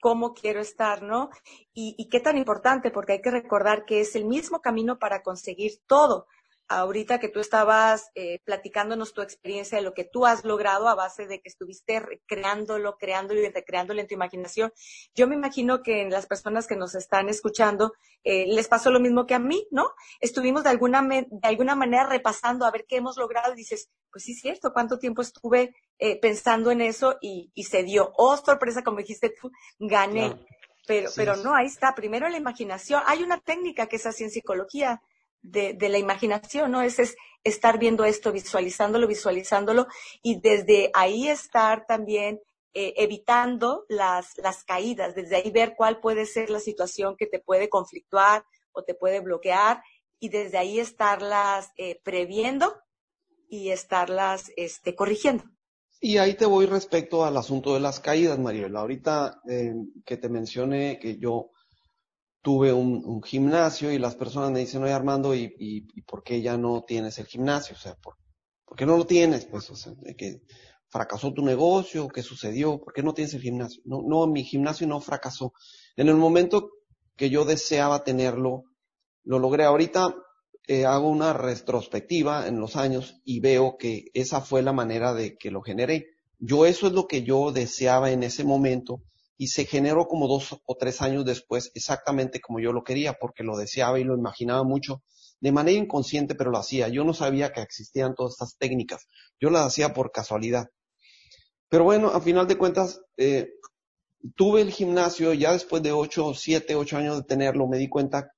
cómo 0.00 0.32
quiero 0.32 0.60
estar, 0.60 1.02
¿no? 1.02 1.28
Y 1.74 2.08
qué 2.08 2.20
tan 2.20 2.38
importante, 2.38 2.90
porque 2.90 3.12
hay 3.12 3.20
que 3.22 3.30
recordar 3.30 3.84
que 3.84 4.00
es 4.00 4.14
el 4.16 4.24
mismo 4.24 4.60
camino 4.60 4.98
para 4.98 5.22
conseguir 5.22 5.80
todo 5.86 6.26
ahorita 6.68 7.18
que 7.18 7.28
tú 7.28 7.40
estabas 7.40 8.10
eh, 8.14 8.40
platicándonos 8.44 9.12
tu 9.12 9.22
experiencia 9.22 9.78
de 9.78 9.84
lo 9.84 9.94
que 9.94 10.04
tú 10.04 10.26
has 10.26 10.44
logrado 10.44 10.88
a 10.88 10.94
base 10.94 11.26
de 11.26 11.40
que 11.40 11.48
estuviste 11.48 12.02
creándolo, 12.26 12.96
creándolo 12.96 13.40
y 13.40 13.48
recreándolo 13.48 14.00
en 14.00 14.06
tu 14.06 14.14
imaginación, 14.14 14.72
yo 15.14 15.26
me 15.26 15.34
imagino 15.34 15.82
que 15.82 16.02
en 16.02 16.10
las 16.10 16.26
personas 16.26 16.66
que 16.66 16.76
nos 16.76 16.94
están 16.94 17.28
escuchando 17.28 17.92
eh, 18.24 18.46
les 18.46 18.68
pasó 18.68 18.90
lo 18.90 19.00
mismo 19.00 19.26
que 19.26 19.34
a 19.34 19.38
mí, 19.38 19.66
¿no? 19.70 19.90
Estuvimos 20.20 20.64
de 20.64 20.70
alguna, 20.70 21.02
de 21.02 21.48
alguna 21.48 21.74
manera 21.74 22.06
repasando 22.06 22.64
a 22.64 22.70
ver 22.70 22.86
qué 22.88 22.96
hemos 22.96 23.18
logrado 23.18 23.52
y 23.52 23.56
dices, 23.56 23.90
pues 24.10 24.24
sí 24.24 24.32
es 24.32 24.40
cierto, 24.40 24.72
cuánto 24.72 24.98
tiempo 24.98 25.20
estuve 25.20 25.74
eh, 25.98 26.18
pensando 26.18 26.70
en 26.70 26.80
eso 26.80 27.18
y, 27.20 27.50
y, 27.54 27.64
se 27.64 27.82
dio. 27.82 28.12
Oh, 28.16 28.36
sorpresa, 28.36 28.82
como 28.82 28.98
dijiste 28.98 29.30
tú, 29.30 29.50
gané. 29.78 30.38
Pero, 30.86 31.10
pero 31.16 31.36
no, 31.36 31.54
ahí 31.54 31.66
está. 31.66 31.94
Primero 31.94 32.28
la 32.28 32.36
imaginación. 32.36 33.02
Hay 33.06 33.22
una 33.22 33.40
técnica 33.40 33.86
que 33.86 33.96
es 33.96 34.06
así 34.06 34.24
en 34.24 34.30
psicología, 34.30 35.02
de, 35.44 35.74
de, 35.74 35.88
la 35.88 35.98
imaginación, 35.98 36.72
¿no? 36.72 36.82
Es, 36.82 36.98
es 36.98 37.16
estar 37.44 37.78
viendo 37.78 38.04
esto, 38.04 38.32
visualizándolo, 38.32 39.06
visualizándolo 39.06 39.86
y 40.22 40.40
desde 40.40 40.90
ahí 40.94 41.28
estar 41.28 41.86
también 41.86 42.40
eh, 42.72 42.94
evitando 42.96 43.84
las, 43.88 44.36
las 44.38 44.64
caídas, 44.64 45.14
desde 45.14 45.36
ahí 45.36 45.50
ver 45.50 45.74
cuál 45.76 46.00
puede 46.00 46.26
ser 46.26 46.50
la 46.50 46.58
situación 46.58 47.16
que 47.16 47.26
te 47.26 47.38
puede 47.38 47.68
conflictuar 47.68 48.44
o 48.72 48.82
te 48.82 48.94
puede 48.94 49.20
bloquear 49.20 49.82
y 50.18 50.30
desde 50.30 50.58
ahí 50.58 50.80
estarlas 50.80 51.70
eh, 51.76 52.00
previendo 52.02 52.74
y 53.48 53.70
estarlas 53.70 54.50
este, 54.56 54.94
corrigiendo. 54.96 55.44
Y 56.00 56.16
ahí 56.18 56.34
te 56.34 56.46
voy 56.46 56.66
respecto 56.66 57.24
al 57.24 57.36
asunto 57.36 57.74
de 57.74 57.80
las 57.80 58.00
caídas, 58.00 58.38
Mariela. 58.38 58.80
Ahorita 58.80 59.40
eh, 59.48 59.74
que 60.04 60.16
te 60.16 60.28
mencioné 60.28 60.98
que 60.98 61.18
yo 61.18 61.50
tuve 62.44 62.74
un, 62.74 63.22
gimnasio 63.22 63.90
y 63.90 63.98
las 63.98 64.16
personas 64.16 64.50
me 64.50 64.58
dicen, 64.58 64.82
oye 64.82 64.92
Armando, 64.92 65.34
¿y, 65.34 65.80
por 66.06 66.22
qué 66.22 66.42
ya 66.42 66.58
no 66.58 66.84
tienes 66.86 67.18
el 67.18 67.24
gimnasio? 67.24 67.74
O 67.74 67.78
sea, 67.78 67.96
¿por, 67.96 68.16
qué 68.76 68.84
no 68.84 68.98
lo 68.98 69.06
tienes? 69.06 69.46
Pues, 69.46 69.70
o 69.70 69.74
sea, 69.74 69.94
que 70.18 70.42
fracasó 70.88 71.32
tu 71.32 71.42
negocio, 71.42 72.06
¿qué 72.08 72.22
sucedió? 72.22 72.78
¿Por 72.78 72.92
qué 72.92 73.02
no 73.02 73.14
tienes 73.14 73.32
el 73.32 73.40
gimnasio? 73.40 73.80
No, 73.86 74.02
no, 74.06 74.26
mi 74.26 74.44
gimnasio 74.44 74.86
no 74.86 75.00
fracasó. 75.00 75.54
En 75.96 76.08
el 76.08 76.16
momento 76.16 76.68
que 77.16 77.30
yo 77.30 77.46
deseaba 77.46 78.04
tenerlo, 78.04 78.64
lo 79.22 79.38
logré. 79.38 79.64
Ahorita 79.64 80.14
eh, 80.66 80.84
hago 80.84 81.08
una 81.08 81.32
retrospectiva 81.32 82.46
en 82.46 82.60
los 82.60 82.76
años 82.76 83.22
y 83.24 83.40
veo 83.40 83.78
que 83.78 84.10
esa 84.12 84.42
fue 84.42 84.62
la 84.62 84.74
manera 84.74 85.14
de 85.14 85.38
que 85.38 85.50
lo 85.50 85.62
generé. 85.62 86.08
Yo 86.38 86.66
eso 86.66 86.88
es 86.88 86.92
lo 86.92 87.06
que 87.06 87.22
yo 87.22 87.52
deseaba 87.52 88.10
en 88.10 88.22
ese 88.22 88.44
momento 88.44 89.00
y 89.36 89.48
se 89.48 89.64
generó 89.64 90.06
como 90.06 90.28
dos 90.28 90.56
o 90.64 90.76
tres 90.76 91.02
años 91.02 91.24
después 91.24 91.70
exactamente 91.74 92.40
como 92.40 92.60
yo 92.60 92.72
lo 92.72 92.84
quería, 92.84 93.14
porque 93.14 93.42
lo 93.42 93.56
deseaba 93.56 93.98
y 93.98 94.04
lo 94.04 94.16
imaginaba 94.16 94.62
mucho, 94.62 95.02
de 95.40 95.52
manera 95.52 95.78
inconsciente, 95.78 96.34
pero 96.34 96.50
lo 96.50 96.58
hacía. 96.58 96.88
Yo 96.88 97.04
no 97.04 97.14
sabía 97.14 97.52
que 97.52 97.60
existían 97.60 98.14
todas 98.14 98.34
estas 98.34 98.56
técnicas, 98.56 99.06
yo 99.40 99.50
las 99.50 99.66
hacía 99.66 99.92
por 99.92 100.12
casualidad. 100.12 100.68
Pero 101.68 101.84
bueno, 101.84 102.08
a 102.08 102.20
final 102.20 102.46
de 102.46 102.56
cuentas, 102.56 103.00
eh, 103.16 103.48
tuve 104.36 104.60
el 104.60 104.70
gimnasio, 104.70 105.32
ya 105.32 105.52
después 105.52 105.82
de 105.82 105.92
ocho, 105.92 106.34
siete, 106.34 106.76
ocho 106.76 106.96
años 106.96 107.16
de 107.16 107.24
tenerlo, 107.24 107.66
me 107.66 107.78
di 107.78 107.88
cuenta 107.88 108.32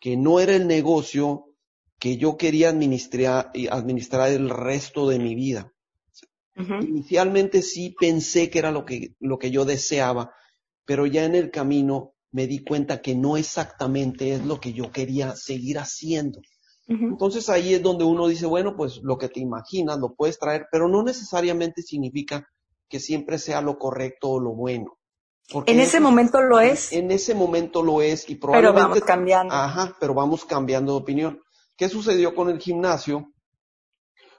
que 0.00 0.16
no 0.16 0.40
era 0.40 0.56
el 0.56 0.66
negocio 0.66 1.46
que 1.98 2.16
yo 2.16 2.38
quería 2.38 2.70
administrar, 2.70 3.52
administrar 3.70 4.30
el 4.30 4.48
resto 4.48 5.08
de 5.08 5.18
mi 5.18 5.34
vida. 5.34 5.72
Inicialmente 6.82 7.62
sí 7.62 7.94
pensé 7.98 8.50
que 8.50 8.58
era 8.58 8.70
lo 8.70 8.84
que, 8.84 9.14
lo 9.20 9.38
que 9.38 9.50
yo 9.50 9.64
deseaba, 9.64 10.32
pero 10.84 11.06
ya 11.06 11.24
en 11.24 11.34
el 11.34 11.50
camino 11.50 12.14
me 12.32 12.46
di 12.46 12.62
cuenta 12.64 13.00
que 13.00 13.14
no 13.14 13.36
exactamente 13.36 14.34
es 14.34 14.44
lo 14.44 14.60
que 14.60 14.72
yo 14.72 14.92
quería 14.92 15.34
seguir 15.36 15.78
haciendo. 15.78 16.40
Entonces 16.88 17.48
ahí 17.48 17.74
es 17.74 17.82
donde 17.82 18.02
uno 18.02 18.26
dice, 18.26 18.46
bueno, 18.46 18.76
pues 18.76 18.98
lo 19.04 19.16
que 19.16 19.28
te 19.28 19.38
imaginas 19.38 19.98
lo 20.00 20.14
puedes 20.14 20.40
traer, 20.40 20.66
pero 20.72 20.88
no 20.88 21.04
necesariamente 21.04 21.82
significa 21.82 22.48
que 22.88 22.98
siempre 22.98 23.38
sea 23.38 23.60
lo 23.60 23.78
correcto 23.78 24.30
o 24.30 24.40
lo 24.40 24.50
bueno. 24.50 24.98
en 25.66 25.78
ese 25.78 26.00
momento 26.00 26.42
lo 26.42 26.58
es. 26.58 26.92
En 26.92 27.12
ese 27.12 27.32
momento 27.36 27.84
lo 27.84 28.02
es 28.02 28.28
y 28.28 28.34
probablemente. 28.34 28.74
Pero 28.74 28.88
vamos 28.88 29.04
cambiando. 29.04 29.54
Ajá, 29.54 29.96
pero 30.00 30.14
vamos 30.14 30.44
cambiando 30.44 30.94
de 30.94 30.98
opinión. 30.98 31.40
¿Qué 31.76 31.88
sucedió 31.88 32.34
con 32.34 32.50
el 32.50 32.58
gimnasio? 32.58 33.32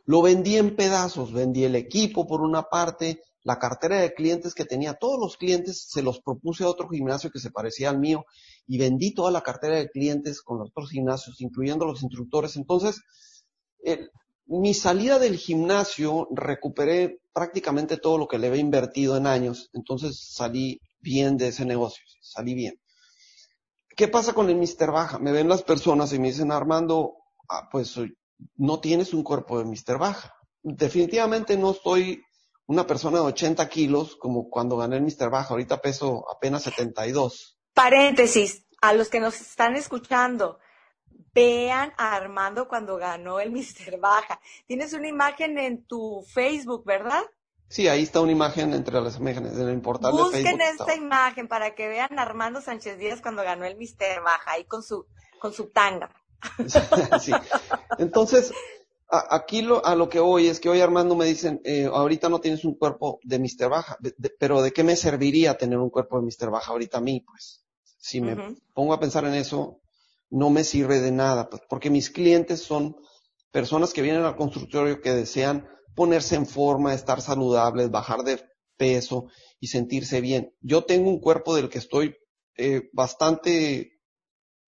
Lo 0.05 0.21
vendí 0.21 0.57
en 0.57 0.75
pedazos, 0.75 1.31
vendí 1.31 1.63
el 1.63 1.75
equipo 1.75 2.27
por 2.27 2.41
una 2.41 2.63
parte, 2.63 3.21
la 3.43 3.57
cartera 3.59 3.97
de 3.99 4.13
clientes 4.13 4.53
que 4.53 4.65
tenía, 4.65 4.93
todos 4.93 5.19
los 5.19 5.37
clientes 5.37 5.87
se 5.89 6.03
los 6.03 6.21
propuse 6.21 6.63
a 6.63 6.69
otro 6.69 6.89
gimnasio 6.89 7.31
que 7.31 7.39
se 7.39 7.51
parecía 7.51 7.89
al 7.89 7.99
mío 7.99 8.25
y 8.67 8.77
vendí 8.77 9.13
toda 9.13 9.31
la 9.31 9.41
cartera 9.41 9.77
de 9.77 9.89
clientes 9.89 10.41
con 10.41 10.59
los 10.59 10.69
otros 10.69 10.91
gimnasios, 10.91 11.41
incluyendo 11.41 11.85
los 11.85 12.03
instructores. 12.03 12.55
Entonces, 12.55 13.01
mi 14.45 14.73
salida 14.73 15.17
del 15.17 15.37
gimnasio 15.37 16.27
recuperé 16.31 17.19
prácticamente 17.33 17.97
todo 17.97 18.17
lo 18.17 18.27
que 18.27 18.37
le 18.37 18.47
había 18.47 18.61
invertido 18.61 19.17
en 19.17 19.25
años, 19.25 19.69
entonces 19.73 20.19
salí 20.33 20.79
bien 20.99 21.37
de 21.37 21.47
ese 21.47 21.65
negocio, 21.65 22.03
salí 22.21 22.53
bien. 22.53 22.79
¿Qué 23.95 24.07
pasa 24.07 24.33
con 24.33 24.49
el 24.49 24.55
Mr. 24.55 24.91
Baja? 24.91 25.19
Me 25.19 25.31
ven 25.31 25.49
las 25.49 25.63
personas 25.63 26.13
y 26.13 26.19
me 26.19 26.29
dicen, 26.29 26.51
Armando, 26.51 27.13
ah, 27.49 27.67
pues 27.71 27.97
no 28.55 28.79
tienes 28.79 29.13
un 29.13 29.23
cuerpo 29.23 29.59
de 29.59 29.65
Mr. 29.65 29.97
Baja. 29.97 30.35
Definitivamente 30.63 31.57
no 31.57 31.71
estoy 31.71 32.23
una 32.67 32.87
persona 32.87 33.17
de 33.17 33.25
80 33.25 33.67
kilos 33.69 34.15
como 34.15 34.49
cuando 34.49 34.77
gané 34.77 34.97
el 34.97 35.03
Mr. 35.03 35.29
Baja. 35.29 35.49
Ahorita 35.49 35.81
peso 35.81 36.25
apenas 36.29 36.63
72. 36.63 37.57
Paréntesis, 37.73 38.65
a 38.81 38.93
los 38.93 39.09
que 39.09 39.19
nos 39.19 39.39
están 39.41 39.75
escuchando, 39.75 40.59
vean 41.33 41.93
a 41.97 42.15
Armando 42.15 42.67
cuando 42.67 42.97
ganó 42.97 43.39
el 43.39 43.51
Mr. 43.51 43.99
Baja. 43.99 44.39
Tienes 44.67 44.93
una 44.93 45.07
imagen 45.07 45.57
en 45.57 45.85
tu 45.85 46.23
Facebook, 46.33 46.85
¿verdad? 46.85 47.23
Sí, 47.67 47.87
ahí 47.87 48.03
está 48.03 48.19
una 48.19 48.33
imagen 48.33 48.73
entre 48.73 48.99
las 48.99 49.17
imágenes 49.17 49.57
en 49.57 49.69
el 49.69 49.81
portal 49.81 50.11
de 50.11 50.17
Facebook. 50.17 50.41
Busquen 50.41 50.61
esta 50.61 50.95
imagen 50.95 51.47
para 51.47 51.73
que 51.73 51.87
vean 51.87 52.19
a 52.19 52.23
Armando 52.23 52.59
Sánchez 52.59 52.97
Díaz 52.97 53.21
cuando 53.21 53.43
ganó 53.43 53.65
el 53.65 53.77
Mr. 53.77 54.21
Baja, 54.23 54.51
ahí 54.51 54.65
con 54.65 54.83
su, 54.83 55.07
con 55.39 55.53
su 55.53 55.69
tanga. 55.69 56.09
sí. 57.21 57.31
Entonces, 57.97 58.51
aquí 59.11 59.61
lo, 59.61 59.85
a 59.85 59.95
lo 59.95 60.09
que 60.09 60.19
voy 60.19 60.47
es 60.47 60.59
que 60.59 60.69
hoy 60.69 60.79
Armando 60.81 61.15
me 61.15 61.25
dicen, 61.25 61.61
eh, 61.63 61.85
ahorita 61.85 62.29
no 62.29 62.39
tienes 62.39 62.63
un 62.63 62.75
cuerpo 62.75 63.19
de 63.23 63.39
Mr. 63.39 63.69
Baja, 63.69 63.97
pero 64.39 64.61
¿de 64.61 64.71
qué 64.71 64.83
me 64.83 64.95
serviría 64.95 65.57
tener 65.57 65.79
un 65.79 65.89
cuerpo 65.89 66.19
de 66.19 66.25
Mr. 66.25 66.49
Baja 66.49 66.71
ahorita 66.71 66.99
a 66.99 67.01
mí? 67.01 67.21
Pues, 67.21 67.65
si 67.97 68.21
me 68.21 68.35
pongo 68.73 68.93
a 68.93 68.99
pensar 68.99 69.25
en 69.25 69.35
eso, 69.35 69.81
no 70.29 70.49
me 70.49 70.63
sirve 70.63 71.01
de 71.01 71.11
nada, 71.11 71.49
pues, 71.49 71.61
porque 71.69 71.89
mis 71.89 72.09
clientes 72.09 72.61
son 72.61 72.95
personas 73.51 73.93
que 73.93 74.01
vienen 74.01 74.23
al 74.23 74.37
constructorio 74.37 75.01
que 75.01 75.13
desean 75.13 75.67
ponerse 75.93 76.35
en 76.35 76.47
forma, 76.47 76.93
estar 76.93 77.21
saludables, 77.21 77.91
bajar 77.91 78.23
de 78.23 78.39
peso 78.77 79.27
y 79.59 79.67
sentirse 79.67 80.21
bien. 80.21 80.55
Yo 80.61 80.85
tengo 80.85 81.09
un 81.09 81.19
cuerpo 81.19 81.55
del 81.55 81.69
que 81.69 81.77
estoy 81.79 82.15
eh, 82.57 82.89
bastante 82.93 84.00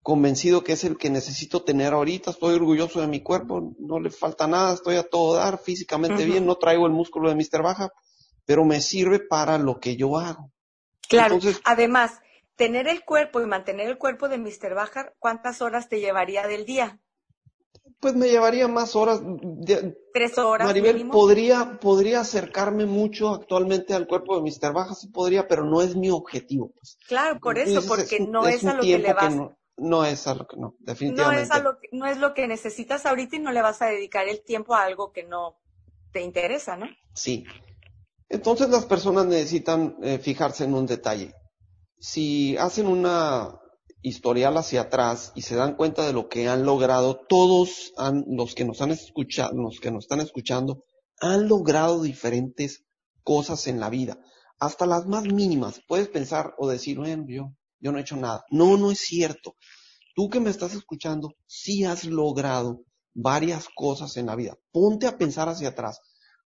convencido 0.04 0.62
que 0.62 0.74
es 0.74 0.84
el 0.84 0.98
que 0.98 1.08
necesito 1.08 1.64
tener 1.64 1.94
ahorita, 1.94 2.30
estoy 2.30 2.56
orgulloso 2.56 3.00
de 3.00 3.06
mi 3.06 3.22
cuerpo, 3.22 3.74
no 3.78 3.98
le 3.98 4.10
falta 4.10 4.46
nada, 4.46 4.74
estoy 4.74 4.96
a 4.96 5.02
todo 5.02 5.36
dar, 5.36 5.58
físicamente 5.58 6.26
bien, 6.26 6.44
no 6.44 6.56
traigo 6.56 6.86
el 6.86 6.92
músculo 6.92 7.30
de 7.30 7.34
Mr. 7.36 7.62
Baja, 7.62 7.90
pero 8.44 8.66
me 8.66 8.82
sirve 8.82 9.18
para 9.18 9.56
lo 9.56 9.80
que 9.80 9.96
yo 9.96 10.18
hago. 10.18 10.52
Claro, 11.08 11.38
además, 11.64 12.20
tener 12.54 12.86
el 12.86 13.02
cuerpo 13.02 13.40
y 13.40 13.46
mantener 13.46 13.88
el 13.88 13.96
cuerpo 13.96 14.28
de 14.28 14.36
Mr. 14.36 14.74
Baja, 14.74 15.14
¿cuántas 15.18 15.62
horas 15.62 15.88
te 15.88 16.00
llevaría 16.00 16.46
del 16.46 16.66
día? 16.66 17.00
Pues 17.98 18.14
me 18.14 18.28
llevaría 18.28 18.68
más 18.68 18.96
horas. 18.96 19.22
Tres 20.12 20.36
horas. 20.36 20.66
Maribel, 20.66 21.08
podría, 21.08 21.78
podría 21.80 22.20
acercarme 22.20 22.84
mucho 22.84 23.30
actualmente 23.30 23.94
al 23.94 24.06
cuerpo 24.06 24.38
de 24.38 24.42
Mr. 24.42 24.74
Baja, 24.74 24.94
sí 24.94 25.08
podría, 25.08 25.48
pero 25.48 25.64
no 25.64 25.80
es 25.80 25.96
mi 25.96 26.10
objetivo. 26.10 26.72
Pues. 26.74 26.98
Claro, 27.08 27.40
por 27.40 27.56
eso, 27.56 27.80
porque 27.88 28.20
no 28.20 28.46
es, 28.46 28.66
a 28.66 28.74
lo 28.74 28.82
que 28.82 28.98
le 28.98 29.14
vas. 29.14 29.34
no, 29.34 29.56
es 30.04 30.26
a 30.26 30.34
lo 30.34 30.46
que 30.46 30.56
no, 30.56 30.76
definitivamente. 30.80 31.48
No 31.48 31.56
es, 31.56 31.62
lo 31.62 31.78
que, 31.78 31.88
no 31.92 32.06
es 32.06 32.18
lo 32.18 32.34
que 32.34 32.46
necesitas 32.46 33.06
ahorita 33.06 33.36
y 33.36 33.40
no 33.40 33.52
le 33.52 33.62
vas 33.62 33.82
a 33.82 33.86
dedicar 33.86 34.28
el 34.28 34.42
tiempo 34.42 34.74
a 34.74 34.84
algo 34.84 35.12
que 35.12 35.24
no 35.24 35.56
te 36.12 36.22
interesa, 36.22 36.76
¿no? 36.76 36.86
Sí. 37.14 37.44
Entonces 38.28 38.68
las 38.70 38.86
personas 38.86 39.26
necesitan 39.26 39.96
eh, 40.02 40.18
fijarse 40.18 40.64
en 40.64 40.74
un 40.74 40.86
detalle. 40.86 41.34
Si 41.98 42.56
hacen 42.56 42.86
una 42.86 43.60
historial 44.02 44.56
hacia 44.56 44.82
atrás 44.82 45.32
y 45.34 45.42
se 45.42 45.56
dan 45.56 45.76
cuenta 45.76 46.06
de 46.06 46.12
lo 46.12 46.28
que 46.28 46.48
han 46.48 46.64
logrado, 46.64 47.20
todos 47.26 47.92
los 48.26 48.54
que 48.54 48.64
nos 48.64 48.80
han 48.82 48.90
escuchado, 48.90 49.54
los 49.54 49.80
que 49.80 49.90
nos 49.90 50.04
están 50.04 50.20
escuchando, 50.20 50.84
han 51.20 51.48
logrado 51.48 52.02
diferentes 52.02 52.84
cosas 53.22 53.66
en 53.66 53.80
la 53.80 53.88
vida, 53.88 54.18
hasta 54.58 54.86
las 54.86 55.06
más 55.06 55.24
mínimas. 55.24 55.80
Puedes 55.88 56.08
pensar 56.08 56.54
o 56.58 56.68
decir, 56.68 56.98
bueno, 56.98 57.24
yo, 57.26 57.52
yo 57.84 57.92
no 57.92 57.98
he 57.98 58.00
hecho 58.00 58.16
nada. 58.16 58.44
No, 58.50 58.78
no 58.78 58.90
es 58.90 59.00
cierto. 59.00 59.56
Tú 60.16 60.30
que 60.30 60.40
me 60.40 60.48
estás 60.48 60.74
escuchando, 60.74 61.34
sí 61.46 61.84
has 61.84 62.04
logrado 62.04 62.80
varias 63.12 63.68
cosas 63.74 64.16
en 64.16 64.26
la 64.26 64.36
vida. 64.36 64.56
Ponte 64.72 65.06
a 65.06 65.18
pensar 65.18 65.50
hacia 65.50 65.68
atrás. 65.68 66.00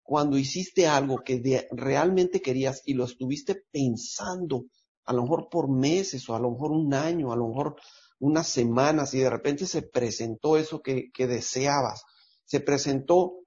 Cuando 0.04 0.38
hiciste 0.38 0.88
algo 0.88 1.24
que 1.26 1.68
realmente 1.72 2.42
querías 2.42 2.84
y 2.86 2.94
lo 2.94 3.06
estuviste 3.06 3.64
pensando 3.72 4.66
a 5.06 5.14
lo 5.14 5.24
mejor 5.24 5.48
por 5.50 5.70
meses 5.70 6.30
o 6.30 6.36
a 6.36 6.40
lo 6.40 6.52
mejor 6.52 6.72
un 6.72 6.94
año, 6.94 7.32
a 7.32 7.36
lo 7.36 7.48
mejor 7.48 7.76
unas 8.20 8.48
semanas 8.48 9.14
y 9.16 9.20
de 9.20 9.30
repente 9.30 9.66
se 9.66 9.82
presentó 9.82 10.56
eso 10.56 10.82
que, 10.82 11.10
que 11.12 11.26
deseabas. 11.26 12.04
Se 12.46 12.60
presentó 12.60 13.40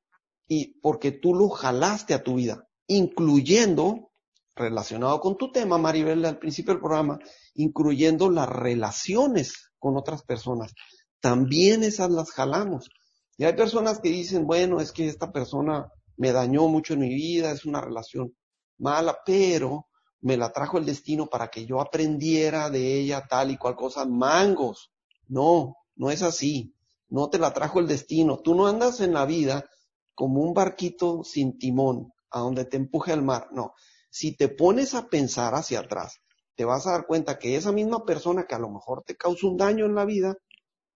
y 0.49 0.79
porque 0.81 1.13
tú 1.13 1.35
lo 1.35 1.49
jalaste 1.51 2.15
a 2.15 2.23
tu 2.23 2.35
vida, 2.35 2.69
incluyendo, 2.89 4.11
relacionado 4.57 5.21
con 5.21 5.37
tu 5.37 5.53
tema, 5.53 5.79
Maribel, 5.79 6.25
al 6.25 6.39
principio 6.39 6.73
del 6.73 6.81
programa, 6.81 7.19
incluyendo 7.55 8.31
las 8.31 8.49
relaciones 8.49 9.71
con 9.79 9.97
otras 9.97 10.23
personas. 10.23 10.75
También 11.21 11.85
esas 11.85 12.11
las 12.11 12.31
jalamos. 12.31 12.89
Y 13.37 13.45
hay 13.45 13.55
personas 13.55 14.01
que 14.01 14.09
dicen, 14.09 14.47
bueno, 14.47 14.81
es 14.81 14.93
que 14.93 15.07
esta 15.07 15.31
persona 15.31 15.93
me 16.17 16.33
dañó 16.33 16.69
mucho 16.69 16.95
en 16.95 17.01
mi 17.01 17.15
vida, 17.15 17.51
es 17.51 17.67
una 17.67 17.83
relación 17.83 18.35
mala, 18.79 19.19
pero 19.25 19.87
me 20.21 20.37
la 20.39 20.51
trajo 20.53 20.79
el 20.79 20.87
destino 20.87 21.27
para 21.27 21.49
que 21.49 21.67
yo 21.67 21.81
aprendiera 21.81 22.71
de 22.71 22.99
ella 22.99 23.27
tal 23.29 23.51
y 23.51 23.59
cual 23.59 23.77
cosa. 23.77 24.07
Mangos. 24.07 24.91
No, 25.29 25.77
no 25.95 26.11
es 26.11 26.23
así. 26.23 26.75
No 27.09 27.29
te 27.29 27.39
la 27.39 27.53
trajo 27.53 27.79
el 27.79 27.87
destino. 27.87 28.39
Tú 28.39 28.55
no 28.55 28.67
andas 28.67 29.01
en 29.01 29.13
la 29.13 29.27
vida 29.27 29.67
como 30.15 30.41
un 30.41 30.55
barquito 30.55 31.23
sin 31.25 31.59
timón, 31.59 32.13
a 32.31 32.41
donde 32.41 32.65
te 32.65 32.79
empuje 32.79 33.13
el 33.13 33.23
mar. 33.23 33.49
No. 33.53 33.75
Si 34.19 34.35
te 34.35 34.49
pones 34.49 34.95
a 34.95 35.11
pensar 35.11 35.55
hacia 35.55 35.81
atrás, 35.81 36.23
te 36.55 36.65
vas 36.65 36.87
a 36.87 36.93
dar 36.93 37.07
cuenta 37.07 37.39
que 37.39 37.55
esa 37.55 37.71
misma 37.71 38.07
persona 38.07 38.47
que 38.47 38.55
a 38.55 38.59
lo 38.59 38.71
mejor 38.71 39.03
te 39.07 39.15
causó 39.15 39.49
un 39.49 39.59
daño 39.59 39.85
en 39.85 39.95
la 39.95 40.07
vida, 40.07 40.39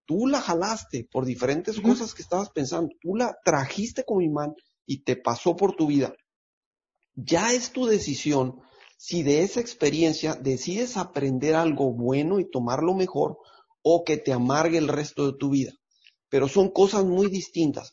tú 0.06 0.26
la 0.26 0.40
jalaste 0.40 1.06
por 1.12 1.26
diferentes 1.26 1.78
cosas 1.82 2.14
que 2.14 2.22
estabas 2.22 2.48
pensando. 2.48 2.88
Tú 2.98 3.16
la 3.16 3.36
trajiste 3.44 4.04
como 4.04 4.22
imán 4.22 4.54
y 4.86 5.02
te 5.02 5.16
pasó 5.16 5.54
por 5.54 5.76
tu 5.76 5.88
vida. 5.88 6.14
Ya 7.14 7.52
es 7.52 7.72
tu 7.72 7.84
decisión 7.84 8.62
si 8.96 9.22
de 9.22 9.42
esa 9.42 9.60
experiencia 9.60 10.34
decides 10.34 10.96
aprender 10.96 11.56
algo 11.56 11.92
bueno 11.92 12.40
y 12.40 12.50
tomarlo 12.50 12.94
mejor 12.94 13.36
o 13.82 14.02
que 14.02 14.16
te 14.16 14.32
amargue 14.32 14.78
el 14.78 14.88
resto 14.88 15.30
de 15.30 15.36
tu 15.36 15.50
vida. 15.50 15.72
Pero 16.30 16.48
son 16.48 16.70
cosas 16.70 17.04
muy 17.04 17.26
distintas. 17.26 17.92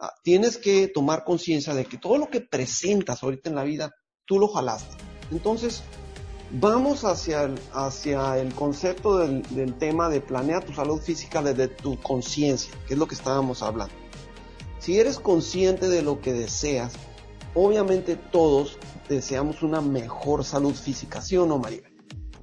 Ah, 0.00 0.14
tienes 0.22 0.56
que 0.56 0.88
tomar 0.88 1.24
conciencia 1.24 1.74
de 1.74 1.84
que 1.84 1.98
todo 1.98 2.16
lo 2.16 2.30
que 2.30 2.40
presentas 2.40 3.22
ahorita 3.22 3.50
en 3.50 3.56
la 3.56 3.64
vida, 3.64 3.92
tú 4.26 4.38
lo 4.38 4.48
jalaste. 4.48 4.96
Entonces, 5.30 5.82
vamos 6.50 7.04
hacia 7.04 7.44
el, 7.44 7.58
hacia 7.72 8.38
el 8.38 8.54
concepto 8.54 9.18
del, 9.18 9.42
del 9.54 9.74
tema 9.74 10.08
de 10.08 10.20
planear 10.20 10.64
tu 10.64 10.72
salud 10.72 11.00
física 11.00 11.42
desde 11.42 11.68
tu 11.68 11.98
conciencia, 12.00 12.72
que 12.86 12.94
es 12.94 12.98
lo 12.98 13.06
que 13.06 13.14
estábamos 13.14 13.62
hablando. 13.62 13.94
Si 14.78 15.00
eres 15.00 15.18
consciente 15.18 15.88
de 15.88 16.02
lo 16.02 16.20
que 16.20 16.32
deseas, 16.32 16.94
obviamente 17.54 18.16
todos 18.16 18.78
deseamos 19.08 19.62
una 19.62 19.80
mejor 19.80 20.44
salud 20.44 20.74
física, 20.74 21.20
¿sí 21.20 21.36
o 21.36 21.46
no, 21.46 21.58
María? 21.58 21.82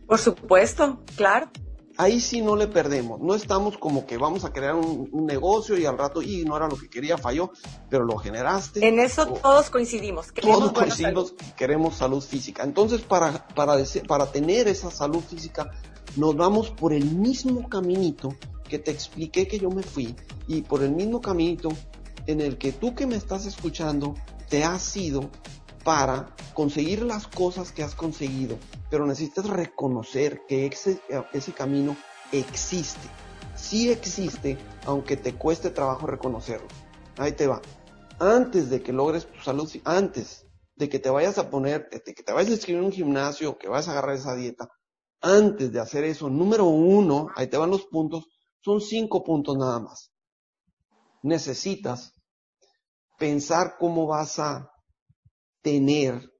Por 0.07 0.19
supuesto, 0.19 0.99
claro. 1.15 1.49
Ahí 1.97 2.19
sí 2.19 2.41
no 2.41 2.55
le 2.55 2.67
perdemos, 2.67 3.19
no 3.19 3.35
estamos 3.35 3.77
como 3.77 4.05
que 4.05 4.17
vamos 4.17 4.45
a 4.45 4.51
crear 4.51 4.75
un, 4.75 5.09
negocio 5.25 5.77
y 5.77 5.85
al 5.85 5.97
rato, 5.97 6.21
y 6.21 6.43
no 6.43 6.57
era 6.57 6.67
lo 6.67 6.75
que 6.75 6.89
quería, 6.89 7.17
falló, 7.17 7.51
pero 7.89 8.03
lo 8.03 8.17
generaste. 8.17 8.85
En 8.85 8.99
eso 8.99 9.27
todos 9.27 9.69
coincidimos. 9.69 10.27
Todos 10.33 10.71
coincidimos, 10.71 11.35
queremos 11.55 11.95
salud 11.95 12.21
física. 12.21 12.63
Entonces, 12.63 13.01
para, 13.01 13.47
para, 13.49 13.77
para 14.07 14.31
tener 14.31 14.67
esa 14.67 14.89
salud 14.89 15.21
física, 15.21 15.71
nos 16.15 16.35
vamos 16.35 16.71
por 16.71 16.93
el 16.93 17.05
mismo 17.05 17.69
caminito 17.69 18.35
que 18.67 18.79
te 18.79 18.91
expliqué 18.91 19.47
que 19.47 19.59
yo 19.59 19.69
me 19.69 19.83
fui 19.83 20.15
y 20.47 20.61
por 20.61 20.83
el 20.83 20.91
mismo 20.91 21.21
caminito 21.21 21.69
en 22.25 22.41
el 22.41 22.57
que 22.57 22.71
tú 22.71 22.95
que 22.95 23.05
me 23.05 23.15
estás 23.15 23.45
escuchando 23.45 24.15
te 24.49 24.63
has 24.63 24.95
ido 24.95 25.29
para 25.83 26.33
conseguir 26.53 27.03
las 27.03 27.27
cosas 27.27 27.71
que 27.71 27.83
has 27.83 27.95
conseguido, 27.95 28.57
pero 28.89 29.05
necesitas 29.05 29.47
reconocer 29.47 30.41
que 30.47 30.65
ese, 30.65 31.53
camino 31.53 31.95
existe. 32.31 33.07
Sí 33.55 33.91
existe, 33.91 34.57
aunque 34.85 35.17
te 35.17 35.35
cueste 35.35 35.69
trabajo 35.69 36.07
reconocerlo. 36.07 36.67
Ahí 37.17 37.33
te 37.33 37.47
va. 37.47 37.61
Antes 38.19 38.69
de 38.69 38.81
que 38.81 38.93
logres 38.93 39.27
tu 39.27 39.39
salud, 39.41 39.69
antes 39.83 40.45
de 40.75 40.89
que 40.89 40.99
te 40.99 41.09
vayas 41.09 41.37
a 41.37 41.49
poner, 41.49 41.89
de 41.89 42.13
que 42.13 42.23
te 42.23 42.31
vayas 42.31 42.51
a 42.51 42.53
inscribir 42.53 42.79
en 42.79 42.85
un 42.85 42.91
gimnasio, 42.91 43.57
que 43.57 43.67
vayas 43.67 43.87
a 43.87 43.91
agarrar 43.91 44.15
esa 44.15 44.35
dieta, 44.35 44.69
antes 45.21 45.71
de 45.71 45.79
hacer 45.79 46.03
eso, 46.03 46.29
número 46.29 46.65
uno, 46.65 47.27
ahí 47.35 47.47
te 47.47 47.57
van 47.57 47.69
los 47.69 47.85
puntos, 47.85 48.25
son 48.61 48.81
cinco 48.81 49.23
puntos 49.23 49.57
nada 49.57 49.79
más. 49.79 50.11
Necesitas 51.21 52.13
pensar 53.17 53.75
cómo 53.79 54.07
vas 54.07 54.39
a 54.39 54.72
tener 55.63 56.31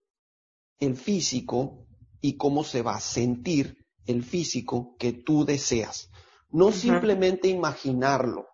el 0.78 0.96
físico 0.96 1.88
y 2.22 2.38
cómo 2.38 2.64
se 2.64 2.84
va 2.84 2.96
a 2.96 3.00
sentir 3.00 3.78
el 4.06 4.24
físico 4.24 4.96
que 5.00 5.14
tú 5.14 5.46
deseas. 5.46 6.10
No 6.50 6.72
simplemente 6.72 7.48
imaginarlo. 7.48 8.46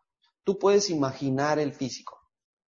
Tú 0.45 0.57
puedes 0.57 0.89
imaginar 0.89 1.59
el 1.59 1.73
físico, 1.73 2.17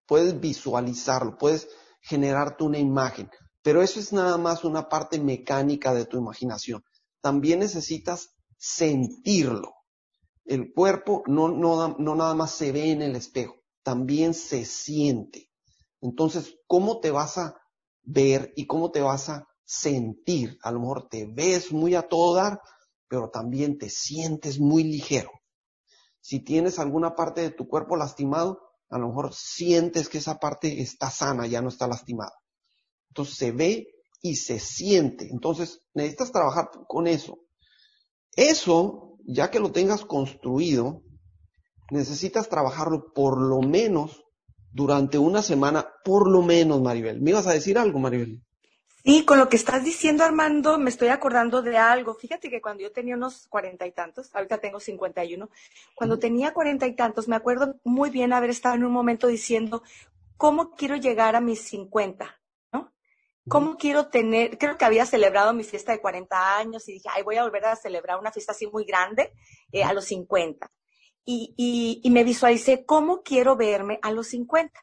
puedes 0.07 0.40
visualizarlo, 0.40 1.38
puedes 1.38 1.68
generarte 2.02 2.64
una 2.64 2.78
imagen, 2.78 3.31
pero 3.62 3.83
eso 3.83 4.00
es 4.00 4.12
nada 4.12 4.37
más 4.37 4.64
una 4.64 4.88
parte 4.88 5.20
mecánica 5.20 5.94
de 5.94 6.05
tu 6.05 6.18
imaginación. 6.18 6.83
También 7.20 7.61
necesitas 7.61 8.35
sentirlo. 8.59 9.72
El 10.44 10.72
cuerpo 10.72 11.22
no, 11.26 11.48
no, 11.48 11.96
no 11.98 12.14
nada 12.16 12.35
más 12.35 12.50
se 12.50 12.72
ve 12.72 12.90
en 12.90 13.00
el 13.00 13.14
espejo, 13.14 13.55
también 13.83 14.35
se 14.35 14.64
siente. 14.64 15.48
Entonces, 16.00 16.57
¿cómo 16.66 16.98
te 16.98 17.12
vas 17.12 17.38
a 17.38 17.62
ver 18.02 18.52
y 18.56 18.66
cómo 18.66 18.90
te 18.90 19.00
vas 19.00 19.28
a 19.28 19.46
sentir. 19.64 20.58
A 20.62 20.70
lo 20.70 20.80
mejor 20.80 21.08
te 21.08 21.26
ves 21.26 21.72
muy 21.72 21.94
a 21.94 22.08
todo 22.08 22.34
dar, 22.34 22.60
pero 23.08 23.30
también 23.30 23.78
te 23.78 23.88
sientes 23.88 24.58
muy 24.58 24.84
ligero. 24.84 25.30
Si 26.20 26.40
tienes 26.40 26.78
alguna 26.78 27.14
parte 27.14 27.40
de 27.40 27.50
tu 27.50 27.68
cuerpo 27.68 27.96
lastimado, 27.96 28.60
a 28.90 28.98
lo 28.98 29.08
mejor 29.08 29.34
sientes 29.34 30.08
que 30.08 30.18
esa 30.18 30.38
parte 30.38 30.80
está 30.80 31.10
sana, 31.10 31.46
ya 31.46 31.62
no 31.62 31.68
está 31.68 31.86
lastimada. 31.86 32.34
Entonces 33.08 33.36
se 33.36 33.52
ve 33.52 33.88
y 34.20 34.36
se 34.36 34.58
siente. 34.58 35.28
Entonces 35.30 35.80
necesitas 35.94 36.32
trabajar 36.32 36.70
con 36.86 37.06
eso. 37.06 37.38
Eso, 38.36 39.18
ya 39.26 39.50
que 39.50 39.60
lo 39.60 39.72
tengas 39.72 40.04
construido, 40.04 41.02
necesitas 41.90 42.48
trabajarlo 42.48 43.12
por 43.12 43.40
lo 43.40 43.60
menos 43.60 44.24
durante 44.70 45.18
una 45.18 45.42
semana, 45.42 45.91
por 46.04 46.30
lo 46.30 46.42
menos, 46.42 46.80
Maribel. 46.80 47.20
¿Me 47.20 47.30
ibas 47.30 47.46
a 47.46 47.52
decir 47.52 47.78
algo, 47.78 47.98
Maribel? 47.98 48.40
Sí, 49.04 49.24
con 49.24 49.38
lo 49.40 49.48
que 49.48 49.56
estás 49.56 49.82
diciendo, 49.82 50.22
Armando, 50.22 50.78
me 50.78 50.88
estoy 50.88 51.08
acordando 51.08 51.60
de 51.60 51.76
algo. 51.76 52.14
Fíjate 52.14 52.48
que 52.48 52.60
cuando 52.60 52.84
yo 52.84 52.92
tenía 52.92 53.16
unos 53.16 53.48
cuarenta 53.48 53.84
y 53.84 53.90
tantos, 53.90 54.30
ahorita 54.32 54.58
tengo 54.58 54.78
cincuenta 54.78 55.24
y 55.24 55.34
uno, 55.34 55.50
cuando 55.96 56.20
tenía 56.20 56.54
cuarenta 56.54 56.86
y 56.86 56.94
tantos, 56.94 57.26
me 57.26 57.34
acuerdo 57.34 57.74
muy 57.82 58.10
bien 58.10 58.32
haber 58.32 58.50
estado 58.50 58.76
en 58.76 58.84
un 58.84 58.92
momento 58.92 59.26
diciendo, 59.26 59.82
¿cómo 60.36 60.76
quiero 60.76 60.94
llegar 60.94 61.34
a 61.34 61.40
mis 61.40 61.62
cincuenta? 61.62 62.40
¿No? 62.72 62.92
¿Cómo 63.48 63.76
quiero 63.76 64.06
tener? 64.06 64.56
Creo 64.56 64.78
que 64.78 64.84
había 64.84 65.04
celebrado 65.04 65.52
mi 65.52 65.64
fiesta 65.64 65.90
de 65.90 66.00
40 66.00 66.58
años 66.58 66.88
y 66.88 66.92
dije, 66.92 67.08
ay, 67.12 67.24
voy 67.24 67.36
a 67.36 67.42
volver 67.42 67.64
a 67.64 67.74
celebrar 67.74 68.20
una 68.20 68.30
fiesta 68.30 68.52
así 68.52 68.68
muy 68.68 68.84
grande 68.84 69.32
eh, 69.72 69.82
a 69.82 69.92
los 69.92 70.04
50. 70.04 70.70
Y, 71.24 72.00
y, 72.02 72.10
me 72.10 72.24
visualicé 72.24 72.84
cómo 72.84 73.22
quiero 73.22 73.56
verme 73.56 73.98
a 74.02 74.10
los 74.12 74.28
50. 74.28 74.80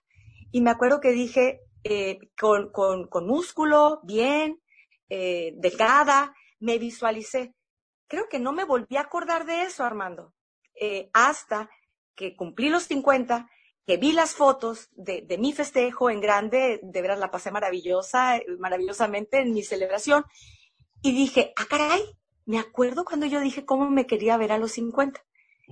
Y 0.52 0.62
me 0.62 0.72
acuerdo 0.72 1.00
que 1.00 1.12
dije, 1.12 1.62
eh, 1.84 2.20
con, 2.40 2.72
con, 2.72 3.08
con, 3.08 3.28
músculo, 3.28 4.02
bien, 4.04 4.62
eh, 5.10 5.54
delgada, 5.56 6.34
me 6.60 6.78
visualicé. 6.78 7.54
Creo 8.08 8.28
que 8.30 8.40
no 8.40 8.52
me 8.52 8.66
volví 8.66 8.98
a 8.98 9.02
acordar 9.02 9.46
de 9.46 9.64
eso, 9.64 9.84
Armando, 9.84 10.34
eh, 10.80 11.10
hasta 11.14 11.70
que 12.16 12.36
cumplí 12.36 12.70
los 12.70 12.84
50 12.84 13.50
que 13.86 13.98
vi 13.98 14.12
las 14.12 14.36
fotos 14.36 14.90
de, 14.92 15.22
de, 15.22 15.38
mi 15.40 15.52
festejo 15.52 16.12
en 16.12 16.22
grande, 16.22 16.80
de 16.84 17.02
veras 17.02 17.18
la 17.18 17.32
pasé 17.32 17.50
maravillosa, 17.50 18.40
maravillosamente 18.60 19.40
en 19.40 19.52
mi 19.52 19.64
celebración, 19.64 20.26
y 21.02 21.12
dije, 21.12 21.54
ah, 21.56 21.66
caray, 21.68 22.04
me 22.46 22.60
acuerdo 22.60 23.06
cuando 23.06 23.26
yo 23.26 23.40
dije 23.40 23.66
cómo 23.66 23.90
me 23.90 24.06
quería 24.06 24.38
ver 24.38 24.52
a 24.52 24.58
los 24.58 24.74
50. 24.74 25.24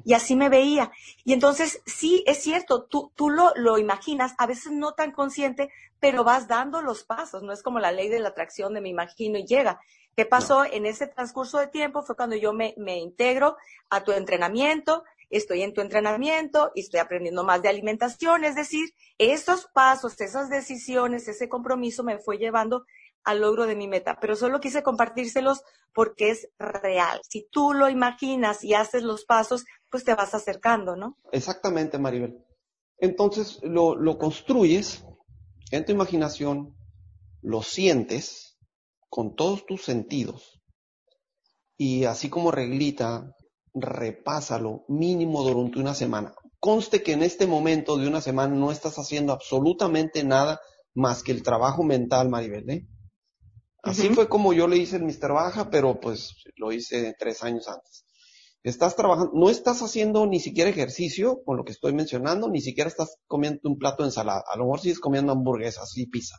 Y 0.05 0.13
así 0.13 0.36
me 0.36 0.49
veía. 0.49 0.91
Y 1.23 1.33
entonces, 1.33 1.81
sí, 1.86 2.23
es 2.27 2.41
cierto, 2.41 2.83
tú, 2.83 3.12
tú 3.15 3.29
lo, 3.29 3.51
lo 3.55 3.77
imaginas, 3.77 4.33
a 4.38 4.47
veces 4.47 4.71
no 4.71 4.93
tan 4.93 5.12
consciente, 5.12 5.69
pero 5.99 6.23
vas 6.23 6.47
dando 6.47 6.81
los 6.81 7.03
pasos. 7.03 7.43
No 7.43 7.53
es 7.53 7.63
como 7.63 7.79
la 7.79 7.91
ley 7.91 8.10
de 8.10 8.19
la 8.19 8.29
atracción 8.29 8.73
de 8.73 8.81
me 8.81 8.89
imagino 8.89 9.38
y 9.38 9.45
llega. 9.45 9.79
¿Qué 10.15 10.25
pasó 10.25 10.65
en 10.65 10.88
ese 10.88 11.05
transcurso 11.05 11.60
de 11.60 11.67
tiempo? 11.67 12.01
Fue 12.01 12.15
cuando 12.15 12.36
yo 12.36 12.51
me, 12.51 12.73
me 12.77 12.97
integro 12.97 13.55
a 13.89 14.03
tu 14.03 14.12
entrenamiento, 14.12 15.03
estoy 15.29 15.62
en 15.62 15.73
tu 15.73 15.81
entrenamiento 15.81 16.71
y 16.73 16.81
estoy 16.81 16.99
aprendiendo 16.99 17.43
más 17.43 17.62
de 17.62 17.69
alimentación. 17.69 18.43
Es 18.43 18.55
decir, 18.55 18.89
esos 19.19 19.67
pasos, 19.67 20.19
esas 20.19 20.49
decisiones, 20.49 21.27
ese 21.27 21.47
compromiso 21.47 22.03
me 22.03 22.17
fue 22.17 22.39
llevando 22.39 22.86
al 23.28 23.42
logro 23.42 23.66
de 23.66 23.76
mi 23.76 23.88
meta, 23.88 24.18
pero 24.22 24.38
solo 24.38 24.62
quise 24.62 24.84
compartírselos 24.84 25.62
porque 25.94 26.30
es 26.30 26.50
real. 26.58 27.20
Si 27.28 27.46
tú 27.52 27.74
lo 27.74 27.90
imaginas 27.90 28.63
y 28.63 28.74
haces 28.74 29.04
los 29.04 29.26
pasos, 29.26 29.66
pues 29.92 30.06
te 30.06 30.16
vas 30.16 30.34
acercando, 30.34 30.96
¿no? 30.96 31.18
Exactamente, 31.34 32.00
Maribel. 32.00 32.38
Entonces 33.00 33.60
lo, 33.63 33.96
lo 33.96 34.18
construyes 34.18 35.04
en 35.72 35.86
tu 35.86 35.92
imaginación, 35.92 36.74
lo 37.42 37.62
sientes 37.62 38.58
con 39.10 39.36
todos 39.36 39.66
tus 39.66 39.84
sentidos 39.84 40.62
y 41.78 42.06
así 42.06 42.30
como 42.30 42.52
reglita 42.52 43.36
repásalo 43.74 44.86
mínimo 44.88 45.44
durante 45.44 45.80
una 45.80 45.94
semana. 45.94 46.34
Conste 46.60 47.04
que 47.04 47.12
en 47.12 47.24
este 47.24 47.46
momento 47.46 47.98
de 47.98 48.08
una 48.08 48.22
semana 48.22 48.56
no 48.56 48.72
estás 48.72 48.96
haciendo 48.98 49.34
absolutamente 49.34 50.24
nada 50.24 50.62
más 50.96 51.22
que 51.22 51.34
el 51.34 51.44
trabajo 51.44 51.84
mental, 51.84 52.30
Maribel. 52.30 52.70
¿eh? 52.70 52.88
Así 53.88 54.10
fue 54.10 54.28
como 54.28 54.54
yo 54.54 54.67
le 54.67 54.78
hice 54.78 54.97
el 54.97 55.04
Mr. 55.04 55.34
Baja, 55.34 55.69
pero 55.69 56.00
pues 56.00 56.36
lo 56.56 56.71
hice 56.71 57.15
tres 57.17 57.43
años 57.43 57.67
antes. 57.67 58.06
Estás 58.63 58.95
trabajando, 58.95 59.32
no 59.34 59.50
estás 59.50 59.82
haciendo 59.82 60.26
ni 60.26 60.39
siquiera 60.39 60.69
ejercicio 60.69 61.41
con 61.45 61.58
lo 61.58 61.63
que 61.63 61.71
estoy 61.71 61.93
mencionando, 61.93 62.50
ni 62.50 62.60
siquiera 62.60 62.89
estás 62.89 63.17
comiendo 63.26 63.62
un 63.63 63.78
plato 63.78 64.04
de 64.04 64.10
ensalada. 64.10 64.43
A 64.52 64.58
lo 64.58 64.65
mejor 64.65 64.82
sigues 64.82 65.00
comiendo 65.00 65.32
hamburguesas 65.32 65.95
y 65.95 66.08
pizza. 66.08 66.36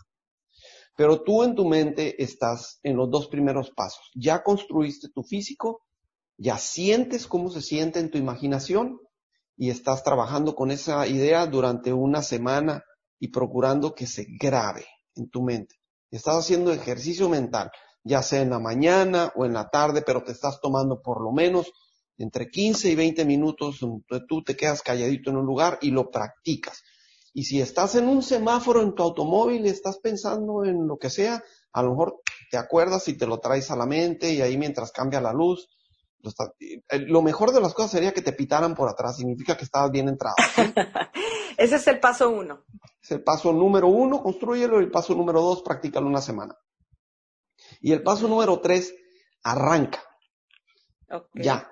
Pero 0.97 1.23
tú 1.23 1.43
en 1.45 1.55
tu 1.55 1.65
mente 1.65 2.23
estás 2.23 2.81
en 2.83 2.97
los 2.97 3.09
dos 3.11 3.29
primeros 3.29 3.71
pasos. 3.71 4.11
Ya 4.15 4.43
construiste 4.43 5.09
tu 5.15 5.23
físico, 5.23 5.83
ya 6.37 6.59
sientes 6.59 7.27
cómo 7.27 7.51
se 7.51 7.63
siente 7.63 8.01
en 8.01 8.11
tu 8.11 8.19
imaginación 8.19 8.99
y 9.57 9.71
estás 9.71 10.05
trabajando 10.05 10.55
con 10.55 10.71
esa 10.71 11.07
idea 11.07 11.47
durante 11.47 11.93
una 11.93 12.23
semana 12.23 12.83
y 13.19 13.29
procurando 13.29 13.95
que 13.95 14.07
se 14.07 14.27
grabe 14.39 14.85
en 15.15 15.31
tu 15.31 15.43
mente. 15.43 15.78
Estás 16.11 16.37
haciendo 16.37 16.73
ejercicio 16.73 17.29
mental, 17.29 17.71
ya 18.03 18.23
sea 18.23 18.41
en 18.41 18.51
la 18.51 18.59
mañana 18.59 19.33
o 19.37 19.45
en 19.45 19.53
la 19.53 19.69
tarde, 19.69 20.03
pero 20.03 20.23
te 20.23 20.33
estás 20.33 20.61
tomando 20.61 21.03
por 21.03 21.23
lo 21.23 21.33
menos 21.33 21.73
entre 22.17 22.49
15 22.49 22.91
y 22.91 22.95
20 22.97 23.25
minutos, 23.25 23.79
tú 24.29 24.43
te 24.43 24.57
quedas 24.57 24.83
calladito 24.83 25.31
en 25.31 25.37
un 25.37 25.47
lugar 25.47 25.79
y 25.81 25.91
lo 25.91 26.11
practicas. 26.11 26.83
Y 27.33 27.45
si 27.45 27.61
estás 27.61 27.95
en 27.95 28.09
un 28.09 28.23
semáforo 28.23 28.83
en 28.83 28.95
tu 28.95 29.03
automóvil 29.05 29.65
y 29.65 29.69
estás 29.69 29.99
pensando 29.99 30.65
en 30.65 30.89
lo 30.89 30.99
que 30.99 31.11
sea, 31.11 31.45
a 31.73 31.83
lo 31.83 31.91
mejor 31.91 32.21
te 32.51 32.57
acuerdas 32.57 33.07
y 33.09 33.17
te 33.17 33.27
lo 33.27 33.39
traes 33.39 33.71
a 33.71 33.77
la 33.77 33.87
mente 33.87 34.33
y 34.33 34.41
ahí 34.41 34.57
mientras 34.57 34.91
cambia 34.91 35.21
la 35.21 35.33
luz, 35.33 35.69
lo 37.07 37.23
mejor 37.23 37.53
de 37.53 37.61
las 37.61 37.75
cosas 37.75 37.93
sería 37.93 38.13
que 38.13 38.23
te 38.23 38.33
pitaran 38.33 38.75
por 38.75 38.89
atrás, 38.89 39.17
significa 39.17 39.57
que 39.57 39.65
estabas 39.65 39.91
bien 39.91 40.09
entrado. 40.09 40.37
Ese 41.57 41.77
es 41.77 41.87
el 41.87 42.01
paso 42.01 42.31
uno. 42.31 42.65
Es 43.01 43.11
el 43.13 43.23
paso 43.23 43.53
número 43.53 43.89
uno, 43.89 44.23
construyelo, 44.23 44.81
y 44.81 44.85
el 44.85 44.91
paso 44.91 45.15
número 45.15 45.41
dos, 45.41 45.63
practícalo 45.63 46.07
una 46.07 46.21
semana. 46.21 46.57
Y 47.81 47.93
el 47.93 48.03
paso 48.03 48.29
número 48.29 48.61
tres, 48.61 48.95
arranca. 49.43 50.03
Ya. 51.35 51.71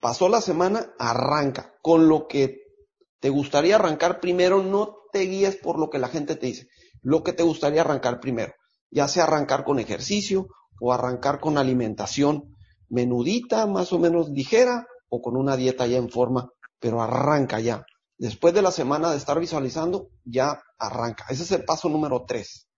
Pasó 0.00 0.28
la 0.28 0.40
semana, 0.40 0.94
arranca. 0.98 1.74
Con 1.82 2.08
lo 2.08 2.28
que 2.28 2.62
te 3.20 3.30
gustaría 3.30 3.76
arrancar 3.76 4.20
primero, 4.20 4.62
no 4.62 4.96
te 5.12 5.20
guíes 5.20 5.56
por 5.56 5.78
lo 5.78 5.90
que 5.90 5.98
la 5.98 6.08
gente 6.08 6.36
te 6.36 6.46
dice. 6.46 6.68
Lo 7.02 7.22
que 7.22 7.32
te 7.32 7.42
gustaría 7.42 7.80
arrancar 7.80 8.20
primero. 8.20 8.52
Ya 8.90 9.08
sea 9.08 9.24
arrancar 9.24 9.64
con 9.64 9.78
ejercicio 9.78 10.46
o 10.80 10.92
arrancar 10.92 11.40
con 11.40 11.58
alimentación 11.58 12.56
menudita, 12.88 13.66
más 13.66 13.92
o 13.92 13.98
menos 13.98 14.30
ligera, 14.30 14.86
o 15.08 15.22
con 15.22 15.36
una 15.36 15.56
dieta 15.56 15.86
ya 15.86 15.98
en 15.98 16.08
forma, 16.08 16.50
pero 16.78 17.02
arranca 17.02 17.60
ya. 17.60 17.84
Después 18.18 18.52
de 18.52 18.62
la 18.62 18.72
semana 18.72 19.10
de 19.10 19.16
estar 19.16 19.38
visualizando, 19.38 20.10
ya 20.24 20.60
arranca. 20.78 21.24
Ese 21.28 21.44
es 21.44 21.52
el 21.52 21.64
paso 21.64 21.88
número 21.88 22.24
tres. 22.26 22.68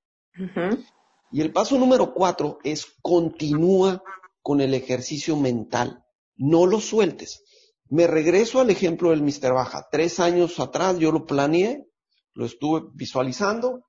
Y 1.33 1.41
el 1.41 1.53
paso 1.53 1.79
número 1.79 2.13
cuatro 2.13 2.59
es 2.63 2.87
continúa 3.01 4.03
con 4.43 4.61
el 4.61 4.75
ejercicio 4.75 5.37
mental. 5.37 6.05
No 6.37 6.67
lo 6.67 6.81
sueltes. 6.81 7.43
Me 7.89 8.07
regreso 8.07 8.61
al 8.61 8.71
ejemplo 8.71 9.11
del 9.11 9.23
Mr. 9.23 9.53
Baja. 9.53 9.89
Tres 9.91 10.21
años 10.21 10.61
atrás 10.61 10.99
yo 10.99 11.11
lo 11.11 11.25
planeé, 11.27 11.89
lo 12.35 12.47
estuve 12.47 12.83
visualizando 12.95 13.85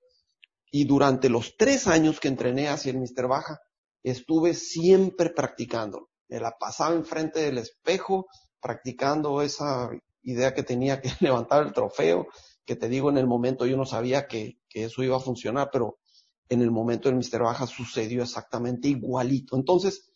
y 0.72 0.86
durante 0.86 1.30
los 1.30 1.56
tres 1.58 1.88
años 1.88 2.20
que 2.20 2.30
entrené 2.30 2.70
hacia 2.70 2.92
el 2.92 2.98
Mr. 2.98 3.28
Baja, 3.28 3.60
estuve 4.04 4.54
siempre 4.54 5.30
practicando 5.30 6.11
me 6.32 6.39
la 6.39 6.58
pasaba 6.58 6.96
enfrente 6.96 7.41
del 7.41 7.58
espejo 7.58 8.26
practicando 8.62 9.41
esa 9.41 9.89
idea 10.24 10.54
que 10.54 10.63
tenía 10.63 11.02
que 11.02 11.12
levantar 11.20 11.63
el 11.63 11.74
trofeo, 11.74 12.28
que 12.65 12.76
te 12.76 12.88
digo 12.88 13.10
en 13.10 13.17
el 13.17 13.28
momento 13.28 13.65
yo 13.65 13.76
no 13.76 13.86
sabía 13.86 14.28
que, 14.28 14.58
eso 14.74 15.04
iba 15.04 15.17
a 15.17 15.20
funcionar, 15.20 15.70
pero 15.72 16.00
en 16.48 16.62
el 16.62 16.72
momento 16.72 17.10
del 17.10 17.17
Mister 17.17 17.41
Baja 17.41 17.67
sucedió 17.67 18.24
exactamente 18.24 18.88
igualito. 18.88 19.58
Entonces, 19.58 20.13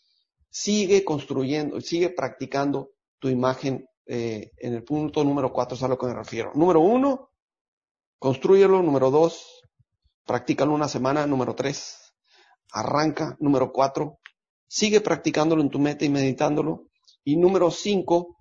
sigue 0.50 1.04
construyendo, 1.04 1.82
sigue 1.82 2.10
practicando 2.10 2.92
tu 3.20 3.28
imagen 3.28 3.86
eh, 4.06 4.52
en 4.58 4.74
el 4.74 4.84
punto 4.86 5.26
número 5.26 5.52
cuatro, 5.52 5.76
es 5.76 5.84
a 5.84 5.90
lo 5.90 5.98
que 5.98 6.06
me 6.06 6.14
refiero. 6.14 6.54
Número 6.56 6.80
uno, 6.80 7.32
construyelo. 8.18 8.82
Número 8.82 9.12
dos, 9.12 9.62
practícalo 10.26 10.74
una 10.74 10.88
semana. 10.88 11.28
Número 11.28 11.54
tres, 11.54 12.14
arranca. 12.72 13.36
Número 13.40 13.74
cuatro, 13.74 14.20
Sigue 14.68 15.02
practicándolo 15.02 15.62
en 15.62 15.70
tu 15.70 15.80
mente 15.80 16.06
y 16.06 16.10
meditándolo. 16.10 16.88
Y 17.24 17.38
número 17.38 17.72
cinco, 17.72 18.38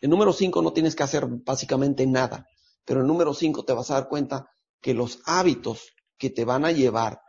el 0.00 0.10
número 0.10 0.32
cinco 0.32 0.62
no 0.62 0.72
tienes 0.72 0.94
que 0.94 1.02
hacer 1.02 1.26
básicamente 1.26 2.06
nada, 2.06 2.46
pero 2.84 3.00
el 3.00 3.06
número 3.06 3.34
cinco 3.34 3.64
te 3.64 3.72
vas 3.72 3.90
a 3.90 3.94
dar 3.94 4.08
cuenta 4.08 4.50
que 4.80 4.94
los 4.94 5.20
hábitos 5.26 5.94
que 6.18 6.30
te 6.30 6.44
van 6.44 6.64
a 6.64 6.72
llevar 6.72 7.20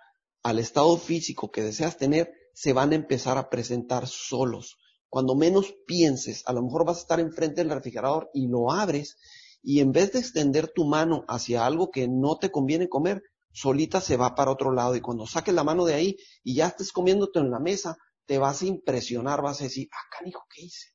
al 0.44 0.60
estado 0.60 0.98
físico 0.98 1.52
que 1.52 1.64
deseas 1.64 1.98
tener 1.98 2.32
se 2.54 2.74
van 2.74 2.92
a 2.92 2.96
empezar 2.96 3.38
a 3.38 3.50
presentar 3.50 4.08
solos. 4.08 4.78
Cuando 5.10 5.36
menos 5.36 5.74
pienses, 5.88 6.44
a 6.46 6.54
lo 6.54 6.64
mejor 6.64 6.86
vas 6.86 6.98
a 6.98 7.02
estar 7.02 7.20
enfrente 7.20 7.62
del 7.62 7.72
refrigerador 7.72 8.30
y 8.34 8.48
lo 8.48 8.72
abres 8.72 9.18
y 9.64 9.80
en 9.80 9.92
vez 9.92 10.12
de 10.12 10.20
extender 10.20 10.68
tu 10.68 10.86
mano 10.86 11.26
hacia 11.28 11.66
algo 11.66 11.90
que 11.90 12.08
no 12.08 12.38
te 12.38 12.52
conviene 12.52 12.88
comer, 12.88 13.24
solita 13.56 14.02
se 14.02 14.18
va 14.18 14.36
para 14.36 14.52
otro 14.52 14.74
lado 14.74 14.98
y 14.98 15.02
cuando 15.02 15.26
saques 15.26 15.54
la 15.54 15.64
mano 15.64 15.86
de 15.86 15.94
ahí 15.94 16.18
y 16.44 16.56
ya 16.56 16.68
estés 16.68 16.92
comiéndote 16.92 17.40
en 17.40 17.50
la 17.50 17.60
mesa, 17.60 17.98
te 18.26 18.38
vas 18.38 18.62
a 18.62 18.66
impresionar, 18.66 19.42
vas 19.42 19.62
a 19.62 19.64
decir, 19.64 19.88
ah, 19.94 20.10
canijo, 20.12 20.44
¿qué 20.54 20.64
hice? 20.64 20.90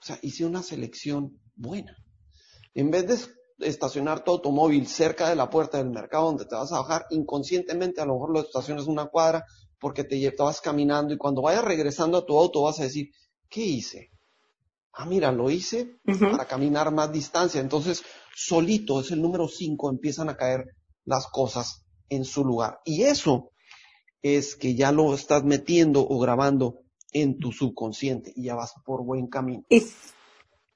O 0.00 0.04
sea, 0.06 0.18
hice 0.22 0.46
una 0.46 0.62
selección 0.62 1.38
buena. 1.54 1.94
En 2.72 2.90
vez 2.90 3.06
de 3.58 3.68
estacionar 3.68 4.24
tu 4.24 4.30
automóvil 4.30 4.86
cerca 4.86 5.28
de 5.28 5.36
la 5.36 5.50
puerta 5.50 5.76
del 5.76 5.90
mercado 5.90 6.24
donde 6.24 6.46
te 6.46 6.54
vas 6.54 6.72
a 6.72 6.80
bajar, 6.80 7.04
inconscientemente 7.10 8.00
a 8.00 8.06
lo 8.06 8.14
mejor 8.14 8.32
lo 8.32 8.40
estacionas 8.40 8.86
una 8.86 9.06
cuadra 9.06 9.44
porque 9.78 10.04
te, 10.04 10.34
vas 10.38 10.62
caminando 10.62 11.12
y 11.12 11.18
cuando 11.18 11.42
vayas 11.42 11.64
regresando 11.64 12.16
a 12.16 12.24
tu 12.24 12.38
auto 12.38 12.62
vas 12.62 12.80
a 12.80 12.84
decir, 12.84 13.10
¿qué 13.50 13.60
hice? 13.60 14.10
Ah, 14.94 15.04
mira, 15.04 15.30
lo 15.32 15.50
hice 15.50 15.98
para 16.18 16.46
caminar 16.46 16.92
más 16.92 17.12
distancia. 17.12 17.60
Entonces, 17.60 18.02
solito, 18.34 19.00
es 19.00 19.10
el 19.10 19.20
número 19.20 19.48
cinco, 19.48 19.90
empiezan 19.90 20.30
a 20.30 20.36
caer 20.36 20.64
las 21.08 21.26
cosas 21.26 21.86
en 22.10 22.24
su 22.24 22.44
lugar. 22.44 22.80
Y 22.84 23.04
eso 23.04 23.50
es 24.22 24.54
que 24.56 24.74
ya 24.74 24.92
lo 24.92 25.14
estás 25.14 25.42
metiendo 25.42 26.06
o 26.06 26.18
grabando 26.18 26.82
en 27.12 27.38
tu 27.38 27.50
subconsciente 27.50 28.32
y 28.36 28.44
ya 28.44 28.54
vas 28.54 28.74
por 28.84 29.04
buen 29.04 29.26
camino. 29.28 29.64
Y, 29.70 29.86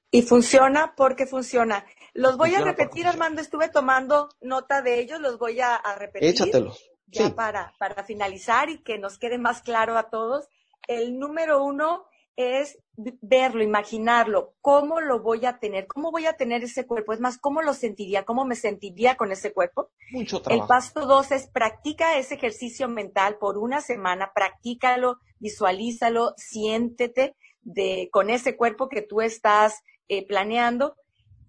y 0.09 0.21
funciona 0.23 0.95
porque 0.97 1.27
funciona. 1.27 1.85
Los 2.13 2.37
voy 2.37 2.55
a 2.55 2.61
repetir, 2.61 3.05
Armando, 3.07 3.41
estuve 3.41 3.69
tomando 3.69 4.29
nota 4.41 4.81
de 4.81 4.99
ellos, 4.99 5.19
los 5.19 5.37
voy 5.37 5.59
a, 5.61 5.79
repetir. 5.97 6.29
Échatelos. 6.29 6.89
ya 7.07 7.35
para, 7.35 7.73
para 7.77 8.03
finalizar 8.03 8.69
y 8.69 8.81
que 8.83 8.97
nos 8.97 9.19
quede 9.19 9.37
más 9.37 9.61
claro 9.61 9.97
a 9.97 10.09
todos, 10.09 10.47
el 10.87 11.19
número 11.19 11.63
uno 11.63 12.05
es 12.35 12.79
verlo, 12.95 13.63
imaginarlo, 13.63 14.55
cómo 14.61 15.01
lo 15.01 15.21
voy 15.21 15.45
a 15.45 15.59
tener, 15.59 15.87
cómo 15.87 16.11
voy 16.11 16.25
a 16.25 16.33
tener 16.33 16.63
ese 16.63 16.85
cuerpo, 16.85 17.13
es 17.13 17.19
más, 17.19 17.37
cómo 17.37 17.61
lo 17.61 17.73
sentiría, 17.73 18.23
cómo 18.23 18.45
me 18.45 18.55
sentiría 18.55 19.15
con 19.15 19.31
ese 19.31 19.53
cuerpo. 19.53 19.91
Mucho 20.11 20.41
trabajo. 20.41 20.63
El 20.63 20.67
paso 20.67 21.05
dos 21.05 21.31
es 21.31 21.47
practica 21.47 22.17
ese 22.17 22.35
ejercicio 22.35 22.87
mental 22.87 23.37
por 23.37 23.57
una 23.57 23.81
semana, 23.81 24.31
practícalo, 24.33 25.19
visualízalo, 25.39 26.33
siéntete 26.37 27.35
de, 27.61 28.09
con 28.11 28.29
ese 28.29 28.57
cuerpo 28.57 28.89
que 28.89 29.01
tú 29.01 29.21
estás 29.21 29.81
eh, 30.07 30.25
planeando. 30.25 30.95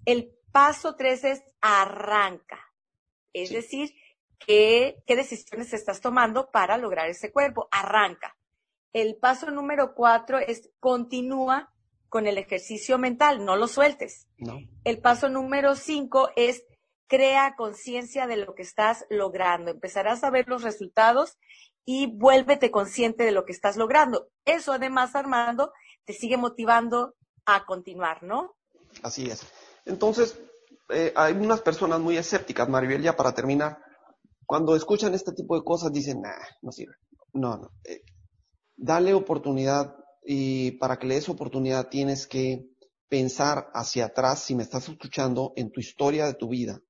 El 0.05 0.33
paso 0.53 0.97
tres 0.97 1.25
es 1.25 1.43
arranca, 1.61 2.61
es 3.33 3.51
decir, 3.51 3.95
¿qué, 4.39 5.03
qué 5.07 5.17
decisiones 5.17 5.73
estás 5.73 6.01
tomando 6.01 6.51
para 6.51 6.77
lograr 6.77 7.09
ese 7.09 7.33
cuerpo, 7.33 7.69
arranca. 7.71 8.37
El 8.95 9.17
paso 9.17 9.51
número 9.51 9.95
cuatro 9.95 10.39
es 10.39 10.71
continúa 10.81 11.73
con 12.09 12.29
el 12.29 12.39
ejercicio 12.39 12.97
mental, 12.97 13.45
no 13.45 13.57
lo 13.57 13.67
sueltes. 13.67 14.29
El 14.85 15.01
paso 15.01 15.29
número 15.29 15.75
cinco 15.75 16.31
es 16.37 16.65
crea 17.09 17.57
conciencia 17.57 18.29
de 18.29 18.37
lo 18.37 18.55
que 18.55 18.63
estás 18.63 19.05
logrando. 19.11 19.73
Empezarás 19.73 20.23
a 20.23 20.31
ver 20.31 20.49
los 20.49 20.63
resultados 20.63 21.37
y 21.85 22.07
vuélvete 22.07 22.71
consciente 22.71 23.25
de 23.25 23.33
lo 23.33 23.45
que 23.45 23.53
estás 23.53 23.77
logrando. 23.77 24.29
Eso 24.45 24.73
además, 24.73 25.17
Armando, 25.17 25.73
te 26.05 26.13
sigue 26.13 26.37
motivando 26.37 27.17
a 27.47 27.67
continuar, 27.67 28.23
¿no? 28.23 28.55
Así 29.03 29.29
es. 29.29 29.45
Entonces, 29.85 30.41
eh, 30.89 31.13
hay 31.17 31.33
unas 31.33 31.63
personas 31.63 31.99
muy 31.99 32.17
escépticas, 32.17 32.69
Maribel, 32.69 33.03
ya 33.03 33.17
para 33.17 33.35
terminar. 33.35 33.77
Cuando 34.47 34.77
escuchan 34.77 35.15
este 35.15 35.33
tipo 35.33 35.57
de 35.57 35.65
cosas 35.65 35.93
dicen, 35.93 36.21
nah, 36.21 36.31
no 36.63 36.71
sirve. 36.71 36.95
No, 37.33 37.57
no. 37.57 37.73
Eh, 37.83 38.03
dale 38.77 39.15
oportunidad 39.15 39.97
y 40.25 40.73
para 40.73 40.99
que 40.99 41.07
le 41.07 41.17
des 41.17 41.29
oportunidad 41.29 41.89
tienes 41.89 42.27
que 42.27 42.67
pensar 43.09 43.71
hacia 43.75 44.07
atrás, 44.07 44.43
si 44.43 44.55
me 44.55 44.63
estás 44.63 44.89
escuchando, 44.89 45.53
en 45.57 45.71
tu 45.71 45.81
historia 45.81 46.27
de 46.27 46.35
tu 46.35 46.49
vida. 46.49 46.81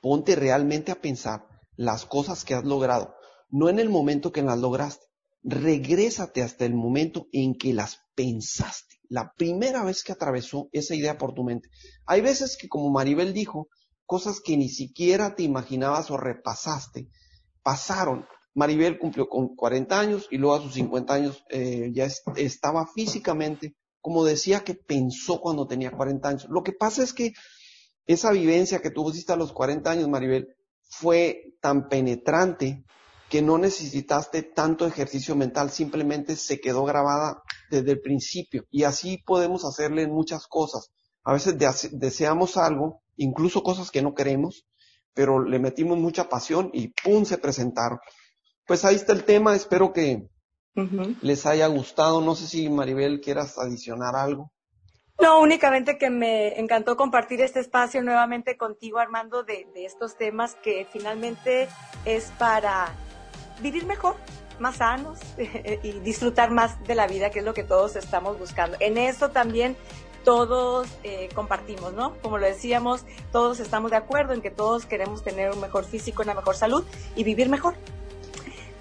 Ponte 0.00 0.36
realmente 0.36 0.92
a 0.92 1.00
pensar 1.00 1.46
las 1.76 2.06
cosas 2.06 2.44
que 2.44 2.54
has 2.54 2.64
logrado, 2.64 3.14
no 3.50 3.68
en 3.68 3.78
el 3.78 3.88
momento 3.88 4.32
que 4.32 4.42
las 4.42 4.58
lograste. 4.58 5.04
Regrésate 5.42 6.42
hasta 6.42 6.64
el 6.64 6.74
momento 6.74 7.26
en 7.32 7.54
que 7.54 7.74
las 7.74 8.00
pensaste, 8.14 8.96
la 9.08 9.32
primera 9.36 9.84
vez 9.84 10.02
que 10.02 10.12
atravesó 10.12 10.68
esa 10.72 10.94
idea 10.94 11.18
por 11.18 11.34
tu 11.34 11.44
mente. 11.44 11.68
Hay 12.06 12.20
veces 12.20 12.56
que, 12.56 12.68
como 12.68 12.90
Maribel 12.90 13.32
dijo, 13.32 13.68
cosas 14.06 14.40
que 14.40 14.56
ni 14.56 14.68
siquiera 14.68 15.34
te 15.34 15.42
imaginabas 15.42 16.10
o 16.10 16.16
repasaste, 16.16 17.10
pasaron 17.62 18.26
Maribel 18.56 18.98
cumplió 18.98 19.28
con 19.28 19.54
40 19.54 20.00
años 20.00 20.26
y 20.32 20.38
luego 20.38 20.56
a 20.56 20.62
sus 20.62 20.74
50 20.74 21.14
años 21.14 21.44
eh, 21.50 21.92
ya 21.94 22.08
estaba 22.36 22.86
físicamente 22.88 23.76
como 24.06 24.24
decía 24.24 24.60
que 24.60 24.74
pensó 24.74 25.40
cuando 25.40 25.66
tenía 25.66 25.90
40 25.90 26.28
años. 26.28 26.46
Lo 26.48 26.62
que 26.62 26.70
pasa 26.70 27.02
es 27.02 27.12
que 27.12 27.32
esa 28.06 28.30
vivencia 28.30 28.78
que 28.78 28.92
tuviste 28.92 29.32
a 29.32 29.36
los 29.36 29.52
40 29.52 29.90
años, 29.90 30.08
Maribel, 30.08 30.46
fue 30.88 31.56
tan 31.60 31.88
penetrante 31.88 32.84
que 33.28 33.42
no 33.42 33.58
necesitaste 33.58 34.44
tanto 34.44 34.86
ejercicio 34.86 35.34
mental, 35.34 35.72
simplemente 35.72 36.36
se 36.36 36.60
quedó 36.60 36.84
grabada 36.84 37.42
desde 37.68 37.90
el 37.90 38.00
principio. 38.00 38.64
Y 38.70 38.84
así 38.84 39.24
podemos 39.26 39.64
hacerle 39.64 40.06
muchas 40.06 40.46
cosas. 40.46 40.92
A 41.24 41.32
veces 41.32 41.56
deseamos 41.90 42.56
algo, 42.56 43.02
incluso 43.16 43.64
cosas 43.64 43.90
que 43.90 44.02
no 44.02 44.14
queremos, 44.14 44.68
pero 45.14 45.42
le 45.42 45.58
metimos 45.58 45.98
mucha 45.98 46.28
pasión 46.28 46.70
y 46.72 46.92
¡pum! 47.02 47.24
se 47.24 47.38
presentaron 47.38 47.98
pues 48.66 48.84
ahí 48.84 48.96
está 48.96 49.12
el 49.12 49.24
tema, 49.24 49.54
espero 49.54 49.92
que 49.92 50.28
les 51.22 51.46
haya 51.46 51.66
gustado. 51.68 52.20
No 52.20 52.34
sé 52.34 52.46
si 52.46 52.68
Maribel 52.68 53.20
quieras 53.20 53.58
adicionar 53.58 54.14
algo. 54.14 54.52
No, 55.20 55.40
únicamente 55.40 55.96
que 55.96 56.10
me 56.10 56.60
encantó 56.60 56.96
compartir 56.96 57.40
este 57.40 57.60
espacio 57.60 58.02
nuevamente 58.02 58.58
contigo, 58.58 58.98
Armando, 58.98 59.44
de, 59.44 59.66
estos 59.76 60.18
temas 60.18 60.56
que 60.56 60.86
finalmente 60.92 61.68
es 62.04 62.30
para 62.38 62.92
vivir 63.62 63.86
mejor, 63.86 64.16
más 64.58 64.76
sanos 64.76 65.18
y 65.82 65.92
disfrutar 66.00 66.50
más 66.50 66.82
de 66.84 66.94
la 66.94 67.06
vida, 67.06 67.30
que 67.30 67.38
es 67.38 67.44
lo 67.46 67.54
que 67.54 67.64
todos 67.64 67.96
estamos 67.96 68.38
buscando. 68.38 68.76
En 68.80 68.98
eso 68.98 69.30
también 69.30 69.74
todos 70.22 70.88
eh, 71.02 71.30
compartimos, 71.34 71.94
¿no? 71.94 72.14
Como 72.20 72.36
lo 72.36 72.44
decíamos, 72.46 73.06
todos 73.32 73.60
estamos 73.60 73.92
de 73.92 73.96
acuerdo 73.96 74.34
en 74.34 74.42
que 74.42 74.50
todos 74.50 74.84
queremos 74.84 75.22
tener 75.22 75.52
un 75.52 75.60
mejor 75.60 75.84
físico, 75.84 76.22
una 76.22 76.34
mejor 76.34 76.56
salud 76.56 76.84
y 77.14 77.24
vivir 77.24 77.48
mejor. 77.48 77.74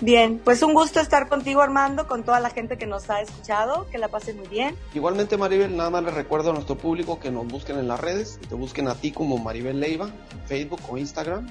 Bien, 0.01 0.41
pues 0.43 0.61
un 0.61 0.73
gusto 0.73 0.99
estar 0.99 1.29
contigo 1.29 1.61
Armando, 1.61 2.05
con 2.05 2.23
toda 2.23 2.41
la 2.41 2.49
gente 2.49 2.77
que 2.77 2.85
nos 2.85 3.09
ha 3.09 3.21
escuchado, 3.21 3.87
que 3.89 3.97
la 3.97 4.09
pasen 4.09 4.37
muy 4.37 4.47
bien. 4.47 4.75
Igualmente 4.93 5.37
Maribel, 5.37 5.75
nada 5.75 5.89
más 5.89 6.03
les 6.03 6.13
recuerdo 6.13 6.49
a 6.49 6.53
nuestro 6.53 6.77
público 6.77 7.17
que 7.17 7.31
nos 7.31 7.47
busquen 7.47 7.77
en 7.77 7.87
las 7.87 8.01
redes, 8.01 8.37
que 8.41 8.47
te 8.47 8.55
busquen 8.55 8.89
a 8.89 8.95
ti 8.95 9.11
como 9.11 9.37
Maribel 9.37 9.79
Leiva, 9.79 10.09
en 10.33 10.47
Facebook 10.47 10.81
o 10.89 10.97
Instagram. 10.97 11.47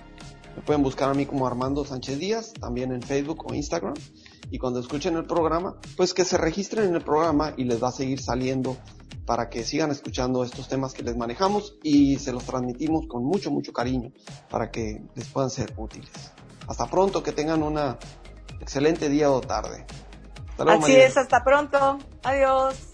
Me 0.57 0.63
pueden 0.63 0.83
buscar 0.83 1.09
a 1.09 1.15
mí 1.15 1.25
como 1.25 1.47
Armando 1.47 1.87
Sánchez 1.87 2.19
Díaz, 2.19 2.53
también 2.53 2.93
en 2.93 3.01
Facebook 3.01 3.47
o 3.51 3.55
Instagram. 3.55 3.95
Y 4.51 4.59
cuando 4.59 4.79
escuchen 4.79 5.17
el 5.17 5.25
programa, 5.25 5.77
pues 5.97 6.13
que 6.13 6.27
se 6.27 6.37
registren 6.37 6.89
en 6.89 6.95
el 6.95 7.03
programa 7.03 7.55
y 7.57 7.65
les 7.65 7.83
va 7.83 7.89
a 7.89 7.93
seguir 7.93 8.21
saliendo 8.21 8.77
para 9.25 9.49
que 9.49 9.65
sigan 9.65 9.91
escuchando 9.91 10.45
estos 10.45 10.69
temas 10.69 10.93
que 10.93 11.03
les 11.03 11.17
manejamos 11.17 11.77
y 11.83 12.19
se 12.19 12.31
los 12.33 12.45
transmitimos 12.45 13.07
con 13.09 13.25
mucho, 13.25 13.51
mucho 13.51 13.73
cariño 13.73 14.13
para 14.51 14.71
que 14.71 15.03
les 15.15 15.29
puedan 15.29 15.49
ser 15.49 15.73
útiles. 15.79 16.11
Hasta 16.69 16.87
pronto, 16.87 17.23
que 17.23 17.33
tengan 17.33 17.63
una 17.63 17.99
excelente 18.65 19.11
día 19.11 19.31
o 19.31 19.43
tarde. 19.43 19.85
Así 20.57 20.97
es, 20.97 21.19
hasta 21.19 21.45
pronto. 21.45 21.99
Adiós. 22.23 22.94